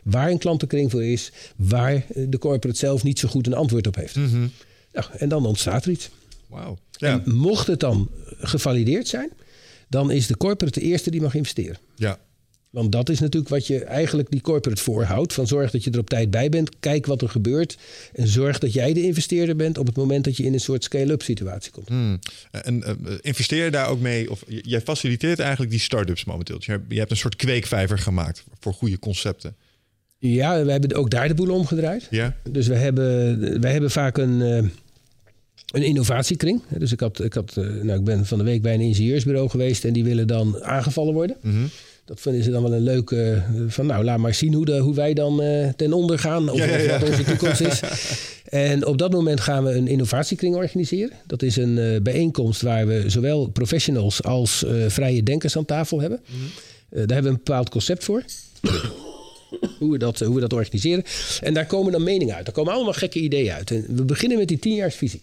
[0.03, 1.31] waar een klantenkring voor is.
[1.55, 4.15] Waar de corporate zelf niet zo goed een antwoord op heeft.
[4.15, 4.47] Mhm.
[4.93, 6.09] nou, en dan ontstaat er iets.
[6.47, 6.77] Wauw.
[6.91, 7.21] Ja.
[7.25, 8.09] En mocht het dan
[8.39, 9.31] gevalideerd zijn
[9.89, 11.77] dan is de corporate de eerste die mag investeren.
[11.95, 12.19] Ja.
[12.73, 15.33] Want dat is natuurlijk wat je eigenlijk die corporate voorhoudt.
[15.33, 16.79] Van zorg dat je er op tijd bij bent.
[16.79, 17.77] Kijk wat er gebeurt.
[18.13, 20.83] En zorg dat jij de investeerder bent op het moment dat je in een soort
[20.83, 21.87] scale-up situatie komt.
[21.87, 22.19] Hmm.
[22.51, 24.31] En uh, investeer je daar ook mee?
[24.31, 26.57] Of jij faciliteert eigenlijk die start-ups momenteel.
[26.57, 29.55] Dus je hebt een soort kweekvijver gemaakt voor goede concepten.
[30.17, 32.07] Ja, we hebben ook daar de boel omgedraaid.
[32.09, 32.37] Ja.
[32.49, 34.39] Dus we hebben, wij hebben vaak een.
[34.39, 34.69] Uh,
[35.73, 36.61] een innovatiekring.
[36.77, 39.49] Dus ik, had, ik, had, eh, nou, ik ben van de week bij een ingenieursbureau
[39.49, 41.35] geweest en die willen dan aangevallen worden.
[41.41, 41.69] Mm
[42.05, 43.43] Dat vinden ze dan wel een leuke.
[43.67, 46.49] van nou, laat maar zien hoe, de, hoe wij dan uh, ten onder gaan.
[46.49, 47.81] Of, wat onze toekomst is.
[48.49, 51.11] en op dat moment gaan we een innovatiekring organiseren.
[51.27, 56.19] Dat is een uh, bijeenkomst waar we zowel professionals als vrije denkers aan tafel hebben.
[56.25, 56.37] Mhm.
[56.89, 58.23] daar hebben we een bepaald concept voor.
[59.79, 61.03] hoe, we dat, hoe we dat organiseren.
[61.41, 62.45] En daar komen dan meningen uit.
[62.45, 63.71] Daar komen allemaal gekke ideeën uit.
[63.71, 65.21] En we beginnen met die tienjaarsvisie.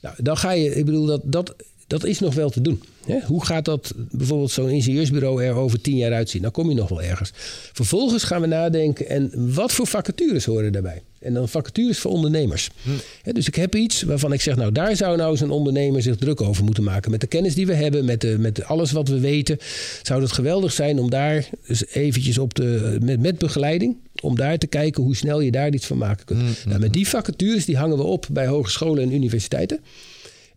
[0.00, 1.54] Nou, dan ga je, ik bedoel, dat, dat,
[1.86, 2.82] dat is nog wel te doen.
[3.06, 3.18] Hè?
[3.26, 6.42] Hoe gaat dat bijvoorbeeld zo'n ingenieursbureau er over tien jaar uitzien?
[6.42, 7.30] Dan kom je nog wel ergens.
[7.72, 11.02] Vervolgens gaan we nadenken, en wat voor vacatures horen daarbij?
[11.18, 12.70] En dan vacatures voor ondernemers.
[12.82, 13.32] Hm.
[13.32, 16.16] dus ik heb iets waarvan ik zeg, nou daar zou nou eens een ondernemer zich
[16.16, 17.10] druk over moeten maken.
[17.10, 19.58] Met de kennis die we hebben, met, de, met alles wat we weten.
[20.02, 24.58] Zou het geweldig zijn om daar eens eventjes op de, met, met begeleiding, om daar
[24.58, 26.40] te kijken hoe snel je daar iets van maken kunt.
[26.40, 29.80] Hm, nou, met die vacatures die hangen we op bij hogescholen en universiteiten.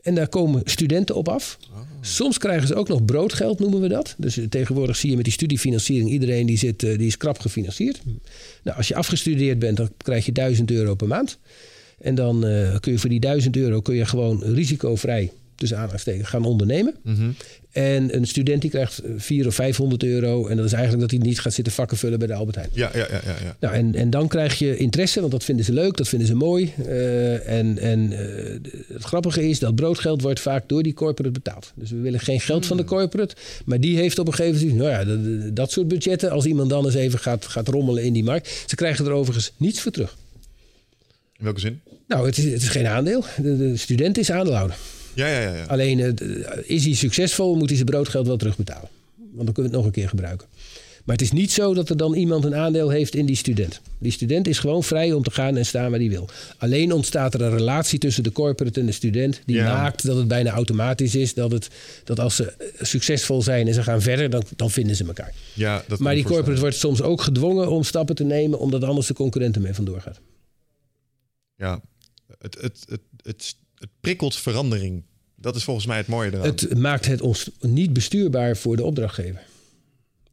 [0.01, 1.57] En daar komen studenten op af.
[1.72, 1.80] Oh.
[2.01, 4.16] Soms krijgen ze ook nog broodgeld, noemen we dat.
[4.18, 6.10] Dus tegenwoordig zie je met die studiefinanciering...
[6.10, 8.01] iedereen die, zit, eh, die is krap gefinancierd.
[8.64, 11.38] Nou, als je afgestudeerd bent, dan krijg je 1000 euro per maand.
[11.99, 16.30] En dan uh, kun je voor die 1000 euro kun je gewoon risicovrij tussen aanhalingstekens
[16.30, 16.95] gaan ondernemen.
[17.03, 17.30] Mhm.
[17.72, 20.47] En een student die krijgt 400 of 500 euro.
[20.47, 22.70] En dat is eigenlijk dat hij niet gaat zitten vakken vullen bij de Albert Heijn.
[22.74, 23.22] Ja, ja, ja.
[23.26, 23.55] ja, ja.
[23.60, 26.36] Nou, en, en dan krijg je interesse, want dat vinden ze leuk, dat vinden ze
[26.36, 26.74] mooi.
[26.86, 28.18] Uh, en en uh,
[28.93, 31.72] het grappige is dat broodgeld wordt vaak door die corporate betaald.
[31.76, 32.91] Dus we willen geen geld van de hmm.
[32.91, 33.36] corporate.
[33.66, 36.32] Maar die heeft op een gegeven moment, nou ja, dat, dat soort budgetten.
[36.32, 38.64] Als iemand dan eens even gaat, gaat rommelen in die markt.
[38.66, 40.18] Ze krijgen er overigens niets voor terug.
[41.38, 41.82] In welke zin?
[42.07, 43.24] Nou, het is, het is geen aandeel.
[43.38, 44.78] De, de student is aandeelhouder.
[45.20, 45.63] Ja, ja, ja.
[45.63, 46.17] Alleen
[46.63, 48.89] is hij succesvol, moet hij zijn broodgeld wel terugbetalen.
[49.15, 50.47] Want dan kunnen we het nog een keer gebruiken.
[51.09, 53.82] Maar het is niet zo dat er dan iemand een aandeel heeft in die student.
[53.97, 56.30] Die student is gewoon vrij om te gaan en staan waar hij wil.
[56.57, 59.41] Alleen ontstaat er een relatie tussen de corporate en de student...
[59.45, 59.74] die Ja.
[59.74, 61.34] maakt dat het bijna automatisch is...
[61.34, 61.67] dat, het,
[62.03, 65.34] dat als ze succesvol zijn en ze gaan verder, dan, dan vinden ze elkaar.
[65.53, 68.59] Ja, dat Maar die corporate wordt soms ook gedwongen om stappen te nemen...
[68.59, 70.20] omdat anders de concurrenten mee vandoor gaat.
[71.55, 71.82] Ja,
[72.39, 75.04] het, het, het, het, het prikkelt verandering.
[75.41, 76.45] Dat is volgens mij het mooie eraan.
[76.45, 79.41] Het maakt het ons niet bestuurbaar voor de opdrachtgever.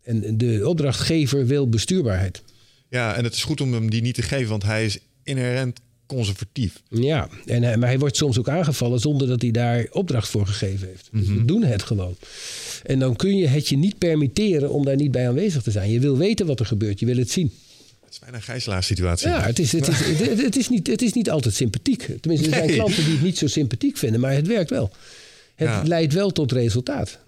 [0.02, 2.42] En de opdrachtgever wil bestuurbaarheid.
[2.88, 5.80] Ja, en het is goed om hem die niet te geven, want hij is inherent
[6.06, 6.82] conservatief.
[6.88, 10.46] Ja, en hij, maar hij wordt soms ook aangevallen zonder dat hij daar opdracht voor
[10.46, 11.08] gegeven heeft.
[11.12, 12.16] Dus we doen het gewoon.
[12.82, 15.90] En dan kun je het je niet permitteren om daar niet bij aanwezig te zijn.
[15.90, 17.52] Je wil weten wat er gebeurt, je wil het zien.
[18.26, 19.28] Bijna een gijzelaarssituatie.
[19.28, 21.98] Ja, het is, het is, het, het is, niet, het is niet altijd sympathiek.
[22.20, 22.76] Tenminste, er zijn Nee.
[22.76, 24.92] klanten die het niet zo sympathiek vinden, maar het werkt wel.
[25.54, 25.82] Het Ja.
[25.84, 27.18] leidt wel tot resultaat.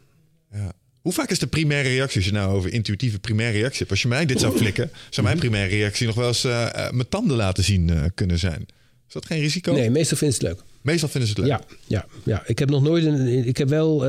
[0.53, 0.73] Ja.
[1.01, 3.91] Hoe vaak is de primaire reactie, als je nou over intuïtieve primaire reactie hebt?
[3.91, 7.09] Als je mij dit zou flikken, zou mijn primaire reactie nog wel eens eh, mijn
[7.09, 8.67] tanden laten zien eh, kunnen zijn.
[9.07, 9.73] Is dat geen risico?
[9.73, 10.65] Nee, meestal vinden ze het leuk.
[10.83, 11.59] Meestal vinden ze het leuk.
[11.59, 12.43] Ja, ja, ja.
[12.47, 13.47] Ik heb nog nooit een.
[13.47, 14.05] Ik heb wel.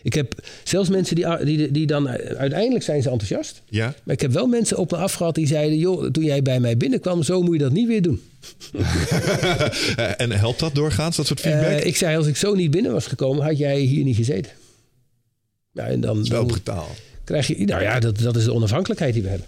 [0.00, 3.62] Eh, ik heb zelfs mensen die, die, die dan uiteindelijk zijn ze enthousiast.
[3.68, 3.94] Ja?
[4.04, 6.76] Maar ik heb wel mensen op me afgehad die zeiden: joh, toen jij bij mij
[6.76, 8.22] binnenkwam, zo moet je dat niet weer doen.
[9.96, 11.80] Eh, en helpt dat doorgaans, dat soort feedback?
[11.80, 14.52] Eh, ik zei: als ik zo niet binnen was gekomen, had jij hier niet gezeten.
[15.72, 16.88] Ja, en dan, dat is wel brutaal.
[17.24, 17.64] krijg je.
[17.64, 19.46] Nou ja, dat, dat is de onafhankelijkheid die we hebben.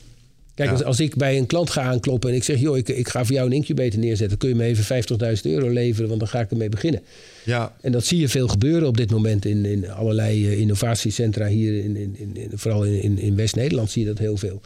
[0.55, 0.75] Kijk, Ja.
[0.75, 3.25] als, als ik bij een klant ga aankloppen en ik zeg: joh, ik, ik ga
[3.25, 5.05] voor jou een incubator neerzetten, kun je me even
[5.37, 7.01] 50.000 euro leveren, want dan ga ik ermee beginnen.
[7.45, 11.47] Ja, En dat zie je veel gebeuren op dit moment in, in allerlei eh, innovatiecentra
[11.47, 14.61] hier, in, in, in, vooral in, in, West-Nederland zie je dat heel veel.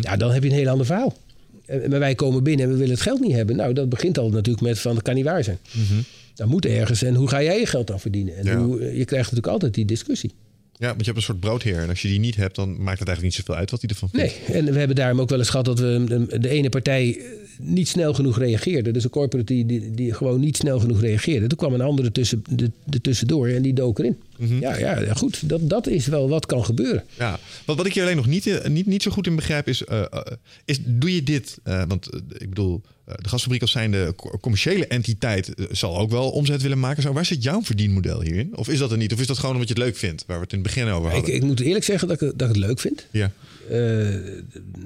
[0.00, 1.16] Ja, dan heb je een heel ander verhaal.
[1.66, 3.56] En, maar wij komen binnen en we willen het geld niet hebben.
[3.56, 5.58] Nou, dat begint al natuurlijk met van, dat kan niet waar zijn.
[6.34, 7.02] Dat moet ergens.
[7.02, 8.36] En hoe ga jij je geld dan verdienen?
[8.36, 8.56] En Ja.
[8.58, 10.30] hoe, eh, je krijgt natuurlijk altijd die discussie.
[10.82, 11.78] Ja, want je hebt een soort broodheer.
[11.78, 13.90] En als je die niet hebt, dan maakt het eigenlijk niet zoveel uit wat hij
[13.90, 14.48] ervan vindt.
[14.48, 17.24] Nee, en we hebben daarom ook wel eens gehad dat we de, ene partij eh,
[17.58, 18.90] niet snel genoeg reageerde.
[18.90, 21.46] Dus een corporate die, die, die gewoon niet snel genoeg reageerde.
[21.46, 24.16] Toen kwam een andere tussen, de, de tussendoor en die dook erin.
[24.60, 27.04] Ja, ja, goed, dat, dat is wel wat kan gebeuren.
[27.18, 29.68] Ja, wat, wat ik hier alleen nog niet, eh, niet, niet zo goed in begrijp
[29.68, 30.20] is, eh, eh,
[30.64, 31.58] is doe je dit?
[31.88, 32.08] want
[32.38, 37.02] ik bedoel, de gasfabriek als zijnde co- commerciële entiteit zal ook wel omzet willen maken.
[37.02, 38.56] Zo, waar zit jouw verdienmodel hierin?
[38.56, 39.12] Of is dat er niet?
[39.12, 40.88] Of is dat gewoon omdat je het leuk vindt, waar we het in het begin
[40.88, 41.34] over Ik, hadden?
[41.34, 43.06] ik moet eerlijk zeggen dat ik, het- dat ik het leuk vind.
[43.10, 43.30] ja.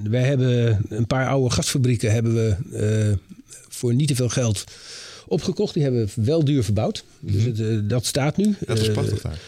[0.03, 3.19] Wij hebben een paar oude gasfabrieken hebben we
[3.69, 4.65] voor niet te veel geld
[5.29, 5.75] opgekocht.
[5.75, 7.05] Die hebben we wel duur verbouwd.
[7.21, 8.55] Dus het, eh, dat staat nu.
[8.67, 9.39] Dat is Eh, prachtig daar.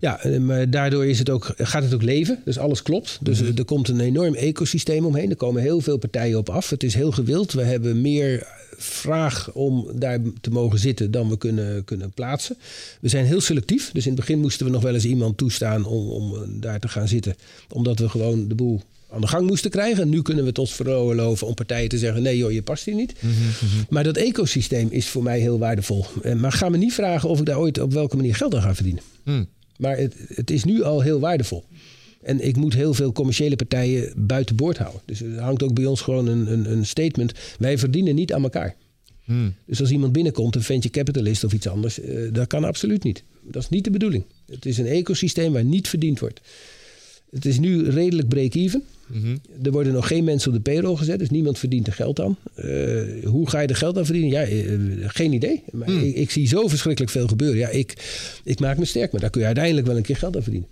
[0.00, 2.42] Ja, eh, maar daardoor is het ook, gaat het ook leven.
[2.44, 3.18] Dus alles klopt.
[3.22, 3.56] Dus Mhm.
[3.58, 5.30] er komt een enorm ecosysteem omheen.
[5.30, 6.70] Er komen heel veel partijen op af.
[6.70, 7.52] Het is heel gewild.
[7.52, 8.46] We hebben meer
[8.76, 12.56] vraag om daar te mogen zitten dan we kunnen, kunnen plaatsen.
[13.00, 13.90] We zijn heel selectief.
[13.92, 16.88] Dus in het begin moesten we nog wel eens iemand toestaan om, om daar te
[16.88, 17.34] gaan zitten.
[17.72, 20.02] Omdat we gewoon de boel aan de gang moesten krijgen.
[20.02, 22.22] En nu kunnen we het ons veroorloven om partijen te zeggen...
[22.22, 23.12] nee joh, je past hier niet.
[23.88, 26.04] Maar dat ecosysteem is voor mij heel waardevol.
[26.22, 28.62] Eh, Maar ga me niet vragen of ik daar ooit op welke manier geld aan
[28.62, 29.02] ga verdienen.
[29.24, 29.44] Hm.
[29.76, 31.64] Maar het, het is nu al heel waardevol.
[32.22, 35.00] En ik moet heel veel commerciële partijen buiten boord houden.
[35.04, 37.32] Dus er hangt ook bij ons gewoon een, een, een statement.
[37.58, 38.74] Wij verdienen niet aan elkaar.
[39.24, 39.48] Hm.
[39.66, 43.22] Dus als iemand binnenkomt, een venture capitalist of iets anders, eh, dat kan absoluut niet.
[43.42, 44.24] Dat is niet de bedoeling.
[44.46, 46.40] Het is een ecosysteem waar niet verdiend wordt.
[47.30, 48.82] Het is nu redelijk break-even.
[49.06, 49.36] Mhm.
[49.62, 52.36] Er worden nog geen mensen op de payroll gezet, dus niemand verdient er geld aan.
[52.54, 52.64] Eh,
[53.24, 54.30] hoe ga je er geld aan verdienen?
[54.30, 55.62] Ja, eh, geen idee.
[55.72, 57.58] Maar ik, ik zie zo verschrikkelijk veel gebeuren.
[57.58, 57.94] Ja, ik,
[58.44, 60.68] ik maak me sterk, maar daar kun je uiteindelijk wel een keer geld aan verdienen.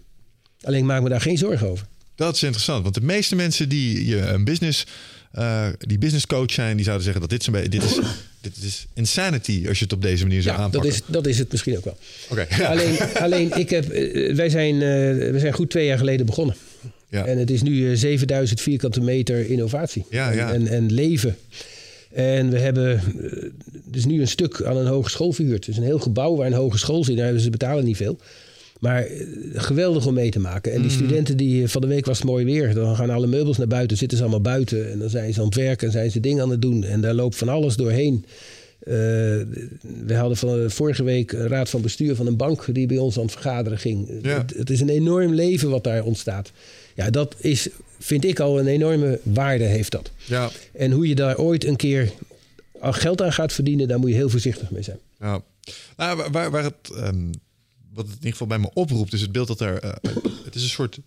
[0.63, 1.87] Alleen ik maak me daar geen zorgen over.
[2.15, 4.87] Dat is interessant, want de meeste mensen die je een business,
[5.33, 7.99] eh, die business coach zijn, die zouden zeggen dat dit, dit, is,
[8.55, 10.91] dit is insanity als je het op deze manier zou Ja, dat aanpakken.
[10.91, 11.97] is, dat is het misschien ook wel.
[12.31, 12.47] Oké.
[12.65, 16.57] Alleen, alleen ik heb, eh, wij, zijn, eh, wij zijn goed twee jaar geleden begonnen.
[17.09, 17.27] Ja.
[17.27, 20.53] En het is nu eh, 7000 vierkante meter innovatie Ja, en, ja.
[20.53, 21.37] En, en leven.
[22.13, 23.01] En we hebben
[23.85, 25.67] dus nu een stuk aan een hogeschool verhuurd.
[25.67, 27.17] Dus een heel gebouw waar een hogeschool zit.
[27.17, 28.19] Daar ze betalen niet veel.
[28.81, 30.73] Maar eh, geweldig om mee te maken.
[30.73, 30.97] En die Mhm.
[30.99, 32.75] studenten, die, eh, van de week was het mooi weer.
[32.75, 34.91] Dan gaan alle meubels naar buiten, zitten ze allemaal buiten.
[34.93, 36.85] En dan zijn ze aan het werken en zijn ze dingen aan het doen.
[36.85, 38.25] En daar loopt van alles doorheen.
[38.81, 38.93] Eh,
[40.07, 43.17] we hadden van, vorige week een raad van bestuur van een bank die bij ons
[43.17, 44.09] aan het vergaderen ging.
[44.23, 44.39] Ja.
[44.39, 46.53] Het, het is een enorm leven wat daar ontstaat.
[46.95, 50.11] Ja, dat is, vind ik al een enorme waarde heeft dat.
[50.25, 50.51] Ja.
[50.73, 52.13] En hoe je daar ooit een keer
[52.81, 54.99] geld aan gaat verdienen, daar moet je heel voorzichtig mee zijn.
[55.21, 55.43] Ja.
[55.97, 57.17] Nou, waar- waar, waar het, ehm,
[57.97, 59.79] wat het in ieder geval bij me oproept, is het beeld dat er.
[59.79, 59.91] eh,
[60.45, 60.99] het is een soort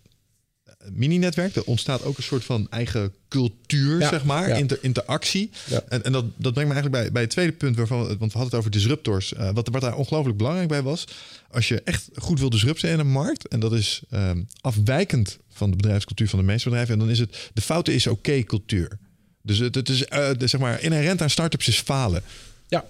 [0.92, 1.56] mini-netwerk.
[1.56, 4.54] Er ontstaat ook een soort van eigen cultuur, Ja, zeg maar, ja.
[4.56, 5.50] inter, interactie.
[5.66, 5.82] Ja.
[5.88, 8.32] En, en dat, dat brengt me eigenlijk bij, bij het tweede punt, waarvan, we- want
[8.32, 9.32] we hadden het over disruptors.
[9.34, 11.04] Eh, wat, wat daar ongelooflijk belangrijk bij was,
[11.50, 15.70] als je echt goed wil disrupten in een markt, en dat is ehm, afwijkend van
[15.70, 18.98] de bedrijfscultuur van de meeste bedrijven, en dan is het de fouten is oké cultuur.
[19.42, 22.22] Dus het, het is eh, de, zeg maar inherent aan startups is falen.
[22.68, 22.84] Ja,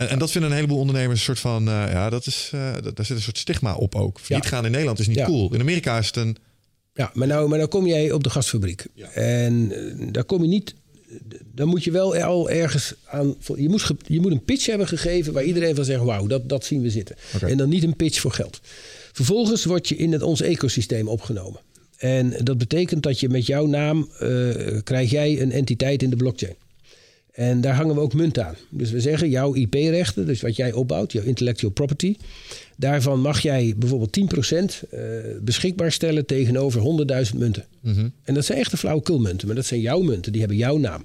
[0.00, 2.72] En, en dat vinden een heleboel ondernemers een soort van, eh, ja, dat is, eh,
[2.82, 4.20] dat- daar zit een soort stigma op ook.
[4.20, 5.54] Failliet gaan in Nederland is niet cool.
[5.54, 6.36] In Amerika is het een,
[6.94, 8.84] ja maar, nou, maar nou kom jij op de gasfabriek.
[9.14, 10.74] En eh, daar kom je niet...
[11.54, 13.34] Dan moet je wel al ergens aan...
[13.56, 16.02] Je moet, je moet een pitch hebben gegeven waar iedereen van zegt...
[16.02, 17.16] wauw, dat, dat zien we zitten.
[17.40, 18.60] En dan niet een pitch voor geld.
[19.12, 21.60] Vervolgens word je in het, ons ecosysteem opgenomen.
[21.96, 24.08] En dat betekent dat je met jouw naam...
[24.18, 24.28] eh,
[24.84, 26.54] krijg jij een entiteit in de blockchain.
[27.32, 28.54] En daar hangen we ook munt aan.
[28.68, 32.16] Dus we zeggen jouw IP-rechten, dus wat jij opbouwt, jouw intellectual property.
[32.76, 35.00] Daarvan mag jij bijvoorbeeld 10% eh,
[35.40, 37.64] beschikbaar stellen tegenover 100.000 munten.
[38.24, 41.04] En dat zijn echte flauwekulmunten, maar dat zijn jouw munten, die hebben jouw naam.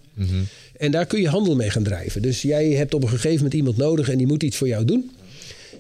[0.77, 2.21] En daar kun je handel mee gaan drijven.
[2.21, 4.85] Dus jij hebt op een gegeven moment iemand nodig en die moet iets voor jou
[4.85, 5.11] doen.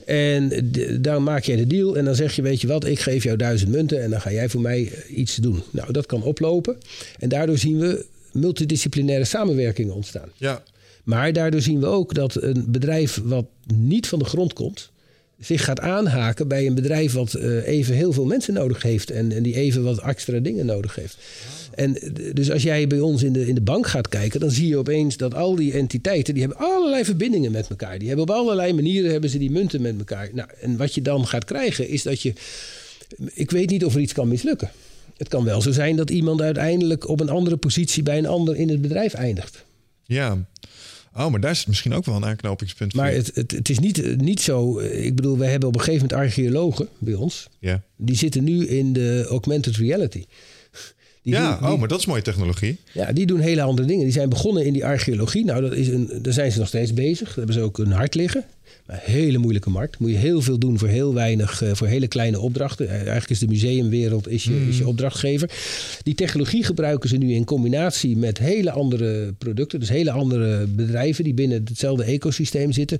[0.05, 3.23] En dan maak jij de deal en dan zeg je, weet je wat, ik geef
[3.23, 5.61] jou duizend munten en dan ga jij voor mij iets doen.
[5.71, 6.77] Nou, dat kan oplopen.
[7.19, 8.05] En daardoor zien we
[8.35, 10.29] multidisciplinaire samenwerkingen ontstaan.
[10.37, 10.63] ja,
[11.03, 14.91] Maar daardoor zien we ook dat een bedrijf wat niet van de grond komt,
[15.39, 19.31] zich gaat aanhaken bij een bedrijf wat eh, even heel veel mensen nodig heeft en,
[19.31, 21.17] en die even wat extra dingen nodig heeft.
[21.75, 21.97] En
[22.33, 24.77] dus als jij bij ons in de, in de bank gaat kijken, dan zie je
[24.77, 27.99] opeens dat al die entiteiten, die hebben allerlei verbindingen met elkaar.
[27.99, 30.29] Die hebben op allerlei manieren hebben ze die munten met elkaar.
[30.33, 32.33] Nou, en wat je dan gaat krijgen is dat je,
[33.33, 34.69] ik weet niet of er iets kan mislukken.
[35.17, 38.55] Het kan wel zo zijn dat iemand uiteindelijk op een andere positie bij een ander
[38.55, 39.65] in het bedrijf eindigt.
[40.05, 40.45] ja.
[41.17, 43.79] Oh, maar daar is misschien ook wel een aanknopingspunt voor Maar het, het, het is
[43.79, 44.79] niet, niet zo.
[44.79, 47.47] eh, Ik bedoel, we hebben op een gegeven moment archeologen bij ons.
[47.59, 50.25] Ja, Die zitten nu in de augmented reality.
[51.23, 52.77] Die ja doen- die- oh, maar dat is mooie technologie.
[52.93, 54.03] ja, die doen hele andere dingen.
[54.03, 55.45] Die zijn begonnen in die archeologie.
[55.45, 57.27] Nou, dat is een, daar zijn ze nog steeds bezig.
[57.27, 58.43] Daar hebben ze ook een hart liggen.
[58.85, 59.99] Een hele moeilijke markt.
[59.99, 62.87] Moet je heel veel doen voor heel weinig, eh, voor hele kleine opdrachten.
[62.87, 65.51] Eh, Eigenlijk is de museumwereld is je, is je opdrachtgever.
[66.03, 69.79] Die technologie gebruiken ze nu in combinatie met hele andere producten.
[69.79, 72.99] Dus hele andere bedrijven die binnen hetzelfde ecosysteem zitten.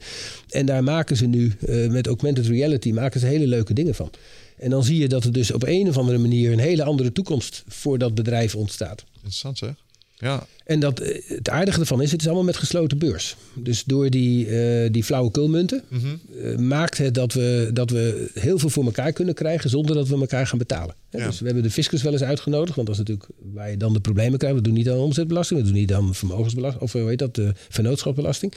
[0.49, 4.09] En daar maken ze nu eh, met augmented reality maken ze hele leuke dingen van.
[4.57, 7.11] En dan zie je dat er dus op een of andere manier een hele andere
[7.11, 9.03] toekomst voor dat bedrijf ontstaat.
[9.15, 9.84] Interessant zeg.
[10.17, 13.35] Ja, En dat, eh, het aardige ervan is, het is allemaal met gesloten beurs.
[13.53, 18.69] Dus door die, eh die flauwekulmunten eh, maakt het dat we, dat we heel veel
[18.69, 20.95] voor elkaar kunnen krijgen zonder dat we elkaar gaan betalen.
[21.09, 21.25] Hè, Ja.
[21.27, 23.93] Dus we hebben de fiscus wel eens uitgenodigd, want dat is natuurlijk waar je dan
[23.93, 24.57] de problemen krijgt.
[24.57, 27.51] We doen niet aan omzetbelasting, we doen niet aan vermogensbelasting, of hoe heet dat, de
[27.69, 28.53] vennootschapsbelasting.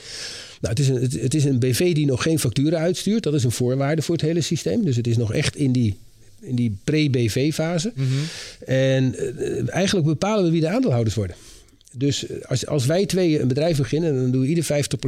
[0.60, 3.22] Nou, het, is een, het, het is een BV die nog geen facturen uitstuurt.
[3.22, 4.84] Dat is een voorwaarde voor het hele systeem.
[4.84, 5.96] Dus het is nog echt in die,
[6.40, 7.92] in die pre-BV-fase.
[8.66, 11.36] En eh, eigenlijk bepalen we wie de aandeelhouders worden.
[11.92, 14.66] Dus als, als wij tweeën een bedrijf beginnen, dan doen we ieder 50%.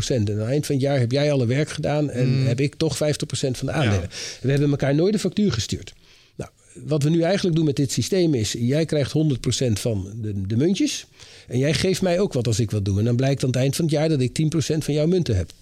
[0.09, 2.74] En aan het eind van het jaar heb jij alle werk gedaan en heb ik
[2.74, 2.98] toch 50%
[3.31, 4.09] van de aandelen.
[4.40, 5.93] We hebben elkaar nooit een factuur gestuurd.
[6.36, 10.47] Nou, wat we nu eigenlijk doen met dit systeem is, jij krijgt 100% van de,
[10.47, 11.07] de muntjes.
[11.48, 12.98] En jij geeft mij ook wat als ik wat doe.
[12.98, 14.43] En dan blijkt aan het eind van het jaar dat ik
[14.74, 15.52] 10% van jouw munten heb.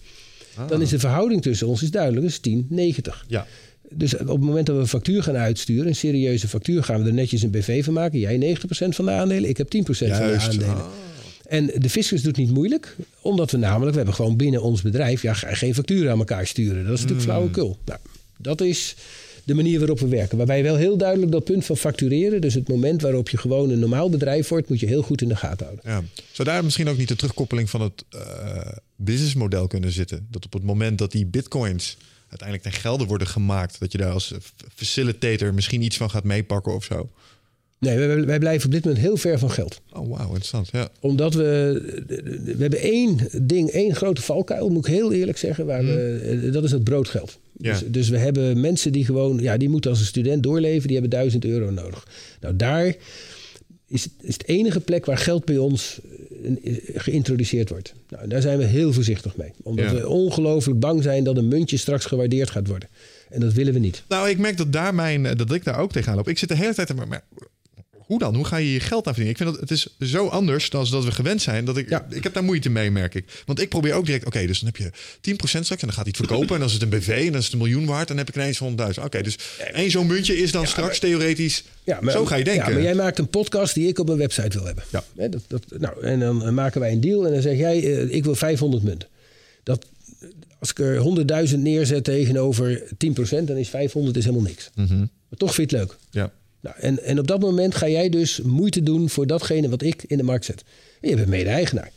[0.69, 3.25] Dan is de verhouding tussen ons is duidelijk, is 10, 90.
[3.29, 3.47] ja.
[3.95, 7.09] Dus op het moment dat we een factuur gaan uitsturen, een serieuze factuur, gaan we
[7.09, 8.19] er netjes een BV van maken.
[8.19, 10.69] Jij 90% van de aandelen, ik heb 10% van de aandelen.
[10.69, 10.87] Ah.
[11.47, 15.23] En de fiscus doet niet moeilijk, omdat we namelijk, we hebben gewoon binnen ons bedrijf,
[15.23, 16.85] ja, ga- geen facturen aan elkaar sturen.
[16.85, 17.31] Dat is natuurlijk Hmm.
[17.31, 17.79] flauwekul.
[17.85, 17.99] Nou,
[18.39, 18.95] dat is
[19.45, 20.37] de manier waarop we werken.
[20.37, 23.79] Waarbij wel heel duidelijk dat punt van factureren, dus het moment waarop je gewoon een
[23.79, 25.91] normaal bedrijf wordt, moet je heel goed in de gaten houden.
[25.91, 26.03] Ja.
[26.33, 28.21] Zou daar misschien ook niet de terugkoppeling van het eh,
[28.97, 30.27] businessmodel kunnen zitten?
[30.31, 31.97] Dat op het moment dat die bitcoins
[32.29, 34.35] uiteindelijk ten gelde worden gemaakt, dat je daar als
[34.75, 37.11] facilitator misschien iets van gaat meepakken of zo?
[37.79, 39.81] Nee, wij, wij blijven op dit moment heel ver van geld.
[39.93, 40.69] Oh, wauw, interessant.
[40.73, 40.89] Ja.
[41.01, 41.81] Omdat we.
[42.45, 45.67] We hebben één ding, één grote valkuil, moet ik heel eerlijk zeggen.
[45.67, 47.39] Waar we, dat is het broodgeld.
[47.59, 47.73] Ja.
[47.73, 49.39] Dus, dus we hebben mensen die gewoon.
[49.39, 50.89] Ja, die moeten als een student doorleven.
[50.89, 52.07] Die hebben 1000 euro nodig.
[52.41, 52.95] Nou, daar
[53.87, 56.18] is, is het enige plek waar geld bij ons eh,
[56.95, 57.95] geïntroduceerd wordt.
[58.09, 59.51] Nou, daar zijn we heel voorzichtig mee.
[59.63, 59.95] Omdat Ja.
[59.95, 62.89] we ongelooflijk bang zijn dat een muntje straks gewaardeerd gaat worden.
[63.31, 64.05] En dat willen we niet.
[64.09, 66.29] Nou, ik merk dat, daar mijn, dat ik daar ook tegenaan loop.
[66.29, 66.95] Ik zit de hele tijd...
[66.95, 67.25] Maar, maar
[68.09, 68.35] hoe dan?
[68.35, 69.31] Hoe ga je je geld aan verdienen?
[69.31, 71.65] Ik vind dat het is zo anders dan dat we gewend zijn.
[71.65, 72.07] Dat ik, Ja.
[72.11, 73.43] ik heb daar moeite mee, merk ik.
[73.47, 74.27] Want ik probeer ook direct...
[74.27, 76.55] Oké, dus dan heb je 10% straks en dan gaat hij het verkopen.
[76.55, 78.09] En dan is het een BV en dan is het een miljoen waard.
[78.09, 78.61] Dan heb ik ineens
[78.99, 79.05] 100.000.
[79.05, 79.39] Oké, dus
[79.73, 81.65] één zo'n muntje is dan straks theoretisch...
[81.85, 82.67] Ja, maar, zo ga je denken.
[82.69, 84.85] Ja, maar jij maakt een podcast die ik op mijn website wil hebben.
[84.91, 85.05] Ja.
[85.29, 88.15] Dat, dat, nou, en dan eh, maken wij een deal en dan zeg jij, eh,
[88.15, 89.09] ik wil 500 munten.
[89.63, 89.87] Dat,
[90.59, 94.71] als ik er 100.000 neerzet tegenover 10%, dan is 500 is helemaal niks.
[94.75, 94.99] Mhm.
[94.99, 95.99] Maar toch vind je het leuk.
[96.11, 96.33] Ja.
[96.61, 100.05] Nou, en, en op dat moment ga jij dus moeite doen voor datgene wat ik
[100.07, 100.65] in de markt zet.
[101.01, 101.91] En je bent mede-eigenaar.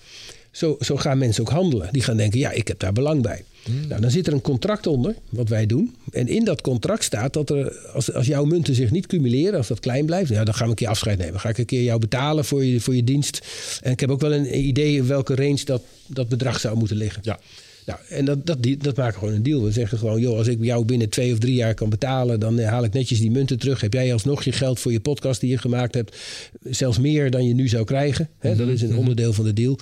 [0.51, 1.89] Zo, zo gaan mensen ook handelen.
[1.91, 3.43] Die gaan denken, ja, ik heb daar belang bij.
[3.87, 5.95] Nou, dan zit er een contract onder, wat wij doen.
[6.11, 9.67] En in dat contract staat dat er, als, als jouw munten zich niet cumuleren, als
[9.67, 11.39] dat klein blijft, ja, dan gaan we een keer afscheid nemen.
[11.39, 13.47] Ga ik een keer jou betalen voor je, voor je dienst.
[13.81, 16.97] En ik heb ook wel een idee in welke range dat, dat bedrag zou moeten
[16.97, 17.21] liggen.
[17.25, 17.39] Ja.
[17.85, 19.63] Nou, en dat, dat, dat maken we gewoon een deal.
[19.63, 22.59] We zeggen gewoon, joh, als ik jou binnen twee of drie jaar kan betalen, dan
[22.59, 23.81] eh, haal ik netjes die munten terug.
[23.81, 26.17] Heb jij alsnog je geld voor je podcast die je gemaakt hebt,
[26.63, 28.29] zelfs meer dan je nu zou krijgen.
[28.39, 28.55] Hè?
[28.55, 29.79] Dat is een onderdeel van de deal.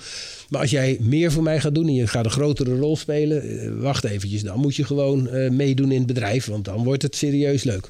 [0.48, 3.60] Maar als jij meer voor mij gaat doen en je gaat een grotere rol spelen,
[3.60, 7.02] eh, wacht eventjes, dan moet je gewoon eh, meedoen in het bedrijf, want dan wordt
[7.02, 7.88] het serieus leuk.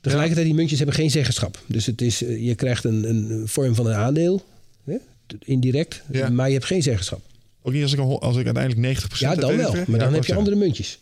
[0.00, 1.62] Tegelijkertijd, die muntjes hebben geen zeggenschap.
[1.66, 4.42] Dus het is, je krijgt een, een vorm van een aandeel,
[4.84, 4.96] hè?
[5.44, 6.28] indirect, Ja.
[6.30, 7.20] maar je hebt geen zeggenschap.
[7.62, 9.74] Ook niet als ik, als ik uiteindelijk 90% Ja, dan wel.
[9.86, 10.98] Maar dan heb je andere muntjes.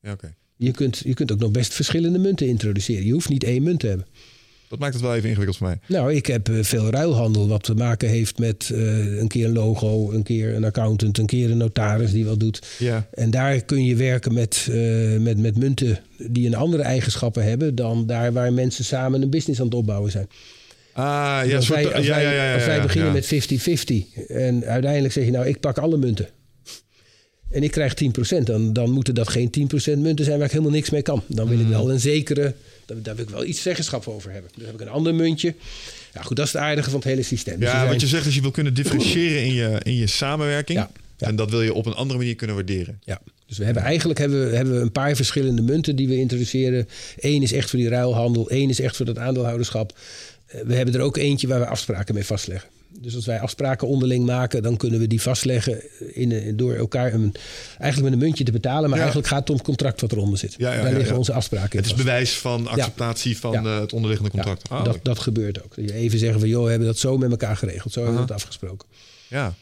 [0.00, 0.34] Ja, oké.
[0.56, 3.06] Je kunt, je kunt ook nog best verschillende munten introduceren.
[3.06, 4.06] Je hoeft niet één munt te hebben.
[4.68, 5.78] Dat maakt het wel even ingewikkeld voor mij.
[5.86, 9.52] Nou, ik heb eh, veel ruilhandel wat te maken heeft met eh, een keer een
[9.52, 12.66] logo, een keer een accountant, een keer een notaris die wat doet.
[12.78, 13.08] Ja.
[13.12, 15.98] En daar kun je werken met, eh, met, met munten
[16.28, 20.10] die een andere eigenschappen hebben dan daar waar mensen samen een business aan het opbouwen
[20.10, 20.28] zijn.
[20.96, 23.24] Ah, ja, als soort- wij, als ja, wij, ja, ja, ja, als wij beginnen met
[23.26, 26.28] 50-50 en uiteindelijk zeg je nou ik pak alle munten.
[27.50, 30.72] En ik krijg 10%, dan, dan moeten dat geen 10% munten zijn waar ik helemaal
[30.72, 31.22] niks mee kan.
[31.26, 32.54] Dan wil ik wel een zekere,
[32.86, 34.50] daar, daar wil ik wel iets zeggenschap over hebben.
[34.56, 35.54] Dus heb ik een ander muntje.
[36.14, 37.58] Ja, goed, dat is het aardige van het hele systeem.
[37.60, 40.06] Dus Ja, zijn- wat je zegt is je wil kunnen differentiëren in je, in je
[40.06, 40.78] samenwerking.
[40.78, 41.26] Ja, ja.
[41.26, 43.00] En dat wil je op een andere manier kunnen waarderen.
[43.04, 46.16] Ja, dus we hebben eigenlijk hebben, we- hebben we een paar verschillende munten die we
[46.16, 46.88] introduceren.
[47.18, 49.98] Eén is echt voor die ruilhandel, één is echt voor dat aandeelhouderschap.
[50.46, 52.68] Eh, We hebben er ook eentje waar we afspraken mee vastleggen.
[53.00, 55.82] Dus als wij afspraken onderling maken, dan kunnen we die vastleggen
[56.14, 57.34] in, een- door elkaar een,
[57.78, 58.82] eigenlijk met een muntje te betalen.
[58.82, 59.04] Maar Ja.
[59.04, 60.54] eigenlijk gaat het om het contract wat eronder zit.
[60.58, 62.04] Ja, ja, Daar liggen onze afspraken in Het is vast.
[62.04, 64.68] bewijs van acceptatie van eh, het onderliggende contract.
[64.68, 65.76] Ah, dat, dat gebeurt ook.
[65.76, 67.92] Even zeggen van, joh, we hebben dat zo met elkaar geregeld.
[67.92, 68.88] Zo hebben we dat afgesproken.
[69.28, 69.54] ja.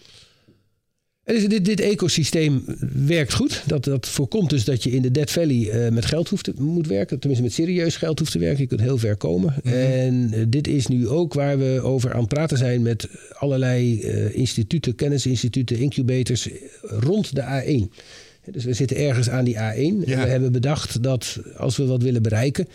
[1.25, 2.65] En dus dit, dit ecosysteem
[3.07, 3.63] werkt goed.
[3.67, 6.53] Dat, dat voorkomt dus dat je in de Dead Valley eh, met geld hoeft te,
[6.59, 7.19] moet werken.
[7.19, 8.61] Tenminste, met serieus geld hoeft te werken.
[8.61, 9.55] Je kunt heel ver komen.
[9.65, 14.01] En eh, dit is nu ook waar we over aan het praten zijn met allerlei
[14.01, 16.49] eh, instituten, kennisinstituten, incubators
[16.83, 18.03] rond de A1.
[18.51, 19.59] Dus we zitten ergens aan die A1.
[19.59, 22.69] En we hebben bedacht dat als we wat willen bereiken,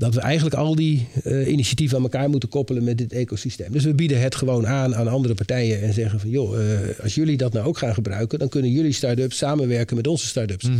[0.00, 3.72] dat we eigenlijk al die eh, initiatieven aan elkaar moeten koppelen met dit ecosysteem.
[3.72, 6.64] Dus we bieden het gewoon aan aan andere partijen en zeggen van joh, eh,
[7.02, 10.64] als jullie dat nou ook gaan gebruiken, dan kunnen jullie start-ups samenwerken met onze start-ups.
[10.64, 10.76] Nou,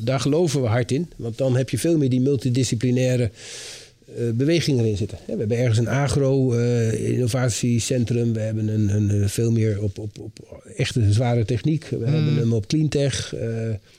[0.00, 3.30] daar geloven we hard in, want dan heb je veel meer die multidisciplinaire
[4.16, 5.18] eh, beweging erin zitten.
[5.26, 11.12] We hebben ergens een agro-innovatiecentrum, we hebben een, een, veel meer op, op, op echte
[11.12, 13.34] zware techniek, we hebben hem op cleantech.
[13.34, 13.40] eh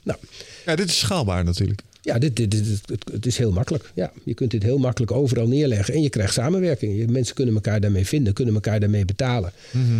[0.03, 0.19] nou,
[0.65, 1.81] ja, dit is schaalbaar natuurlijk.
[2.05, 3.91] Ja, dit, dit, dit- het, het is heel makkelijk.
[3.95, 5.93] Ja, je kunt dit heel makkelijk overal neerleggen.
[5.93, 6.97] En je krijgt samenwerking.
[6.97, 9.51] Je, mensen kunnen elkaar daarmee vinden, kunnen elkaar daarmee betalen.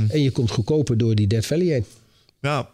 [0.10, 1.86] En je komt goedkoper door die Dead Valley heen.
[2.42, 2.70] Ja.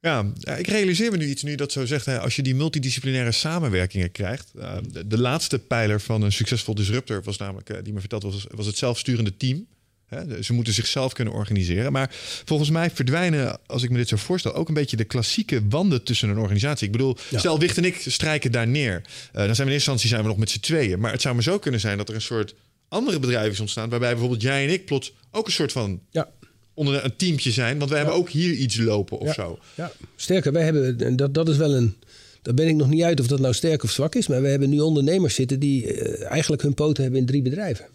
[0.00, 2.06] Ja, ik realiseer me nu iets nu dat zo zegt.
[2.06, 4.50] Hè, als je die multidisciplinaire samenwerkingen krijgt.
[4.58, 8.22] eh, de, de laatste pijler van een succesvol disruptor was namelijk, eh, die me verteld
[8.22, 9.66] was, was het zelfsturende team.
[10.10, 11.92] Hè, ze moeten zichzelf kunnen organiseren.
[11.92, 12.10] Maar
[12.44, 16.02] volgens mij verdwijnen, als ik me dit zo voorstel, ook een beetje de klassieke wanden
[16.02, 16.86] tussen een organisatie.
[16.86, 17.38] Ik bedoel, Ja.
[17.38, 18.92] stel Wicht en ik strijken daar neer.
[18.94, 21.00] Eh, dan zijn we in eerste instantie zijn we nog met z'n tweeën.
[21.00, 22.54] Maar het zou maar zo kunnen zijn dat er een soort
[22.88, 23.88] andere bedrijven is ontstaan.
[23.88, 26.28] Waarbij bijvoorbeeld jij en ik plots ook een soort van Ja.
[26.74, 27.78] onder een teamje zijn.
[27.78, 29.32] Want wij hebben ook hier iets lopen of ja.
[29.32, 29.58] zo.
[29.74, 29.92] Ja.
[30.16, 31.96] Sterker, wij hebben, en dat, dat is wel een.
[32.42, 34.26] Daar ben ik nog niet uit of dat nou sterk of zwak is.
[34.26, 37.86] Maar we hebben nu ondernemers zitten die eh, eigenlijk hun poten hebben in drie bedrijven.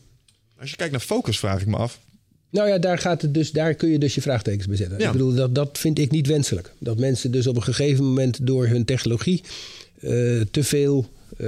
[0.60, 2.00] Als je kijkt naar focus, vraag ik me af.
[2.50, 5.00] Nou ja, daar, gaat het dus, daar kun je dus je vraagtekens bij zetten.
[5.00, 5.06] Ja.
[5.06, 6.72] Ik bedoel, dat, dat vind ik niet wenselijk.
[6.80, 9.44] Dat mensen dus op een gegeven moment door hun technologie
[10.00, 10.10] eh,
[10.52, 11.48] te veel eh,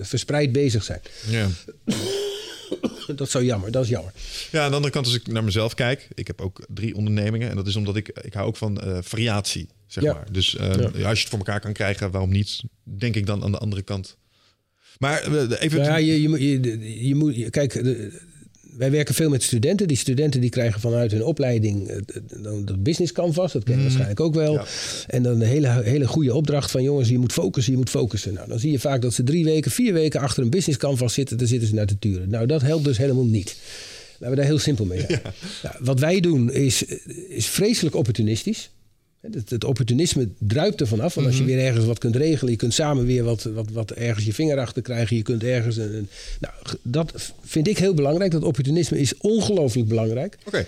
[0.00, 1.00] verspreid bezig zijn.
[1.28, 1.48] Ja.
[3.16, 4.12] Dat is zo jammer, dat is jammer.
[4.50, 7.50] ja, aan de andere kant, als ik naar mezelf kijk, ik heb ook drie ondernemingen.
[7.50, 10.12] En dat is omdat ik, ik hou ook van eh, variatie, zeg Ja.
[10.12, 10.32] maar.
[10.32, 12.60] Dus ja, als je het voor elkaar kan krijgen, waarom niet?
[12.84, 14.16] Denk ik dan aan de andere kant.
[15.02, 15.78] Maar eh, even...
[15.80, 18.10] Nou ja, je, je, moet- je, je moet, kijk, de-
[18.76, 19.88] wij werken veel met studenten.
[19.88, 21.96] Die studenten die krijgen vanuit hun opleiding eh,
[22.42, 23.52] dan dat business canvas.
[23.52, 24.52] Dat ken je waarschijnlijk ook wel.
[24.52, 24.64] Ja.
[25.06, 28.34] En dan een hele, hele goede opdracht van jongens, je moet focussen, je moet focussen.
[28.34, 31.14] Nou, dan zie je vaak dat ze drie weken, vier weken achter een business canvas
[31.14, 31.38] zitten.
[31.38, 32.30] Dan zitten ze naar te turen.
[32.30, 33.56] Nou, dat helpt dus helemaal niet.
[34.12, 35.20] Laten we daar heel simpel mee zijn.
[35.62, 36.82] Nou, wat wij doen is,
[37.28, 38.70] is vreselijk opportunistisch.
[39.30, 41.14] Het, het opportunisme druipt er vanaf.
[41.14, 43.90] Want als je weer ergens wat kunt regelen, je kunt samen weer wat, wat, wat
[43.90, 45.16] ergens je vinger achter krijgen.
[45.16, 45.94] Je kunt ergens een.
[45.94, 46.08] een-
[46.40, 48.30] nou, dat vind ik heel belangrijk.
[48.30, 50.38] Dat opportunisme is ongelooflijk belangrijk.
[50.46, 50.66] Oké.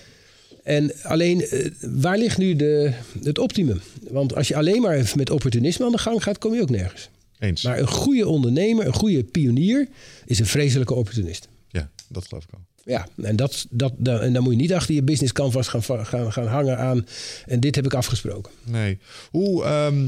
[0.63, 3.81] En alleen, eh, waar ligt nu de, het optimum?
[4.11, 7.09] Want als je alleen maar met opportunisme aan de gang gaat, kom je ook nergens.
[7.39, 7.63] Eens.
[7.63, 9.89] Maar een goede ondernemer, een goede pionier,
[10.27, 11.49] is een vreselijke opportunist.
[11.71, 12.61] Ja, dat geloof ik al.
[12.85, 15.83] Ja, en, dat, dat, dat, en dan moet je niet achter je business canvas gaan,
[16.07, 17.07] gaan, gaan hangen aan.
[17.47, 18.53] En dit heb ik afgesproken.
[18.65, 18.99] Nee.
[19.31, 20.03] Hoe, ehm,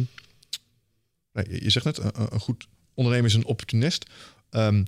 [1.32, 4.04] nee, je- zegt net, een, een goed ondernemer is een opportunist.
[4.50, 4.82] Ehm,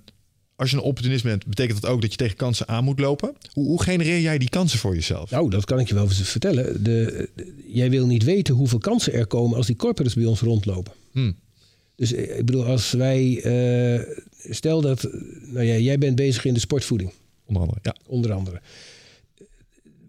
[0.57, 3.35] als je een opportunist bent, betekent dat ook dat je tegen kansen aan moet lopen.
[3.53, 5.31] Hoe, hoe genereer jij die kansen voor jezelf?
[5.31, 6.83] Nou, dat kan ik je wel vertellen.
[6.85, 10.41] De, de- jij wil niet weten hoeveel kansen er komen als die corporates bij ons
[10.41, 10.93] rondlopen.
[11.13, 11.37] Hmm.
[11.97, 13.41] Dus eh, ik bedoel, als wij.
[13.43, 14.17] eh,
[14.51, 15.03] stel dat.
[15.43, 17.13] Nou ja, jij bent bezig in de sportvoeding,
[17.49, 17.95] Onder andere, ja.
[18.07, 18.61] onder andere.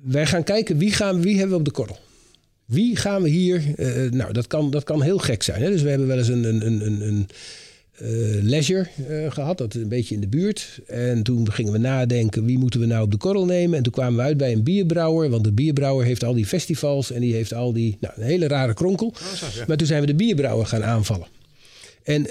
[0.01, 1.99] Wij gaan kijken wie, gaan, wie hebben we op de korrel.
[2.65, 3.73] Wie gaan we hier.
[3.75, 5.61] eh, nou, dat kan, dat kan heel gek zijn.
[5.61, 5.69] Hè?
[5.71, 7.27] Dus we hebben wel eens een, een, een, een, een
[7.99, 10.79] eh, leisure eh, gehad, dat is een beetje in de buurt.
[10.87, 13.77] En toen gingen we nadenken, wie moeten we nou op de korrel nemen?
[13.77, 17.11] En toen kwamen we uit bij een bierbrouwer, want de bierbrouwer heeft al die festivals
[17.11, 19.13] en die heeft al die, nou, een hele rare kronkel.
[19.67, 21.27] Maar toen zijn we de bierbrouwer gaan aanvallen.
[22.03, 22.27] En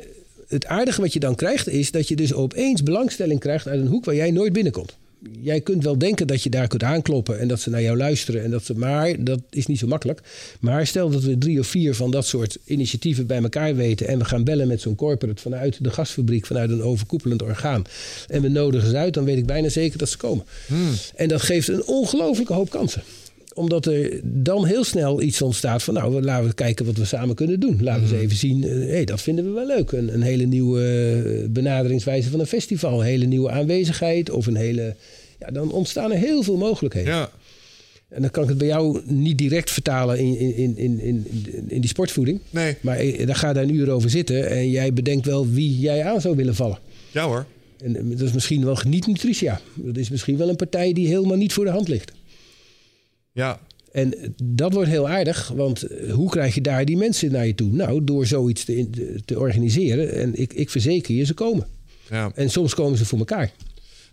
[0.49, 3.87] het aardige wat je dan krijgt, is dat je dus opeens belangstelling krijgt uit een
[3.87, 4.97] hoek waar jij nooit binnenkomt.
[5.41, 8.45] Jij kunt wel denken dat je daar kunt aankloppen en dat ze naar jou luisteren.
[8.45, 10.21] En dat ze, maar dat is niet zo makkelijk.
[10.61, 14.07] Maar stel dat we drie of vier van dat soort initiatieven bij elkaar weten.
[14.07, 17.85] En we gaan bellen met zo'n corporate vanuit de gasfabriek, vanuit een overkoepelend orgaan.
[18.29, 20.45] En we nodigen ze uit, dan weet ik bijna zeker dat ze komen.
[21.15, 23.03] En dat geeft een ongelooflijke hoop kansen
[23.59, 25.95] omdat er dan heel snel iets ontstaat van...
[25.95, 27.79] nou, laten we kijken wat we samen kunnen doen.
[27.83, 29.93] Laten we eens even zien, hé, hey, dat vinden we wel leuk.
[29.93, 33.01] Een, een hele nieuwe eh, benaderingswijze van een festival.
[33.01, 34.95] Een hele nieuwe aanwezigheid of een hele...
[35.39, 37.15] Ja, dan ontstaan er heel veel mogelijkheden.
[37.15, 37.31] Ja,
[38.09, 41.27] En dan kan ik het bij jou niet direct vertalen in, in, in, in, in,
[41.69, 42.41] in die sportvoeding.
[42.51, 42.77] nee.
[42.81, 44.51] Maar eh, daar ga daar een uur over zitten...
[44.51, 46.79] en jij bedenkt wel wie jij aan zou willen vallen.
[47.11, 47.47] Ja hoor.
[47.85, 49.61] En eh, dat is misschien wel niet Nutritia.
[49.75, 52.13] Dat is misschien wel een partij die helemaal niet voor de hand ligt.
[53.39, 53.61] Ja,
[53.93, 57.55] En dat wordt heel aardig, want eh, hoe krijg je daar die mensen naar je
[57.55, 57.69] toe?
[57.73, 58.89] Nou, door zoiets te,
[59.25, 60.13] te organiseren.
[60.13, 61.67] En ik, ik verzeker je, ze komen.
[62.11, 62.31] ja.
[62.35, 63.53] En soms komen ze voor elkaar.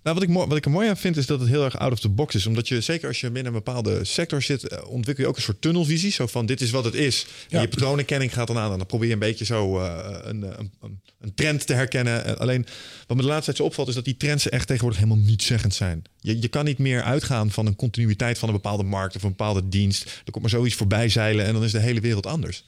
[0.06, 1.78] Nou, wat ik, mooi, wat ik er mooi aan vind, is dat het heel erg
[1.78, 2.46] out of the box is.
[2.46, 5.42] Omdat je, zeker als je binnen een bepaalde sector zit, eh, ontwikkel je ook een
[5.42, 6.12] soort tunnelvisie.
[6.12, 7.24] Zo van, dit is wat het is.
[7.24, 7.62] En Ja.
[7.62, 8.72] je patroonenkenning gaat dan aan.
[8.72, 12.26] En dan probeer je een beetje zo eh, een, een, een, een trend te herkennen.
[12.26, 12.66] Eh, Alleen,
[13.08, 15.44] wat me de laatste tijd zo opvalt, is dat die trends echt tegenwoordig helemaal niet
[15.44, 16.04] zeggend zijn.
[16.20, 19.30] Je, je kan niet meer uitgaan van een continuïteit van een bepaalde markt of een
[19.30, 20.04] bepaalde dienst.
[20.04, 22.64] Er komt maar zoiets voorbij zeilen en dan is de hele wereld anders.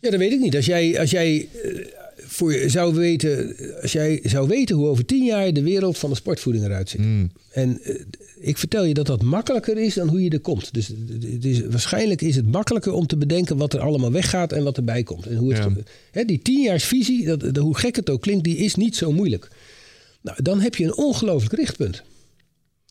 [0.00, 0.56] Ja, dat weet ik niet.
[0.56, 1.86] Als jij, als jij, eh,
[2.40, 6.10] voor je zou weten, als jij zou weten hoe over tien jaar de wereld van
[6.10, 7.00] de sportvoeding eruit ziet.
[7.52, 7.94] En eh,
[8.40, 10.74] ik vertel je dat dat makkelijker is dan hoe je er komt.
[10.74, 10.88] Dus
[11.30, 14.76] het is, waarschijnlijk is het makkelijker om te bedenken wat er allemaal weggaat en wat
[14.76, 15.26] erbij komt.
[15.26, 15.72] En hoe het, Ja.
[16.10, 19.48] hè, die tienjaarsvisie, dat, dat- hoe gek het ook klinkt, die is niet zo moeilijk.
[20.22, 22.02] Nou, dan heb je een ongelooflijk richtpunt.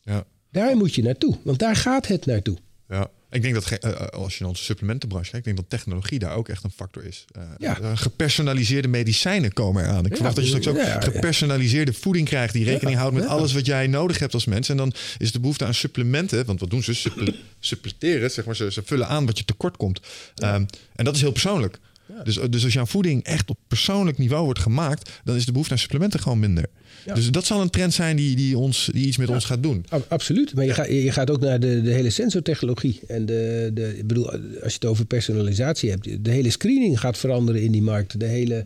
[0.04, 0.24] Ja.
[0.52, 2.56] Daar moet je naartoe, want daar gaat het naartoe.
[2.88, 5.78] Ja, ik denk dat ge- eh, als je naar onze supplementenbranche kijkt, ik denk dat
[5.80, 7.24] technologie daar ook echt een factor is.
[7.32, 7.80] Eh, Ja.
[7.80, 10.06] eh, gepersonaliseerde medicijnen komen eraan.
[10.06, 13.52] Ik verwacht dat je straks ook ja, gepersonaliseerde voeding krijgt die rekening houdt met alles
[13.52, 14.68] wat jij nodig hebt als mens.
[14.68, 16.94] En dan is de behoefte aan supplementen, want wat doen ze?
[16.94, 20.00] Supple- suppleteren, zeg maar, ze, ze vullen aan wat je tekort komt.
[20.34, 20.64] Ehm,
[20.96, 21.78] en dat is heel persoonlijk.
[22.24, 25.72] Dus, dus als jouw voeding echt op persoonlijk niveau wordt gemaakt, dan is de behoefte
[25.72, 26.64] aan supplementen gewoon minder.
[27.06, 27.14] Ja.
[27.14, 29.84] Dus dat zal een trend zijn die, die, ons, die iets met ons gaat doen.
[29.88, 33.00] Ab- Absoluut, maar je, gaat je gaat ook naar de, de hele sensortechnologie.
[33.08, 37.18] En de, de, ik bedoel, als je het over personalisatie hebt, de hele screening gaat
[37.18, 38.20] veranderen in die markt.
[38.20, 38.64] De hele,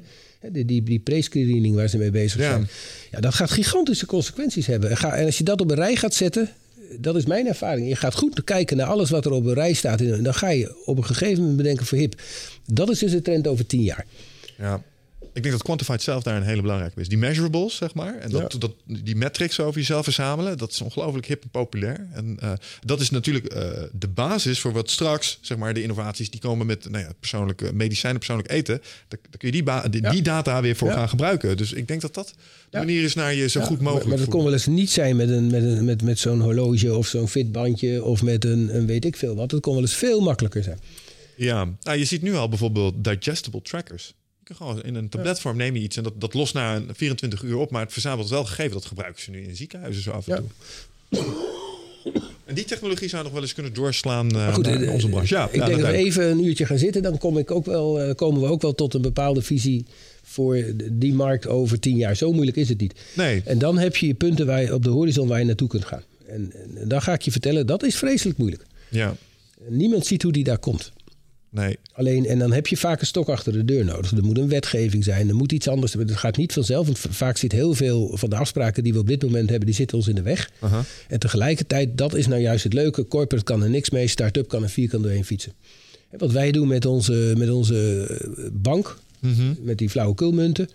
[0.53, 2.69] de, die, die pre-screening waar ze mee bezig zijn.
[3.11, 4.91] Ja, dat gaat gigantische consequenties hebben.
[4.91, 6.49] En, ga, en als je dat op een rij gaat zetten,
[7.01, 7.89] dat is mijn ervaring.
[7.89, 10.01] Je gaat goed kijken naar alles wat er op een rij staat.
[10.01, 12.21] En dan ga je op een gegeven moment bedenken van hip.
[12.73, 14.05] Dat is dus de trend over tien jaar.
[14.59, 14.83] Ja.
[15.35, 17.09] Ik denk dat Quantified zelf daar een hele belangrijke is.
[17.09, 18.19] Die measurables, zeg maar.
[18.19, 18.59] En dat, Ja.
[18.59, 22.07] dat, die metrics over jezelf verzamelen, dat is ongelooflijk hip en populair.
[22.13, 22.53] En eh,
[22.85, 26.67] dat is natuurlijk eh, de basis voor wat straks, zeg maar, de innovaties die komen
[26.67, 28.83] met nou ja, persoonlijke medicijnen, persoonlijk eten.
[29.09, 30.11] Daar, kun je die, die, Ja.
[30.11, 30.95] die data weer voor Ja.
[30.95, 31.57] gaan gebruiken.
[31.57, 32.35] Dus ik denk dat dat de
[32.71, 32.79] Ja.
[32.79, 34.91] manier is naar je zo Ja, goed maar- mogelijk Maar, dat kon wel eens niet
[34.91, 38.77] zijn met, een, met, een, met, met zo'n horloge of zo'n fitbandje of met een,
[38.77, 39.51] een weet ik veel wat.
[39.51, 40.79] Dat kon wel eens veel makkelijker zijn.
[41.37, 44.15] Ja, nou, je ziet nu al bijvoorbeeld digestible trackers.
[44.49, 46.89] Je kan gewoon in een tabletvorm neem je iets en dat, dat lost na een
[46.93, 48.73] 24 uur op, maar het verzamelt wel gegeven.
[48.73, 50.49] Dat gebruiken ze nu in ziekenhuizen zo af en toe.
[52.45, 55.35] En die technologie zou nog wel eens kunnen doorslaan eh, goed, naar eh, onze branche.
[55.35, 57.03] Ja, ik ja, denk dat we even een uurtje gaan zitten.
[57.03, 59.85] Dan kom ik ook wel, eh, komen we ook wel tot een bepaalde visie
[60.23, 62.17] voor die markt over tien jaar.
[62.17, 62.95] Zo moeilijk is het niet.
[63.15, 65.69] Nee, En dan heb je je punten waar je, op de horizon waar je naartoe
[65.69, 66.03] kunt gaan.
[66.27, 68.63] En, en dan ga ik je vertellen, dat is vreselijk moeilijk.
[68.89, 69.17] ja,
[69.69, 70.93] Niemand ziet hoe die daar komt.
[71.55, 71.79] Nee.
[71.93, 74.13] Alleen, en dan heb je vaak een stok achter de deur nodig.
[74.13, 75.93] Er moet een wetgeving zijn, er moet iets anders.
[75.93, 79.07] Het gaat niet vanzelf, want vaak zit heel veel van de afspraken die we op
[79.07, 80.51] dit moment hebben, die zitten ons in de weg.
[81.09, 83.09] En tegelijkertijd, dat is nou juist het leuke.
[83.09, 85.53] Corporate kan er niks mee, start-up kan er vierkant doorheen fietsen.
[86.11, 88.99] En wat wij doen met onze, met onze eh, bank,
[89.61, 90.69] met die flauwekulmunten.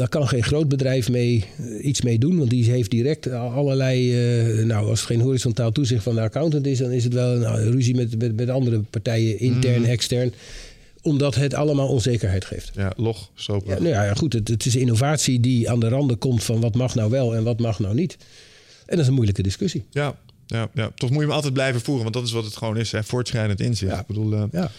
[0.00, 4.14] Daar kan geen groot bedrijf mee, eh, iets mee doen, want die heeft direct allerlei.
[4.58, 7.34] eh, nou, als het geen horizontaal toezicht van de accountant is, dan is het wel
[7.44, 10.32] een ruzie met, met, met andere partijen, intern, extern.
[11.02, 12.70] Omdat het allemaal onzekerheid geeft.
[12.74, 13.66] Ja, log, stroop.
[13.66, 16.74] Ja, nou ja, goed, het, het is innovatie die aan de randen komt van wat
[16.74, 18.16] mag nou wel en wat mag nou niet.
[18.86, 19.84] En dat is een moeilijke discussie.
[19.90, 20.90] Ja, ja, ja.
[20.94, 22.92] Toch moet je hem altijd blijven voeren, want dat is wat het gewoon is.
[22.92, 23.04] Hè?
[23.04, 23.92] Voortschrijdend inzicht.
[23.92, 24.00] Ja.
[24.00, 24.70] Ik bedoel, eh, Ja.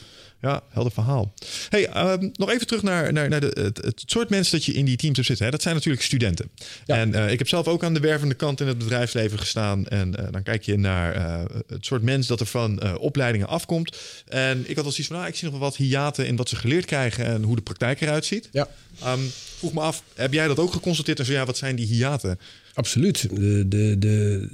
[0.42, 1.34] Ja, helder verhaal.
[1.70, 4.74] Hey, ehm, nog even terug naar, naar, naar de, het, het soort mensen dat je
[4.74, 5.46] in die teams hebt zitten.
[5.46, 5.52] Hè?
[5.52, 6.52] Dat zijn natuurlijk studenten.
[6.86, 6.96] Ja.
[6.96, 9.88] En eh, ik heb zelf ook aan de wervende kant in het bedrijfsleven gestaan.
[9.88, 13.98] En eh, dan kijk je naar eh, het soort mens dat er van opleidingen afkomt.
[14.28, 16.50] En ik had al zoiets van, nou, ik zie nog wel wat hiaten in wat
[16.50, 18.50] ze geleerd krijgen en hoe de praktijk eruit ziet.
[18.52, 18.68] Ja.
[19.02, 19.20] Ehm,
[19.58, 21.20] vroeg me af, heb jij dat ook geconstateerd?
[21.20, 22.40] En zo ja, wat zijn die hiaten?
[22.74, 23.30] Absoluut.
[23.30, 24.48] De, de, de,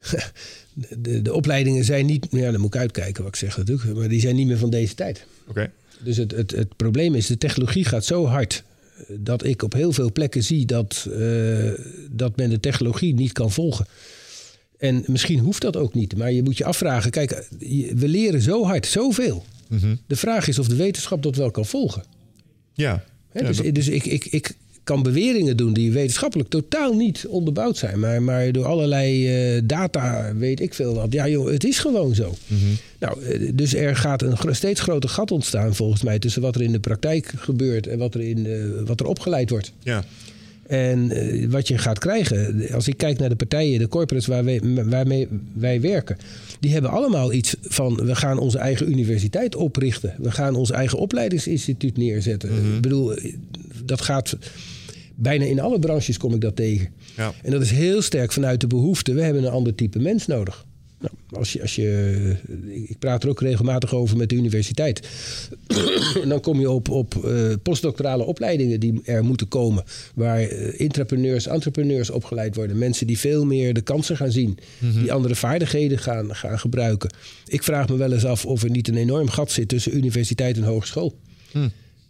[0.98, 2.26] de, de opleidingen zijn niet...
[2.30, 3.96] Ja, dan moet ik uitkijken wat ik zeg natuurlijk.
[3.98, 5.26] Maar die zijn niet meer van deze tijd.
[5.48, 5.70] Oké.
[6.02, 8.62] Dus het, het, het probleem is, de technologie gaat zo hard...
[8.96, 11.70] eh, dat ik op heel veel plekken zie dat, eh,
[12.10, 13.86] dat men de technologie niet kan volgen.
[14.78, 16.16] En misschien hoeft dat ook niet.
[16.16, 17.46] Maar je moet je afvragen, kijk,
[17.94, 19.44] we leren zo hard, zoveel.
[20.06, 22.04] De vraag is of de wetenschap dat wel kan volgen.
[22.74, 23.04] Ja.
[23.28, 24.54] Hè, Ja, dus dat- dus ik, ik, ik
[24.84, 28.00] kan beweringen doen die wetenschappelijk totaal niet onderbouwd zijn.
[28.00, 31.12] Maar, maar door allerlei eh, data weet ik veel wat.
[31.12, 32.34] Ja joh, het is gewoon zo.
[32.98, 36.18] Nou, eh, dus er gaat een steeds groter gat ontstaan volgens mij...
[36.18, 39.50] tussen wat er in de praktijk gebeurt en wat er, in, eh, wat er opgeleid
[39.50, 39.72] wordt.
[39.82, 40.04] ja.
[40.66, 41.10] En
[41.50, 45.28] wat je gaat krijgen, als ik kijk naar de partijen, de corporates waar wij, waarmee
[45.52, 46.16] wij werken,
[46.60, 50.98] die hebben allemaal iets van: we gaan onze eigen universiteit oprichten, we gaan ons eigen
[50.98, 52.50] opleidingsinstituut neerzetten.
[52.74, 53.14] Ik bedoel,
[53.84, 54.36] dat gaat
[55.14, 56.88] bijna in alle branches kom ik dat tegen.
[57.16, 57.32] Ja.
[57.42, 60.64] En dat is heel sterk vanuit de behoefte: we hebben een ander type mens nodig.
[61.04, 62.36] Nou, als je, als je,
[62.88, 65.08] ik praat er ook regelmatig over met de universiteit.
[66.22, 69.84] En dan kom je op, op eh, postdoctorale opleidingen die er moeten komen.
[70.14, 72.78] Waar eh, intrapreneurs, entrepreneurs opgeleid worden.
[72.78, 74.58] Mensen die veel meer de kansen gaan zien.
[74.78, 77.12] Die andere vaardigheden gaan, gaan gebruiken.
[77.46, 80.56] Ik vraag me wel eens af of er niet een enorm gat zit tussen universiteit
[80.56, 81.14] en hogeschool.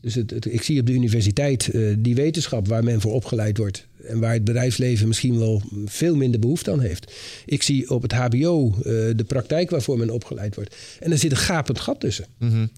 [0.04, 3.86] Dus het, ik zie op de universiteit eh, die wetenschap waar men voor opgeleid wordt.
[4.08, 7.12] En waar het bedrijfsleven misschien wel veel minder behoefte aan heeft.
[7.46, 8.82] Ik zie op het HBO eh,
[9.16, 10.76] de praktijk waarvoor men opgeleid wordt.
[11.00, 12.24] En er zit een gapend gat tussen.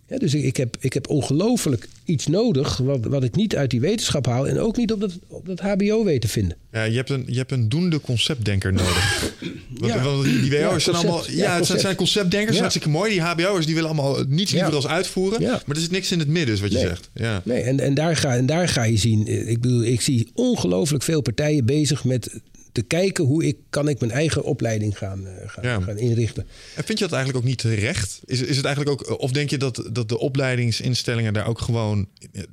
[0.08, 3.70] Ja, dus ik, ik heb, ik heb ongelooflijk iets nodig wat, wat ik niet uit
[3.70, 4.48] die wetenschap haal.
[4.48, 6.56] En ook niet op dat, op dat HBO weet te vinden.
[6.72, 9.32] Ja, je hebt een, je hebt een doende conceptdenker nodig.
[9.78, 10.02] Want, Ja.
[10.02, 11.30] want die, WO'ers Ja, zijn allemaal...
[11.30, 11.80] Ja, het zijn, concept.
[11.80, 13.10] zijn conceptdenkers, hartstikke mooi.
[13.10, 15.40] Die HBO'ers die willen allemaal niets liever als uitvoeren.
[15.40, 15.62] Ja.
[15.66, 17.10] Maar er zit niks in het midden, is wat je zegt.
[17.14, 17.40] Ja.
[17.44, 19.48] Nee, en, en, daar ga, en daar ga je zien.
[19.48, 22.40] Ik bedoel, ik zie ongelooflijk veel partijen bezig met
[22.72, 25.80] te kijken hoe ik kan ik mijn eigen opleiding gaan, eh, gaan, Ja.
[25.80, 26.46] gaan inrichten.
[26.74, 28.20] En vind je dat eigenlijk ook niet terecht?
[28.24, 29.20] Is, is het eigenlijk ook...
[29.20, 32.08] Of denk je dat, dat de opleidingsinstellingen daar ook gewoon...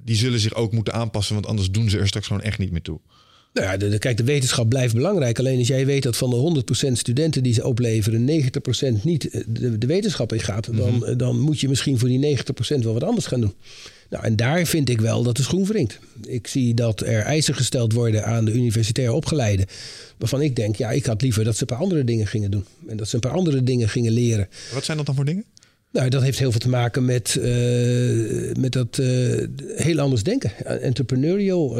[0.06, 2.72] Die zullen zich ook moeten aanpassen, want anders doen ze er straks gewoon echt niet
[2.72, 3.00] meer toe.
[3.54, 5.40] Nou ja, de, de- kijk, de wetenschap blijft belangrijk.
[5.40, 8.26] Alleen als jij weet dat van de 100% studenten die ze opleveren,
[9.00, 12.08] 90% niet eh, de, de wetenschap in gaat, dan, eh, dan moet je misschien voor
[12.08, 13.54] die 90% wel wat anders gaan doen.
[14.10, 16.00] Nou, en daar vind ik wel dat de schoen wringt.
[16.28, 19.66] Ik zie dat er eisen gesteld worden aan de universitair opgeleiden.
[20.18, 22.66] Waarvan ik denk, ja, ik had liever dat ze een paar andere dingen gingen doen.
[22.88, 24.48] En dat ze een paar andere dingen gingen leren.
[24.74, 25.46] Wat zijn dat dan voor dingen?
[25.92, 27.44] Nou, dat heeft heel veel te maken met, eh,
[28.60, 29.08] met dat eh,
[29.76, 30.82] heel anders denken.
[30.82, 31.76] Entrepreneurial, eh,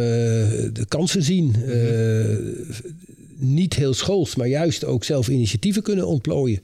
[0.74, 1.56] de kansen zien.
[1.68, 2.38] eh,
[3.38, 6.60] niet heel schools, maar juist ook zelf initiatieven kunnen ontplooien.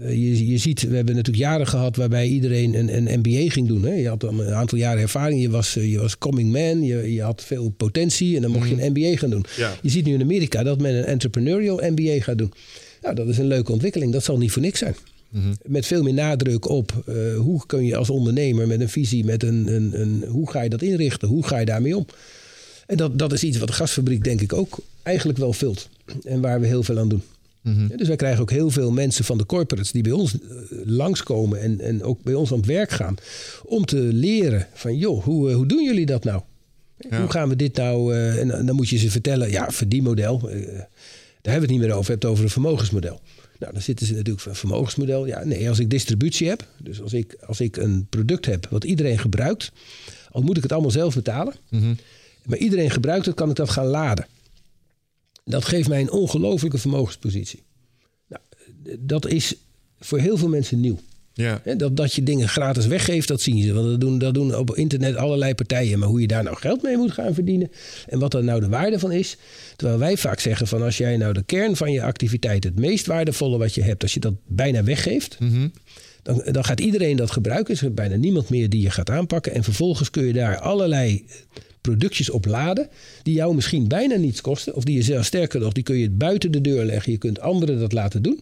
[0.00, 3.68] Eh, je, je ziet, we hebben natuurlijk jaren gehad waarbij iedereen een, een MBA ging
[3.68, 3.82] doen.
[3.82, 3.92] Hè?
[3.92, 7.12] Je had dan een aantal jaren ervaring, je was, eh, je was coming man, je,
[7.12, 9.44] je had veel potentie en dan mocht je een MBA gaan doen.
[9.56, 9.74] Ja.
[9.82, 12.52] Je ziet nu in Amerika dat men een entrepreneurial MBA gaat doen.
[13.02, 14.12] Nou, dat is een leuke ontwikkeling.
[14.12, 14.96] Dat zal niet voor niks zijn.
[15.62, 19.42] Met veel meer nadruk op eh, hoe kun je als ondernemer met een visie, met
[19.42, 22.06] een, een, een, hoe ga je dat inrichten, hoe ga je daarmee om.
[22.86, 25.88] En dat, dat is iets wat de gasfabriek denk ik ook eigenlijk wel vult.
[26.24, 27.22] En waar we heel veel aan doen.
[27.90, 30.38] Ja, dus wij krijgen ook heel veel mensen van de corporates die bij ons eh,
[30.84, 33.14] langskomen en, en ook bij ons aan het werk gaan.
[33.64, 36.42] Om te leren van joh, hoe, eh, hoe doen jullie dat nou?
[37.10, 37.20] Ja.
[37.20, 38.14] Hoe gaan we dit nou?
[38.14, 40.38] eh, en dan- dan moet je ze vertellen, ja, verdienmodel.
[40.40, 40.88] daar hebben
[41.42, 42.04] we het niet meer over.
[42.04, 43.20] Je hebt het over een vermogensmodel.
[43.58, 45.26] Nou, dan zitten ze natuurlijk van vermogensmodel.
[45.26, 48.84] Ja, nee, als ik distributie heb, dus als ik, als ik een product heb wat
[48.84, 49.72] iedereen gebruikt,
[50.30, 51.54] al moet ik het allemaal zelf betalen,
[52.44, 54.26] maar iedereen gebruikt het, kan ik dat gaan laden.
[55.48, 57.62] Dat geeft mij een ongelofelijke vermogenspositie.
[58.28, 58.42] Nou,
[58.98, 59.54] dat is
[59.98, 60.98] voor heel veel mensen nieuw.
[61.32, 61.62] Ja.
[61.76, 63.72] Dat, dat je dingen gratis weggeeft, dat zien ze.
[63.72, 65.98] Want dat doen, dat doen op internet allerlei partijen.
[65.98, 67.70] Maar hoe je daar nou geld mee moet gaan verdienen...
[68.08, 69.36] en wat er nou de waarde van is...
[69.76, 72.64] terwijl wij vaak zeggen van als jij nou de kern van je activiteit...
[72.64, 75.38] het meest waardevolle wat je hebt, als je dat bijna weggeeft...
[76.22, 77.76] Dan, dan gaat iedereen dat gebruiken.
[77.76, 79.54] Er is bijna niemand meer die je gaat aanpakken.
[79.54, 81.24] En vervolgens kun je daar allerlei
[81.86, 82.88] productjes op laden.
[83.22, 84.74] Die jou misschien bijna niets kosten.
[84.74, 87.12] Of die je zelf sterker nog, die kun je buiten de deur leggen.
[87.12, 88.40] Je kunt anderen dat laten doen.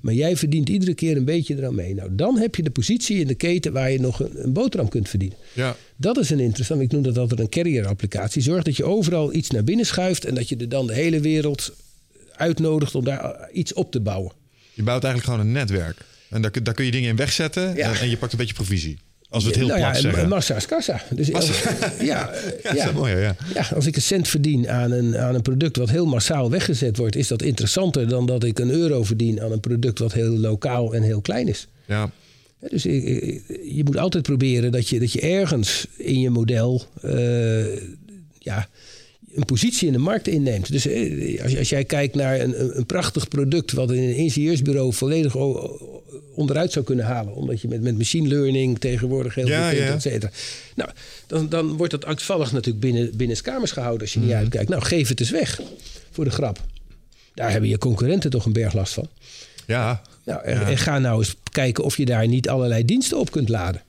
[0.00, 1.94] Maar jij verdient iedere keer een beetje eraan mee.
[1.94, 4.88] Nou, dan heb je de positie in de keten waar je nog een, een boterham
[4.88, 5.38] kunt verdienen.
[5.52, 5.76] Ja.
[5.96, 6.80] Dat is een interessant.
[6.80, 8.42] Ik noem dat altijd een carrier-applicatie.
[8.42, 10.24] Zorg dat je overal iets naar binnen schuift.
[10.24, 11.72] En dat je er dan de hele wereld
[12.36, 14.32] uitnodigt om daar iets op te bouwen.
[14.74, 15.96] Je bouwt eigenlijk gewoon een netwerk.
[16.30, 17.92] En daar, kun- daar kun je dingen in wegzetten Ja.
[17.94, 18.98] en, en je pakt een beetje provisie.
[19.28, 20.28] Als we het heel nou plat ja, zeggen.
[20.28, 21.02] massa is kassa.
[21.10, 21.46] Dus als,
[22.00, 22.30] ja,
[22.62, 23.36] ja, ja, mooi, ja.
[23.54, 26.96] Ja, als ik een cent verdien aan een, aan een product wat heel massaal weggezet
[26.96, 30.38] wordt, is dat interessanter dan dat ik een euro verdien aan een product wat heel
[30.38, 31.66] lokaal en heel klein is.
[31.86, 32.10] ja.
[32.70, 37.76] Dus je moet altijd proberen dat je, dat je ergens in je model eh,
[38.38, 38.68] ja,
[39.36, 40.72] een positie in de markt inneemt.
[40.72, 44.92] Dus eh, als, als jij kijkt naar een, een- prachtig product wat in een ingenieursbureau
[44.92, 45.34] volledig
[46.34, 47.34] onderuit zou kunnen halen.
[47.34, 49.94] Omdat je met, met machine learning tegenwoordig heel Ja, veel kunt, ja.
[49.94, 50.30] et cetera.
[50.74, 50.90] Nou,
[51.26, 54.68] dan, dan wordt dat angstvallig natuurlijk binnen, binnen kamers gehouden als je niet uitkijkt.
[54.68, 55.60] Nou, geef het eens weg
[56.10, 56.58] voor de grap.
[57.34, 59.08] Daar hebben je concurrenten toch een berg last van.
[59.66, 63.30] Ja, Nou, en, en ga nou eens kijken of je daar niet allerlei diensten op
[63.30, 63.82] kunt laden.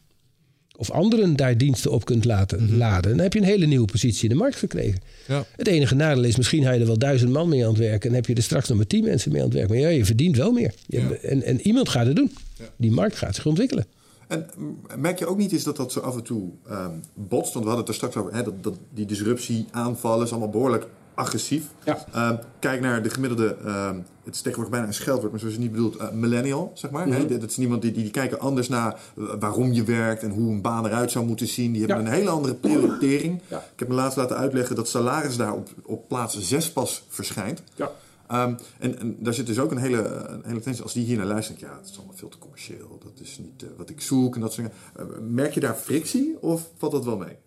[0.80, 3.12] Of anderen daar diensten op kunt laten laden.
[3.12, 5.02] Dan heb je een hele nieuwe positie in de markt gekregen.
[5.28, 5.46] ja.
[5.56, 8.10] Het enige nadeel is, misschien ga je er wel duizend man mee aan het werken...
[8.10, 9.74] en heb je er straks nog maar tien mensen mee aan het werken.
[9.76, 10.74] Maar ja, je verdient wel meer.
[10.86, 11.10] Je- Ja.
[11.12, 12.32] en, en iemand gaat het doen.
[12.76, 13.86] Die markt gaat zich ontwikkelen.
[14.28, 17.54] En mm, merk je ook niet eens dat dat zo af en toe ehm, botst?
[17.54, 20.50] Want we hadden het er straks over, hè, dat, dat die disruptie, aanvallen is allemaal
[20.50, 20.88] behoorlijk
[21.18, 21.64] agressief.
[21.84, 22.06] Ja.
[22.14, 25.62] Ehm, kijk naar de gemiddelde, ehm, het is tegenwoordig bijna een scheldwoord, maar zoals je
[25.62, 27.08] niet bedoelt, eh, millennial, zeg maar.
[27.08, 27.28] Mhm.
[27.40, 30.52] Dat is niemand die, die, die kijken anders naar eh, waarom je werkt en hoe
[30.52, 31.72] een baan eruit zou moeten zien.
[31.72, 32.08] Die hebben Ja.
[32.12, 33.42] een hele andere prioritering.
[33.48, 33.58] Ja.
[33.58, 37.64] Ik heb me laatst laten uitleggen dat salaris daar op, op plaats 6 pas verschijnt.
[37.76, 37.92] Ja.
[38.28, 40.82] Ehm, en, en daar zit dus ook een hele, een hele tendens.
[40.82, 43.00] Als die hier naar ik, ja, het is allemaal veel te commercieel.
[43.04, 45.34] Dat is niet eh, wat ik zoek en dat soort dingen.
[45.34, 47.38] Merk je daar frictie of valt dat wel mee?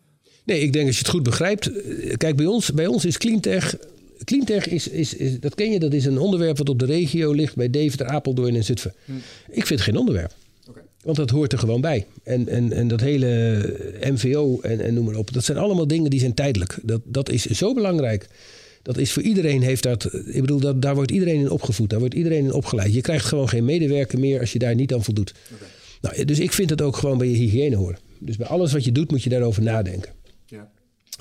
[0.44, 1.66] Nee, ik denk als je het goed begrijpt.
[1.72, 3.76] eh, Kijk, bij ons, bij ons is cleantech.
[4.24, 7.32] Cleantech is, is, is, dat ken je, dat is een onderwerp wat op de regio
[7.32, 8.94] ligt bij Deventer, Apeldoorn en Zutphen.
[9.50, 10.34] Ik vind het geen onderwerp.
[11.04, 12.06] Want dat hoort er gewoon bij.
[12.22, 13.60] En, en, en dat hele
[14.12, 15.32] MVO en, en noem maar op.
[15.32, 16.78] Dat zijn allemaal dingen die zijn tijdelijk.
[16.82, 18.28] Dat, dat is zo belangrijk.
[18.82, 20.04] Dat is voor iedereen heeft dat.
[20.26, 21.90] Ik bedoel, dat, daar wordt iedereen in opgevoed.
[21.90, 22.94] Daar wordt iedereen in opgeleid.
[22.94, 25.34] Je krijgt gewoon geen medewerker meer als je daar niet aan voldoet.
[26.00, 27.98] Nou, dus ik vind het ook gewoon bij je hygiëne horen.
[28.18, 30.12] Dus bij alles wat je doet moet je daarover nadenken.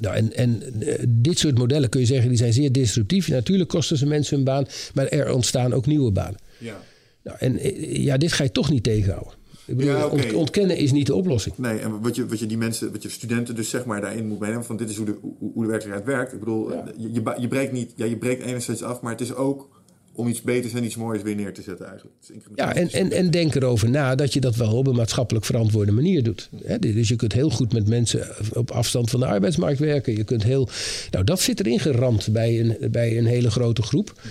[0.02, 3.28] Nou, en, en eh, dit soort modellen kun je zeggen, die zijn zeer disruptief.
[3.28, 6.40] Natuurlijk kosten ze mensen hun baan, maar er ontstaan ook nieuwe banen.
[6.58, 6.82] ja.
[7.24, 9.34] Nou, en eh, ja, dit ga je toch niet tegenhouden.
[9.66, 11.58] Ik bedoel, Ja, ontkennen is niet de oplossing.
[11.58, 14.28] Nee, en wat je, wat je die mensen, wat je studenten dus zeg maar daarin
[14.28, 16.34] moet meenemen, van dit is hoe de, hoe, de werkelijkheid werkt.
[16.34, 16.84] Ik bedoel, Ja.
[16.98, 19.79] je, je breekt niet, ja, je breekt enerzijds af, maar het is ook
[20.20, 22.16] om iets beters en iets moois weer neer te zetten eigenlijk.
[22.56, 25.92] Ja, en, en, en denk erover na dat je dat wel op een maatschappelijk verantwoorde
[25.92, 26.50] manier doet.
[26.80, 30.16] Dus je kunt heel goed met mensen op afstand van de arbeidsmarkt werken.
[30.18, 30.70] Je kunt heel,
[31.12, 34.22] nou, dat zit erin geramd bij een, bij een hele grote groep.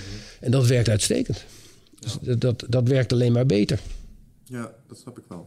[0.41, 1.45] En dat werkt uitstekend.
[2.01, 3.79] Dus dat, dat, dat werkt alleen maar beter.
[4.45, 5.47] Ja, dat snap ik wel.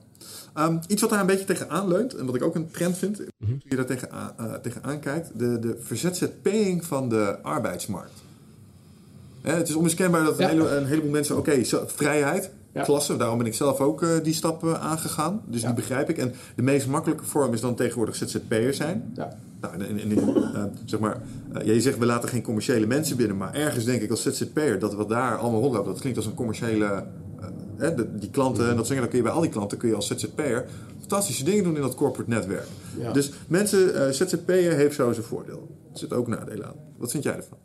[0.53, 3.19] Ehm, iets wat daar een beetje tegenaan leunt en wat ik ook een trend vind,
[3.37, 3.51] Mhm.
[3.51, 8.11] hoe je daar tegenaan, eh, tegenaan kijkt, de, de verzetzetpaying van de arbeidsmarkt.
[9.41, 12.83] Hè, het is onmiskenbaar dat een, hele- een heleboel mensen, oké, vrijheid, Ja.
[12.83, 15.41] klasse, daarom ben ik zelf ook eh, die stap aangegaan.
[15.47, 16.17] Dus die begrijp ik.
[16.17, 19.11] En de meest makkelijke vorm is dan tegenwoordig ZZP'er zijn.
[19.15, 19.37] Ja.
[19.61, 20.17] Nou, en, en, en,
[20.55, 21.21] eh, zeg maar,
[21.53, 24.79] eh, je zegt we laten geen commerciële mensen binnen, maar ergens denk ik als ZZP'er
[24.79, 27.03] dat wat daar allemaal rondloopt, dat klinkt als een commerciële,
[27.77, 29.95] de- die klanten en dat zeggen, dan kun je bij al die klanten kun je
[29.95, 30.65] als ZZP'er
[30.99, 32.67] fantastische dingen doen in dat corporate netwerk.
[32.99, 33.11] Ja.
[33.11, 35.67] Dus mensen, ZZP'er heeft zo zijn voordeel.
[35.93, 36.75] Er zitten ook nadelen aan.
[36.97, 37.57] Wat vind jij ervan?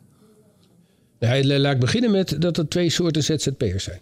[1.19, 3.99] Ja, laat ik beginnen met dat er twee soorten ZZP'ers zijn.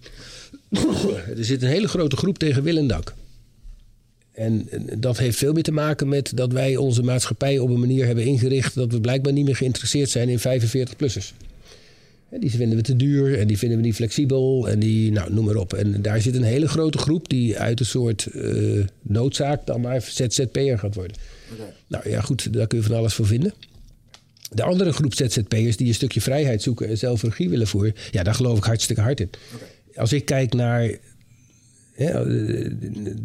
[1.38, 3.14] er zit een hele grote groep tegen wil en dank.
[4.32, 7.80] En en dat heeft veel meer te maken met dat wij onze maatschappij op een
[7.80, 11.34] manier hebben ingericht dat we blijkbaar niet meer geïnteresseerd zijn in 45-plussers.
[12.40, 15.46] Die vinden we te duur en die vinden we niet flexibel en die, nou, noem
[15.46, 15.74] maar op.
[15.74, 20.02] En daar zit een hele grote groep die uit een soort eh, noodzaak dan maar
[20.02, 21.18] ZZP'er gaat worden.
[21.88, 23.54] Nou ja, goed, daar kun je van alles voor vinden.
[24.56, 28.24] De andere groep ZZP'ers die een stukje vrijheid zoeken en zelf regie willen voeren, ja,
[28.24, 29.30] daar geloof ik hartstikke hard in.
[29.96, 30.84] Als ik kijk naar.
[31.96, 32.22] eh,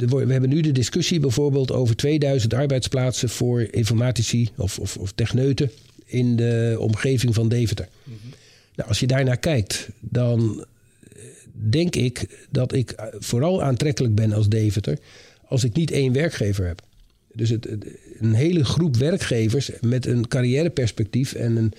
[0.06, 5.70] we hebben nu de discussie bijvoorbeeld over 2000 arbeidsplaatsen voor informatici of, of, of techneuten
[6.04, 7.88] in de omgeving van Deventer.
[8.74, 10.64] Nou, als je daarnaar kijkt, dan
[11.02, 14.98] eh, denk ik dat ik eh, vooral aantrekkelijk ben als Deventer
[15.44, 16.82] als ik niet één werkgever heb.
[17.34, 17.84] Dus het, het-
[18.18, 21.72] een hele groep werkgevers met een carrièreperspectief en een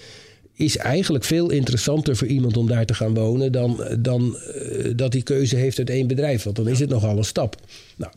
[0.55, 5.13] is eigenlijk veel interessanter voor iemand om daar te gaan wonen dan, dan eh, dat
[5.13, 6.43] hij keuze heeft uit één bedrijf.
[6.43, 7.55] Want dan is het nogal een stap.
[7.97, 8.11] Nou,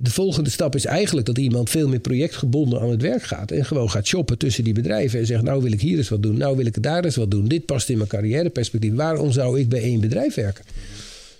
[0.00, 3.50] de volgende stap is eigenlijk dat iemand veel meer projectgebonden aan het werk gaat.
[3.50, 5.18] En gewoon gaat shoppen tussen die bedrijven.
[5.20, 6.36] En zegt, nou wil ik hier eens wat doen.
[6.36, 7.48] Nou wil ik daar eens wat doen.
[7.48, 8.94] Dit past in mijn carrièreperspectief.
[8.94, 10.64] Waarom zou ik bij één bedrijf werken?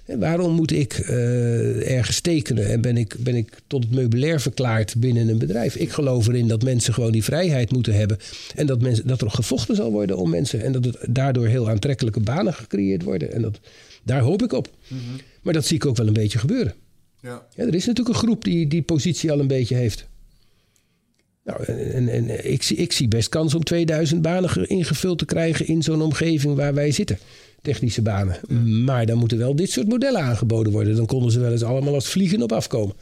[0.06, 4.40] En waarom moet ik uh, ergens tekenen en ben ik, ben ik tot het meubilair
[4.40, 5.76] verklaard binnen een bedrijf?
[5.76, 8.18] Ik geloof erin dat mensen gewoon die vrijheid moeten hebben.
[8.54, 10.62] En dat, mensen, dat er gevochten zal worden om mensen.
[10.62, 13.32] En dat het daardoor heel aantrekkelijke banen gecreëerd worden.
[13.32, 13.60] En dat,
[14.02, 14.68] daar hoop ik op.
[14.88, 15.20] Mm -hmm.
[15.42, 16.74] Maar dat zie ik ook wel een beetje gebeuren.
[17.20, 17.46] Ja.
[17.54, 17.64] ja.
[17.64, 20.06] er is natuurlijk een groep die die positie al een beetje heeft.
[21.44, 25.66] Nou, en, en ik, zie, ik zie best kans om 2000 banen ingevuld te krijgen
[25.66, 27.18] in zo'n omgeving waar wij zitten
[27.66, 28.40] technische banen.
[28.84, 30.96] Maar dan moeten wel dit soort modellen aangeboden worden.
[30.96, 32.94] Dan konden ze wel eens allemaal als vliegen op afkomen.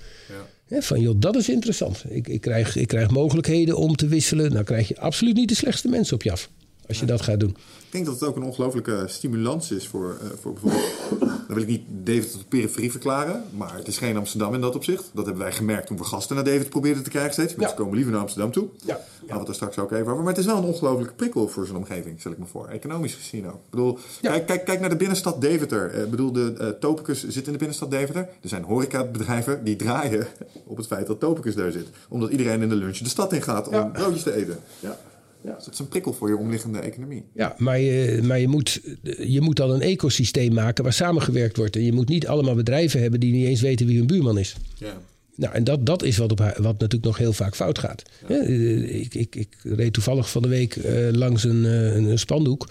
[0.68, 0.80] Ja.
[0.80, 2.04] van joh, dat is interessant.
[2.08, 4.52] Ik, ik, krijg, ik krijg mogelijkheden om te wisselen.
[4.52, 6.50] Nou krijg je absoluut niet de slechtste mensen op je af.
[6.88, 7.50] Als je dat gaat doen.
[7.50, 11.13] Ik denk dat het ook een ongelooflijke stimulans is voor, uh, voor bijvoorbeeld.
[11.46, 13.44] Dan wil ik niet David tot de periferie verklaren.
[13.56, 15.10] Maar het is geen Amsterdam in dat opzicht.
[15.12, 17.54] Dat hebben wij gemerkt toen we gasten naar David probeerden te krijgen steeds.
[17.54, 18.68] Mensen komen liever naar Amsterdam toe.
[18.84, 18.86] Ja.
[18.86, 20.22] Daar gaan we het er straks ook even over.
[20.22, 22.68] Maar het is wel een ongelooflijke prikkel voor zo'n omgeving, stel ik me voor.
[22.68, 23.54] Economisch gezien ook.
[23.54, 25.94] Ik bedoel, kijk, kijk, kijk naar de binnenstad Deventer.
[25.94, 28.28] Ik bedoel, de uh, Topicus zit in de binnenstad Deventer.
[28.42, 30.26] Er zijn horecabedrijven die draaien
[30.66, 31.86] op het feit dat Topicus daar zit.
[32.08, 34.58] Omdat iedereen in de lunch de stad in gaat om broodjes te eten.
[34.80, 34.98] Ja.
[35.44, 35.54] Ja.
[35.54, 37.24] Dus dat is een prikkel voor je omliggende economie.
[37.34, 38.80] Ja, maar, je, maar je, moet,
[39.18, 41.76] je moet dan een ecosysteem maken waar samengewerkt wordt.
[41.76, 44.56] En je moet niet allemaal bedrijven hebben die niet eens weten wie hun buurman is.
[44.78, 45.00] Ja.
[45.36, 48.02] Nou, en dat, dat is wat, op, wat natuurlijk nog heel vaak fout gaat.
[48.28, 48.42] Ja.
[48.42, 52.68] ik, ik, ik reed toevallig van de week uh, langs een, uh, een spandoek.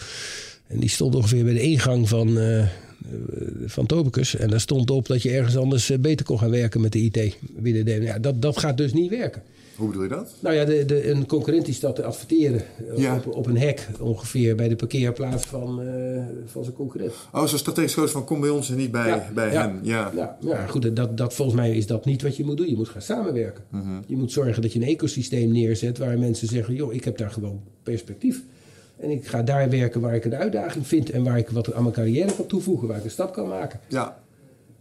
[0.68, 2.68] En die stond ongeveer bij de ingang van, uh,
[3.66, 4.36] van Topicus.
[4.36, 7.38] En daar stond op dat je ergens anders beter kon gaan werken met de IT.
[7.84, 9.41] Ja, dat, dat gaat dus niet werken.
[9.76, 10.36] Hoe bedoel je dat?
[10.40, 12.62] Nou ja, de, de, een concurrent die staat te adverteren
[12.95, 13.16] ja.
[13.16, 17.14] op, op, een hek ongeveer bij de parkeerplaats van, uh, van zijn concurrent.
[17.32, 19.80] Oh, zo strategisch koos van kom bij ons en niet bij, ja, bij ja, hen.
[19.84, 22.70] Ja, ja, ja goed, dat, dat, volgens mij is dat niet wat je moet doen.
[22.70, 23.64] Je moet gaan samenwerken.
[23.74, 23.98] Uh -huh.
[24.06, 27.32] Je moet zorgen dat je een ecosysteem neerzet waar mensen zeggen, joh, ik heb daar
[27.32, 28.41] gewoon perspectief.
[29.00, 31.84] En ik ga daar werken waar ik een uitdaging vind en waar ik wat aan
[31.84, 33.80] mijn carrière kan toevoegen, waar ik een stap kan maken.
[33.88, 34.23] Ja,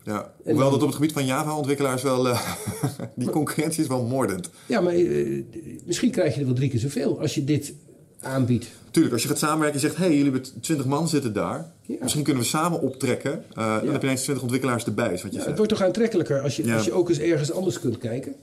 [0.04, 2.26] ja, hoewel dat op het gebied van Java-ontwikkelaars wel...
[2.26, 2.52] Uh,
[3.16, 4.50] die concurrentie is wel moordend.
[4.66, 5.44] Ja, maar uh,
[5.84, 7.74] misschien krijg je er wel drie keer zoveel als je dit
[8.20, 8.66] aanbiedt.
[8.90, 9.96] Tuurlijk, als je gaat samenwerken en zegt...
[9.96, 11.72] hé, hey, jullie hebben 20 man zitten daar.
[11.82, 11.96] Ja.
[12.00, 13.32] Misschien kunnen we samen optrekken.
[13.32, 13.80] Uh, ja.
[13.80, 15.46] Dan heb je ineens 20 ontwikkelaars erbij, is wat je ja.
[15.46, 18.34] Het wordt toch aantrekkelijker als je, als je ook eens ergens anders kunt kijken?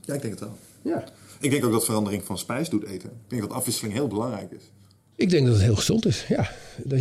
[0.00, 0.56] Ja, ik denk het wel.
[0.82, 1.04] Ja.
[1.40, 3.08] Ik denk ook dat verandering van spijs doet eten.
[3.08, 4.70] Ik denk dat afwisseling heel belangrijk is.
[5.16, 6.50] Ik denk dat het heel gezond is, ja.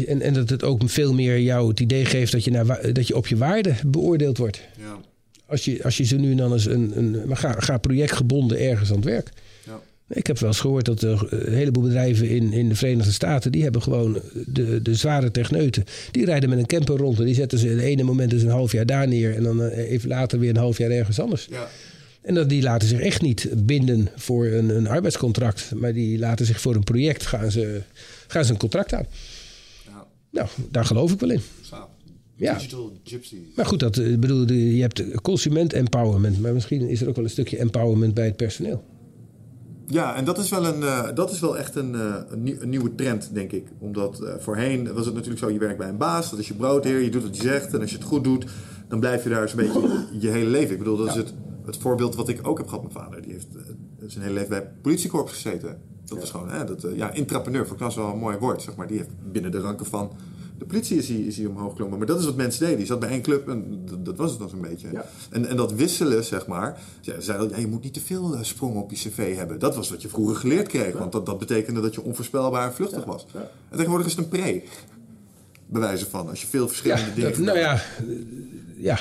[0.05, 3.07] En, en dat het ook veel meer jou het idee geeft dat je, naar, dat
[3.07, 4.61] je op je waarde beoordeeld wordt.
[4.77, 4.99] Ja.
[5.45, 8.59] Als, je, als je zo nu en dan eens een, een maar ga, ga projectgebonden
[8.59, 9.29] ergens aan het werk.
[9.65, 9.81] Ja.
[10.07, 13.51] Ik heb wel eens gehoord dat er een heleboel bedrijven in, in de Verenigde Staten...
[13.51, 15.83] die hebben gewoon de, de zware techneuten.
[16.11, 18.41] Die rijden met een camper rond en die zetten ze in het ene moment dus
[18.41, 19.35] een half jaar daar neer...
[19.35, 21.47] en dan even later weer een half jaar ergens anders.
[21.49, 21.67] Ja.
[22.25, 25.71] En dat, die laten zich echt niet binden voor een, een arbeidscontract.
[25.75, 27.81] Maar die laten zich voor een project gaan ze,
[28.27, 29.05] gaan ze een contract aan.
[29.85, 30.07] Ja.
[30.31, 31.41] Nou, daar geloof ik wel in.
[32.35, 32.53] Ja.
[32.53, 33.39] Digital gypsies.
[33.55, 36.41] Maar goed, dat, bedoel, je hebt consument empowerment.
[36.41, 38.83] Maar misschien is er ook wel een stukje empowerment bij het personeel.
[39.87, 42.69] Ja, en dat is wel, een, uh, dat is wel echt een, uh, een, een,
[42.69, 43.67] nieuwe trend, denk ik.
[43.79, 46.29] Omdat uh, voorheen was het natuurlijk zo, je werkt bij een baas.
[46.29, 47.73] Dat is je broodheer, je doet wat je zegt.
[47.73, 48.45] En als je het goed doet,
[48.87, 50.71] dan blijf je daar zo'n beetje je hele leven.
[50.71, 51.11] Ik bedoel, dat ja.
[51.11, 51.33] is het
[51.65, 53.61] het voorbeeld wat ik ook heb gehad, mijn vader, die heeft uh,
[54.07, 55.81] zijn hele leven bij het politiekorps gezeten.
[56.05, 58.75] Dat was gewoon, hè, dat, uh, ja, intrapreneur, voor was wel een mooi woord, zeg
[58.75, 58.87] maar.
[58.87, 60.11] Die heeft binnen de ranken van
[60.57, 61.97] de politie is hij, is hij omhoog geklommen.
[61.97, 62.77] Maar dat is wat mensen deden.
[62.77, 64.91] Die zat bij één club en dat, dat was het dan zo'n beetje.
[64.91, 65.05] Ja.
[65.29, 66.79] En, en dat wisselen, zeg maar.
[67.01, 69.59] Ja, zei ja, je moet niet te veel uh, sprongen op je cv hebben.
[69.59, 70.97] Dat was wat je vroeger geleerd kreeg.
[70.97, 73.05] Want dat, dat betekende dat je onvoorspelbaar en vluchtig ja.
[73.05, 73.25] was.
[73.69, 74.63] En tegenwoordig is het een pre.
[75.65, 76.29] Bewijzen van.
[76.29, 77.31] Als je veel verschillende dingen...
[77.31, 77.81] Dat, nou ja,
[78.77, 78.99] ja,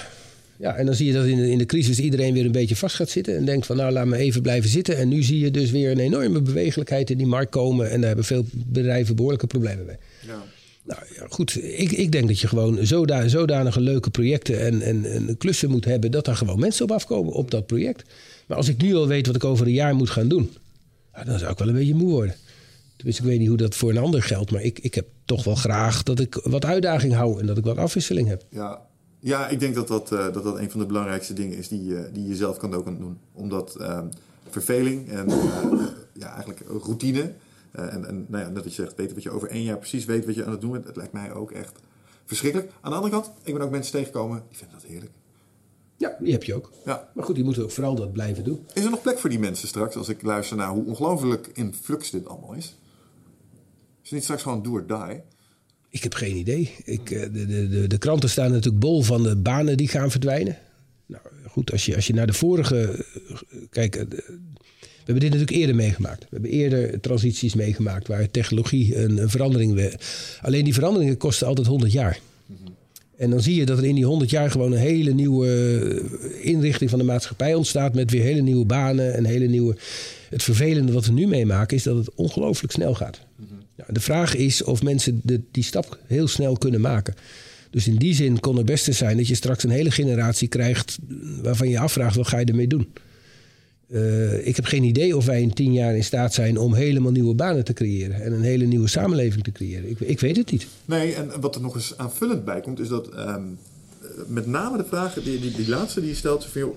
[0.58, 2.76] ja, en dan zie je dat in de, in de crisis iedereen weer een beetje
[2.76, 3.36] vast gaat zitten.
[3.36, 4.96] En denkt van nou laat me even blijven zitten.
[4.96, 7.90] En nu zie je dus weer een enorme bewegelijkheid in die markt komen.
[7.90, 9.96] En daar hebben veel bedrijven behoorlijke problemen mee.
[10.26, 10.42] Ja.
[10.84, 11.56] Nou ja, goed.
[11.62, 15.84] Ik, ik denk dat je gewoon zodanig, zodanige leuke projecten en, en, en klussen moet
[15.84, 16.10] hebben.
[16.10, 18.02] dat er gewoon mensen op afkomen op dat project.
[18.46, 20.50] Maar als ik nu al weet wat ik over een jaar moet gaan doen.
[21.24, 22.34] Dan zou ik wel een beetje moe worden.
[22.96, 24.50] Dus ik weet niet hoe dat voor een ander geldt.
[24.50, 27.40] Maar ik, ik heb toch wel graag dat ik wat uitdaging hou.
[27.40, 28.44] En dat ik wat afwisseling heb.
[28.50, 28.80] Ja,
[29.24, 31.90] ja, ik denk dat dat, uh, dat dat een van de belangrijkste dingen is die,
[31.90, 33.18] uh, die je zelf kan ook aan doen.
[33.32, 34.00] Omdat uh,
[34.48, 35.28] verveling en
[36.22, 37.32] ja, eigenlijk routine.
[37.72, 40.04] en en nou ja, net wat je zegt, weten wat je over één jaar precies
[40.04, 40.84] weet wat je aan het doen bent.
[40.84, 41.80] Het lijkt mij ook echt
[42.24, 42.72] verschrikkelijk.
[42.80, 45.12] Aan de andere kant, ik ben ook mensen tegengekomen die vinden dat heerlijk.
[45.96, 46.70] Ja, die heb je ook.
[46.84, 47.08] Ja.
[47.14, 48.66] Maar goed, die moeten ook vooral dat blijven doen.
[48.72, 51.74] Is er nog plek voor die mensen straks als ik luister naar hoe ongelooflijk in
[51.74, 52.78] flux dit allemaal is?
[54.02, 55.22] het niet straks gewoon do or die?
[55.94, 56.70] Ik heb geen idee.
[56.84, 60.10] Ik, eh, de, de, de, de kranten staan natuurlijk bol van de banen die gaan
[60.10, 60.58] verdwijnen.
[61.06, 62.76] Nou goed, als je, als je naar de vorige.
[62.76, 63.36] eh,
[63.70, 66.20] Kijk, eh, we hebben dit natuurlijk eerder meegemaakt.
[66.20, 69.96] We hebben eerder transities meegemaakt waar technologie een, verandering.
[70.40, 72.18] Alleen die veranderingen kosten altijd 100 jaar.
[73.16, 76.02] En dan zie je dat er in die 100 jaar gewoon een hele nieuwe
[76.40, 77.94] inrichting van de maatschappij ontstaat.
[77.94, 79.76] Met weer hele nieuwe banen en hele nieuwe.
[80.28, 83.20] Het vervelende wat we nu meemaken is dat het ongelooflijk snel gaat.
[83.88, 87.14] De vraag is of mensen de, die stap heel snel kunnen maken.
[87.70, 90.98] Dus in die zin kon het beste zijn dat je straks een hele generatie krijgt
[91.42, 92.88] waarvan je afvraagt wat ga je ermee doen.
[93.88, 97.12] Eh, ik heb geen idee of wij in tien jaar in staat zijn om helemaal
[97.12, 99.90] nieuwe banen te creëren en een hele nieuwe samenleving te creëren.
[99.90, 100.66] Ik, ik weet het niet.
[100.84, 104.76] Nee, en wat er nog eens aanvullend bij komt, is dat ehm, eh, met name
[104.76, 106.68] de vraag, die, die, die laatste die je stelt, van, eh,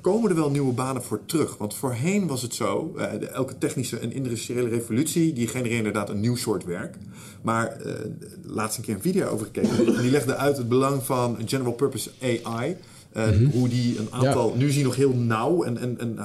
[0.00, 1.56] komen er wel nieuwe banen voor terug?
[1.56, 6.08] Want voorheen was het zo, eh, de- elke technische en industriële revolutie, die genereerde inderdaad
[6.08, 6.96] een nieuw soort werk.
[7.42, 7.92] Maar eh
[8.44, 11.72] laatst een keer een video over gekeken, en die legde uit het belang van general
[11.72, 12.76] purpose AI.
[13.12, 16.18] eh, Hoe die een aantal, nu zie je nog heel nauw en, en, en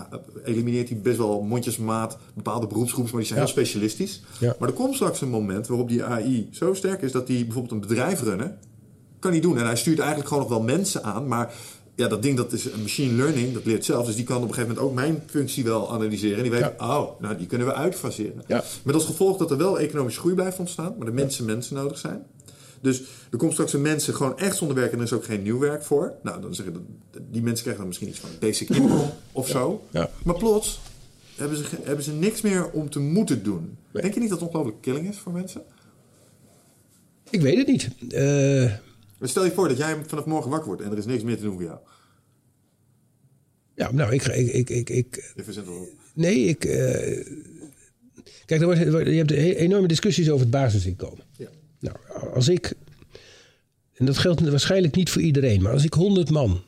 [0.44, 3.46] elimineert hij best wel mondjesmaat bepaalde beroepsgroepen, maar die zijn Ja.
[3.46, 4.22] heel specialistisch.
[4.40, 4.56] Ja.
[4.60, 7.72] Maar er komt straks een moment waarop die AI zo sterk is dat hij bijvoorbeeld
[7.74, 8.58] een bedrijf runnen
[9.20, 9.58] kan hij doen.
[9.58, 11.54] En hij stuurt eigenlijk gewoon nog wel mensen aan, maar
[11.96, 14.06] ja, dat ding dat is een machine learning, dat leert zelf.
[14.06, 16.38] Dus die kan op een gegeven moment ook mijn functie wel analyseren.
[16.38, 18.44] En die weet, oh, nou die kunnen we uitfaseren.
[18.48, 18.64] Ja.
[18.84, 21.98] Met als gevolg dat er wel economische groei blijft ontstaan, maar de mensen mensen nodig
[21.98, 22.24] zijn.
[22.82, 23.02] Dus
[23.32, 25.60] er komt straks een mensen gewoon echt zonder werk en er is ook geen nieuw
[25.60, 26.14] werk voor.
[26.24, 26.84] Nou, dan zeggen dat
[27.32, 29.84] die mensen krijgen dan misschien iets van basic income of zo.
[29.92, 30.10] Ja.
[30.24, 30.80] Maar plots
[31.36, 33.78] hebben ze, hebben ze niks meer om te moeten doen.
[33.92, 34.02] Nee.
[34.02, 35.62] Denk je niet dat het ongelooflijk killing is voor mensen?
[37.30, 37.90] Ik weet het niet.
[38.10, 38.72] Eh,
[39.20, 41.36] Maar Stel je voor dat jij vanaf morgen wakker wordt en er is niks meer
[41.38, 41.78] te doen voor jou.
[43.76, 45.88] ja, nou, ik, ik, ik, ik, ik, Je verzint wel.
[46.14, 46.66] Nee, ik.
[46.66, 47.26] eh,
[48.46, 51.24] kijk, er wordt, je hebt he- enorme discussies over het basisinkomen.
[51.38, 51.50] Ja.
[51.80, 51.96] Nou,
[52.34, 52.74] als ik.
[53.94, 56.64] En dat geldt waarschijnlijk niet voor iedereen, maar als ik 100 man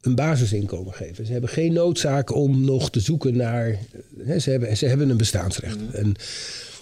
[0.00, 1.18] een basisinkomen geef.
[1.18, 3.78] en Ze hebben geen noodzaak om nog te zoeken naar.
[4.18, 5.90] Hè, ze, hebben, ze hebben een bestaansrecht.
[5.92, 6.14] En,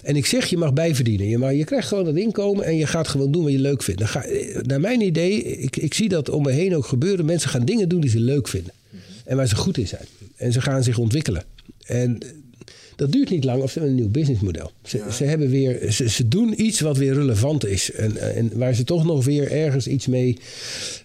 [0.02, 1.26] en ik zeg, je mag bijverdienen.
[1.26, 3.82] Je, maar je krijgt gewoon dat inkomen en je gaat gewoon doen wat je leuk
[3.82, 4.00] vindt.
[4.00, 7.24] Dan ga, eh, naar mijn idee, ik, ik zie dat om me heen ook gebeuren.
[7.24, 8.72] Mensen gaan dingen doen die ze leuk vinden.
[9.24, 10.04] En waar ze goed in zijn.
[10.36, 11.44] En ze gaan zich ontwikkelen.
[11.86, 12.18] En
[13.00, 14.70] dat duurt niet lang of ze hebben een nieuw businessmodel.
[14.82, 17.92] Ze, ze, hebben weer, ze, ze doen iets wat weer relevant is.
[17.92, 20.38] En, en waar ze toch nog weer ergens iets mee.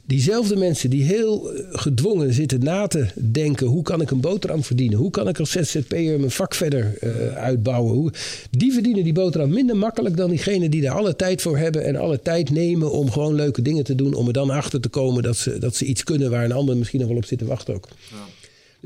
[0.05, 4.63] Diezelfde mensen die heel eh, gedwongen zitten na te denken: hoe kan ik een boterham
[4.63, 4.97] verdienen?
[4.97, 7.93] Hoe kan ik als ZZP'er mijn vak verder eh, uitbouwen?
[7.93, 8.11] Hoe,
[8.49, 11.83] die verdienen die boterham minder makkelijk dan diegenen die daar alle tijd voor hebben.
[11.83, 14.13] En alle tijd nemen om gewoon leuke dingen te doen.
[14.13, 16.77] Om er dan achter te komen dat ze, dat ze iets kunnen waar een ander
[16.77, 17.87] misschien nog wel op zit te wachten ook.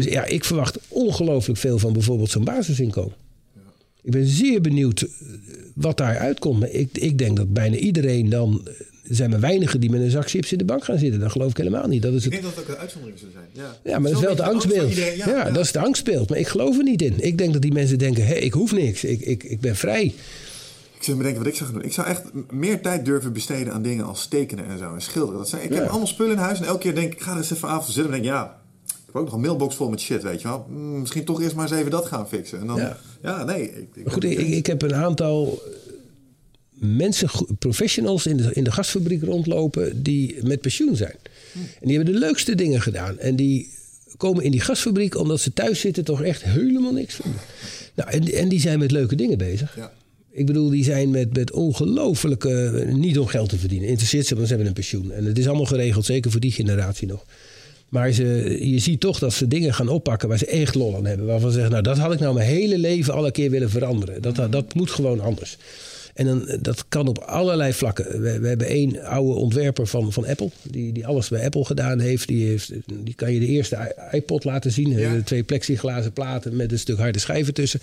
[0.06, 3.14] Dus ja, ik verwacht ongelooflijk veel van bijvoorbeeld zo'n basisinkomen.
[4.02, 5.08] Ik ben zeer benieuwd eh,
[5.76, 6.60] wat daar uitkomt.
[6.60, 8.62] Maar ik, ik denk dat bijna iedereen dan...
[8.66, 8.74] eh,
[9.10, 11.20] Er zijn maar weinigen die met een zak chips in de bank gaan zitten.
[11.20, 12.02] Dat geloof ik helemaal niet.
[12.02, 13.46] Dat is Ik denk dat ook een uitzondering zou zijn.
[13.54, 14.96] Ja, ja, maar dat is wel het de angstbeeld.
[15.16, 16.30] Ja, dat is het angstbeeld.
[16.30, 17.14] Maar ik geloof er niet in.
[17.18, 18.26] Ik denk dat die mensen denken...
[18.26, 19.04] Hé, ik hoef niks.
[19.04, 20.04] Ik, ik, ik ben vrij.
[20.98, 21.88] Ik zit me denken wat ik zou gaan doen.
[21.88, 25.38] Ik zou echt meer tijd durven besteden aan dingen als tekenen en zo en schilderen.
[25.40, 27.32] Dat zijn, ik heb allemaal spullen in huis en elke keer denk ik, ik ga
[27.32, 28.59] er eens even avond zitten en denk ik, ja,
[29.14, 30.65] heb ook nog een mailbox vol met shit, weet je wel.
[30.69, 32.60] Mm, misschien toch eerst maar eens even dat gaan fixen.
[32.60, 33.44] En dan, ja, Ja.
[33.44, 33.61] nee.
[33.61, 35.72] Ik, ik, goed, ik, ik heb een aantal eh,
[36.73, 37.30] mensen,
[37.60, 41.15] professionals in de, in de gasfabriek rondlopen die met pensioen zijn.
[41.53, 43.19] En die hebben de leukste dingen gedaan.
[43.19, 43.73] En die
[44.18, 47.41] komen in die gasfabriek omdat ze thuis zitten toch echt helemaal niks vinden.
[47.95, 49.76] Nou, en, en die zijn met leuke dingen bezig.
[49.76, 49.91] Ja.
[50.31, 52.86] Ik bedoel, die zijn met, met ongelofelijke...
[52.94, 53.88] Niet om geld te verdienen.
[53.88, 55.11] Interesseert ze, want ze hebben een pensioen.
[55.11, 57.26] En het is allemaal geregeld, zeker voor die generatie nog.
[57.90, 61.06] Maar ze, je ziet toch dat ze dingen gaan oppakken waar ze echt lol aan
[61.06, 61.26] hebben.
[61.26, 63.70] Waarvan ze zeggen, nou dat had ik nou mijn hele leven al een keer willen
[63.70, 64.22] veranderen.
[64.22, 65.57] Dat, dat moet gewoon anders.
[66.14, 68.22] En dan, dat kan op allerlei vlakken.
[68.22, 70.49] We, we hebben één oude ontwerper van, van Apple.
[70.64, 72.28] Die, die alles bij Apple gedaan heeft.
[72.28, 72.72] Die, heeft.
[73.03, 74.90] die kan je de eerste iPod laten zien.
[74.90, 75.16] Ja.
[75.16, 77.80] Eh, Twee plexiglazen platen met een stuk harde schijven tussen.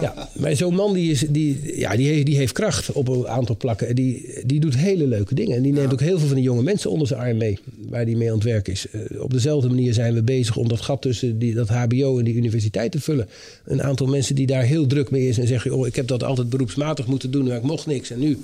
[0.00, 3.28] Ja, maar zo'n man die, is, die, ja, die, heeft, die heeft kracht op een
[3.28, 3.88] aantal plakken.
[3.88, 5.56] En die, die doet hele leuke dingen.
[5.56, 7.58] En die neemt ook heel veel van die jonge mensen onder zijn arm mee.
[7.88, 8.86] Waar die mee aan het werk is.
[8.90, 12.24] Eh, op dezelfde manier zijn we bezig om dat gat tussen die, dat HBO en
[12.24, 13.28] die universiteit te vullen.
[13.64, 15.38] Een aantal mensen die daar heel druk mee is.
[15.38, 17.46] En zeggen, oh, ik heb dat altijd beroepsmatig moeten doen.
[17.46, 18.10] Maar ik mocht niks.
[18.10, 18.38] En nu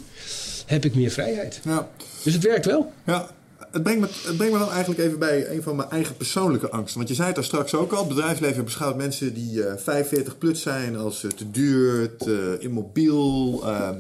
[0.66, 1.60] heb ik meer vrijheid.
[1.64, 1.89] Ja.
[2.24, 2.93] Dus het werkt wel.
[3.06, 3.31] Ja,
[3.74, 6.70] het brengt, me, het brengt me dan eigenlijk even bij een van mijn eigen persoonlijke
[6.70, 6.96] angsten.
[6.96, 7.98] Want je zei het daar straks ook al.
[7.98, 13.60] Het bedrijfsleven beschouwt mensen die eh 45 plus zijn als eh, te duur, te immobiel.
[13.64, 13.98] ehm,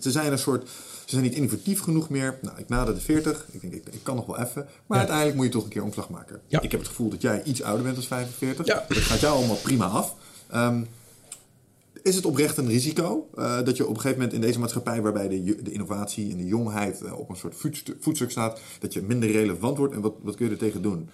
[0.00, 0.68] ze zijn een soort...
[1.04, 2.38] Ze zijn niet innovatief genoeg meer.
[2.42, 3.46] Nou, ik nader de 40.
[3.50, 4.66] Ik denk, ik, ik kan nog wel even.
[4.86, 6.40] Maar uiteindelijk moet je toch een keer omslag maken.
[6.46, 6.60] Ja.
[6.60, 8.66] Ik heb het gevoel dat jij iets ouder bent dan 45.
[8.66, 8.84] Ja.
[8.88, 10.14] Dat gaat jou allemaal prima af.
[10.50, 10.82] Ehm,
[12.02, 15.02] is het oprecht een risico uh, dat je op een gegeven moment in deze maatschappij,
[15.02, 17.54] waarbij de, de innovatie en de jongheid uh, op een soort
[18.00, 19.94] voetstuk, staat, dat je minder relevant wordt?
[19.94, 21.08] En wat, wat kun je er tegen doen?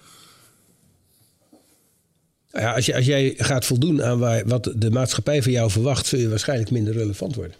[2.51, 5.71] Nou ja, als, je, als jij gaat voldoen aan waar, wat de maatschappij van jou
[5.71, 7.55] verwacht, zul je waarschijnlijk minder relevant worden.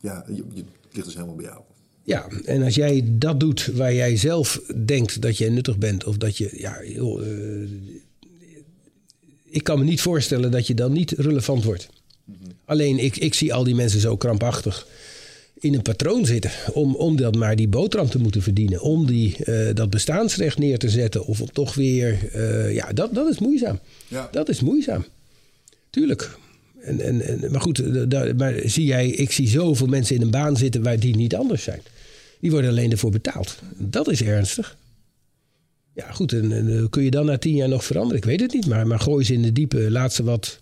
[0.00, 1.60] Ja, je, je ligt dus helemaal bij jou.
[2.02, 6.16] Ja, en als jij dat doet waar jij zelf denkt dat je nuttig bent, of
[6.16, 7.70] dat je, ja, joh, uh,
[9.44, 11.88] ik kan me niet voorstellen dat je dan niet relevant wordt.
[12.64, 14.86] Alleen ik, ik zie al die mensen zo krampachtig
[15.64, 16.50] in een patroon zitten.
[16.72, 18.80] Om, om dat maar die boterham te moeten verdienen.
[18.80, 21.26] Om die, uh, dat bestaansrecht neer te zetten.
[21.26, 22.18] Of om toch weer.
[22.34, 23.78] Uh, ja, dat, dat is moeizaam.
[24.08, 24.28] Ja.
[24.32, 25.04] Dat is moeizaam.
[25.90, 26.38] Tuurlijk.
[26.80, 30.30] En, en, en, maar goed, daar, maar zie jij, ik zie zoveel mensen in een
[30.30, 31.82] baan zitten waar die niet anders zijn.
[32.40, 33.58] Die worden alleen ervoor betaald.
[33.78, 34.76] Dat is ernstig.
[35.94, 38.18] Ja, goed, en, en kun je dan na tien jaar nog veranderen?
[38.18, 40.58] Ik weet het niet, maar, maar gooi ze in de diepe, laat ze wat.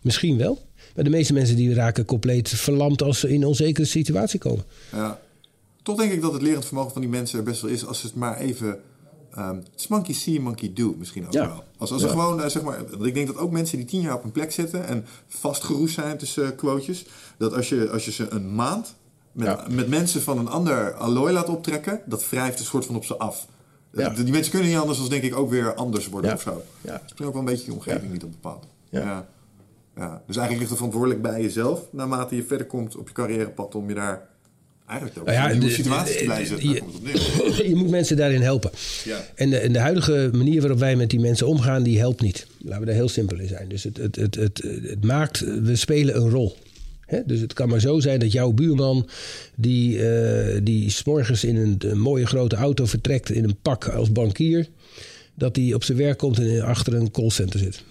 [0.00, 0.66] Misschien wel.
[0.98, 4.64] Maar de meeste mensen die raken compleet verlamd als ze in een onzekere situatie komen.
[4.92, 5.20] Ja.
[5.82, 8.00] Toch denk ik dat het lerend vermogen van die mensen er best wel is als
[8.00, 8.80] ze het maar even.
[9.38, 11.46] Um, monkey see, monkey do misschien ook ja.
[11.46, 11.64] wel.
[11.76, 12.08] Als, als ja.
[12.08, 14.52] gewoon, uh, zeg maar, ik denk dat ook mensen die tien jaar op een plek
[14.52, 17.06] zitten en vastgeroest zijn tussen uh, quotejes,
[17.36, 18.94] dat als je, als je ze een maand
[19.32, 19.66] met, ja.
[19.70, 23.16] met mensen van een ander allooi laat optrekken, dat wrijft een soort van op ze
[23.16, 23.46] af.
[23.92, 24.08] Ja.
[24.08, 26.36] Die mensen kunnen niet anders dan denk ik ook weer anders worden ja.
[26.36, 26.62] of zo.
[26.80, 27.00] Ja.
[27.02, 28.66] Misschien ook wel een beetje je omgeving niet op bepaald.
[28.90, 29.28] Ja.
[29.98, 30.22] Ja.
[30.26, 33.88] Dus eigenlijk ligt het verantwoordelijk bij jezelf, naarmate je verder komt op je carrièrepad, om
[33.88, 34.28] je daar
[34.86, 36.68] eigenlijk ook Nou ja, in de- situatie te de- blijven zetten.
[37.68, 38.70] je- moet mensen daarin helpen.
[39.04, 39.24] Ja.
[39.34, 42.46] En, de, en de huidige manier waarop wij met die mensen omgaan, die helpt niet.
[42.58, 43.68] Laten we daar heel simpel in zijn.
[43.68, 46.56] Dus het, het, het, het, het maakt, we spelen een rol.
[47.26, 49.08] Dus het kan maar zo zijn dat jouw buurman,
[49.56, 54.12] die, eh die s'morgens in een, een mooie grote auto vertrekt in een pak als
[54.12, 54.68] bankier,
[55.34, 57.82] dat die op zijn werk komt en achter een callcenter zit.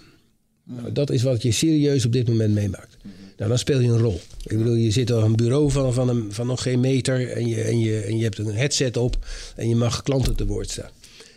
[0.68, 2.98] Nou, dat is wat je serieus op dit moment meemaakt.
[3.38, 4.22] Nou, dan speel je een rol.
[4.44, 7.48] Ik bedoel, je zit op een bureau van, van, een, van nog geen meter en
[7.48, 9.18] je, en, je, en je hebt een headset op
[9.56, 10.90] en je mag klanten te woord staan.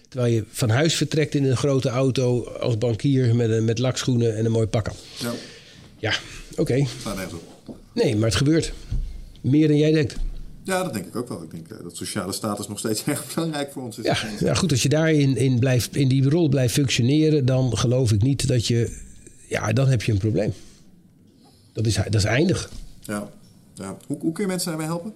[0.08, 4.36] Terwijl je van huis vertrekt in een grote auto als bankier met, een- met lakschoenen
[4.36, 4.94] en een mooi pak aan.
[5.18, 5.32] Ja,
[5.98, 6.12] Ja,
[6.56, 6.86] oké.
[7.00, 7.34] staat nergens
[7.66, 7.76] op.
[7.94, 8.72] Nee, maar het gebeurt.
[9.40, 10.16] Meer dan jij denkt.
[10.64, 11.42] Ja, dat denk ik ook wel.
[11.42, 14.04] Ik denk eh, dat sociale status nog steeds erg belangrijk voor ons is.
[14.04, 18.12] Ja, ja goed, als je daarin in, blijft, in die rol blijft functioneren, dan geloof
[18.12, 19.08] ik niet dat je.
[19.50, 20.52] Ja, dan heb je een probleem.
[21.72, 22.70] Dat is, dat is eindig.
[23.00, 23.30] Ja.
[23.74, 23.96] Ja.
[24.06, 25.12] Hoe, hoe kun je mensen daarbij helpen?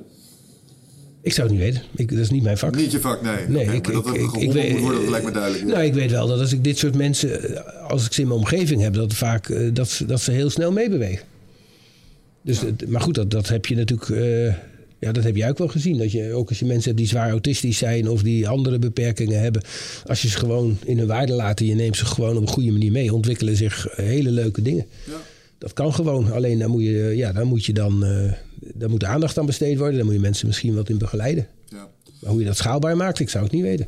[1.20, 1.82] Ik zou het niet weten.
[1.94, 2.76] Ik, dat is niet mijn vak.
[2.76, 3.48] Niet je vak, nee.
[3.48, 5.64] Nee, ik, maar dat ik, ik, weet- moet worden, dat lijkt me duidelijk.
[5.64, 8.26] Nou, ik weet wel dat als ik dit soort mensen, eh, als ik ze in
[8.28, 11.26] mijn omgeving heb, dat vaak eh, dat, ze- dat ze heel snel meebewegen.
[12.42, 14.54] Dus, maar goed, dat, dat heb je natuurlijk, eh,
[15.04, 15.98] ja, dat heb jij ook wel gezien.
[15.98, 19.40] Dat je ook als je mensen hebt die zwaar autistisch zijn of die andere beperkingen
[19.40, 19.62] hebben,
[20.06, 22.48] als je ze gewoon in hun waarde laat en je neemt ze gewoon op een
[22.48, 24.86] goede manier mee, ontwikkelen zich hele leuke dingen.
[25.06, 25.20] Ja.
[25.58, 26.32] Dat kan gewoon.
[26.32, 28.32] Alleen daar moet je, ja, daar moet je dan, eh,
[28.74, 29.96] daar moet aandacht aan besteed worden.
[29.96, 31.46] Daar moet je mensen misschien wat in begeleiden.
[31.68, 31.88] Ja.
[32.20, 33.86] Maar hoe je dat schaalbaar maakt, ik zou het niet weten.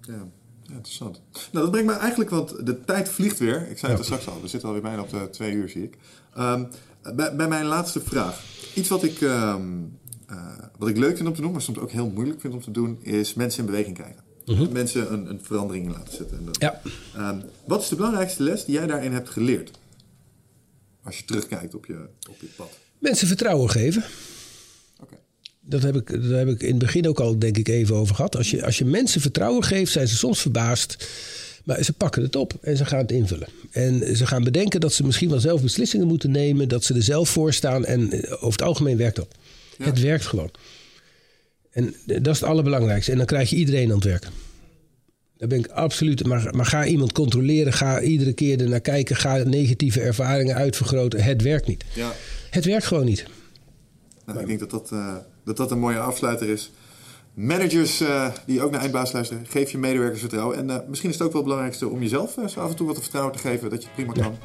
[0.00, 0.26] Ja.
[0.62, 1.20] ja, interessant.
[1.32, 3.66] Nou, dat brengt me eigenlijk, want de tijd vliegt weer.
[3.70, 5.82] Ik zei het er straks al, we zitten alweer bijna op de twee uur, zie
[5.82, 5.96] ik.
[6.34, 6.64] Ehm,
[7.14, 8.44] bij, bij mijn laatste vraag.
[8.74, 9.62] Iets wat ik, ehm,
[10.30, 10.36] eh,
[10.78, 12.70] wat ik leuk vind om te doen, maar soms ook heel moeilijk vind om te
[12.70, 14.28] doen, is mensen in beweging krijgen.
[14.72, 16.38] Mensen een, een verandering in laten zetten.
[16.38, 16.80] En dat- Ja.
[17.14, 19.70] Ehm, wat is de belangrijkste les die jij daarin hebt geleerd?
[21.02, 22.68] Als je terugkijkt op je, op je pad.
[22.98, 24.04] Mensen vertrouwen geven.
[25.00, 25.16] Oké.
[25.60, 28.14] Dat heb, ik, dat heb ik in het begin ook al, denk ik, even over
[28.14, 28.36] gehad.
[28.36, 31.08] Als je, als je mensen vertrouwen geeft, zijn ze soms verbaasd.
[31.64, 33.48] Maar ze pakken het op en ze gaan het invullen.
[33.70, 36.68] En ze gaan bedenken dat ze misschien wel zelf beslissingen moeten nemen.
[36.68, 37.84] Dat ze er zelf voor staan.
[37.84, 39.28] En eh, over het algemeen werkt dat.
[39.80, 39.86] Ja.
[39.86, 40.50] Het werkt gewoon.
[41.70, 43.10] En dat is het allerbelangrijkste.
[43.12, 44.26] En dan krijg je iedereen aan het werk.
[45.36, 46.26] Daar ben ik absoluut.
[46.26, 47.72] Maar, maar ga iemand controleren.
[47.72, 49.16] Ga iedere keer er naar kijken.
[49.16, 51.22] Ga negatieve ervaringen uitvergroten.
[51.22, 51.84] Het werkt niet.
[51.94, 52.12] Ja.
[52.50, 53.24] Het werkt gewoon niet.
[54.26, 56.70] Nou, ik denk dat dat, eh, dat dat een mooie afsluiter is.
[57.34, 60.56] Managers eh, die ook naar eindbaas luisteren, geef je medewerkers vertrouwen.
[60.56, 62.86] En eh, misschien is het ook wel het belangrijkste om jezelf zo af en toe
[62.86, 64.38] wat vertrouwen te geven dat je het prima kan.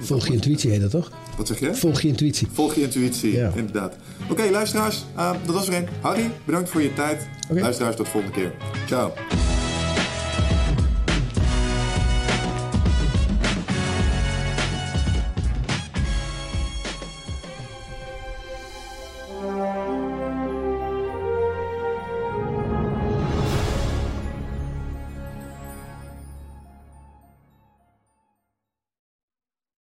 [0.00, 1.10] Volg je intuïtie heet dat toch?
[1.36, 1.74] Wat zeg je?
[1.74, 2.48] Volg je intuïtie.
[2.52, 3.52] Volg je intuïtie, Ja.
[3.56, 3.96] inderdaad.
[4.30, 5.86] Oké, luisteraars, eh, dat was er een.
[6.00, 7.28] Harry, bedankt voor je tijd.
[7.48, 8.52] Luisteraars, tot de volgende keer.
[8.86, 9.12] Ciao.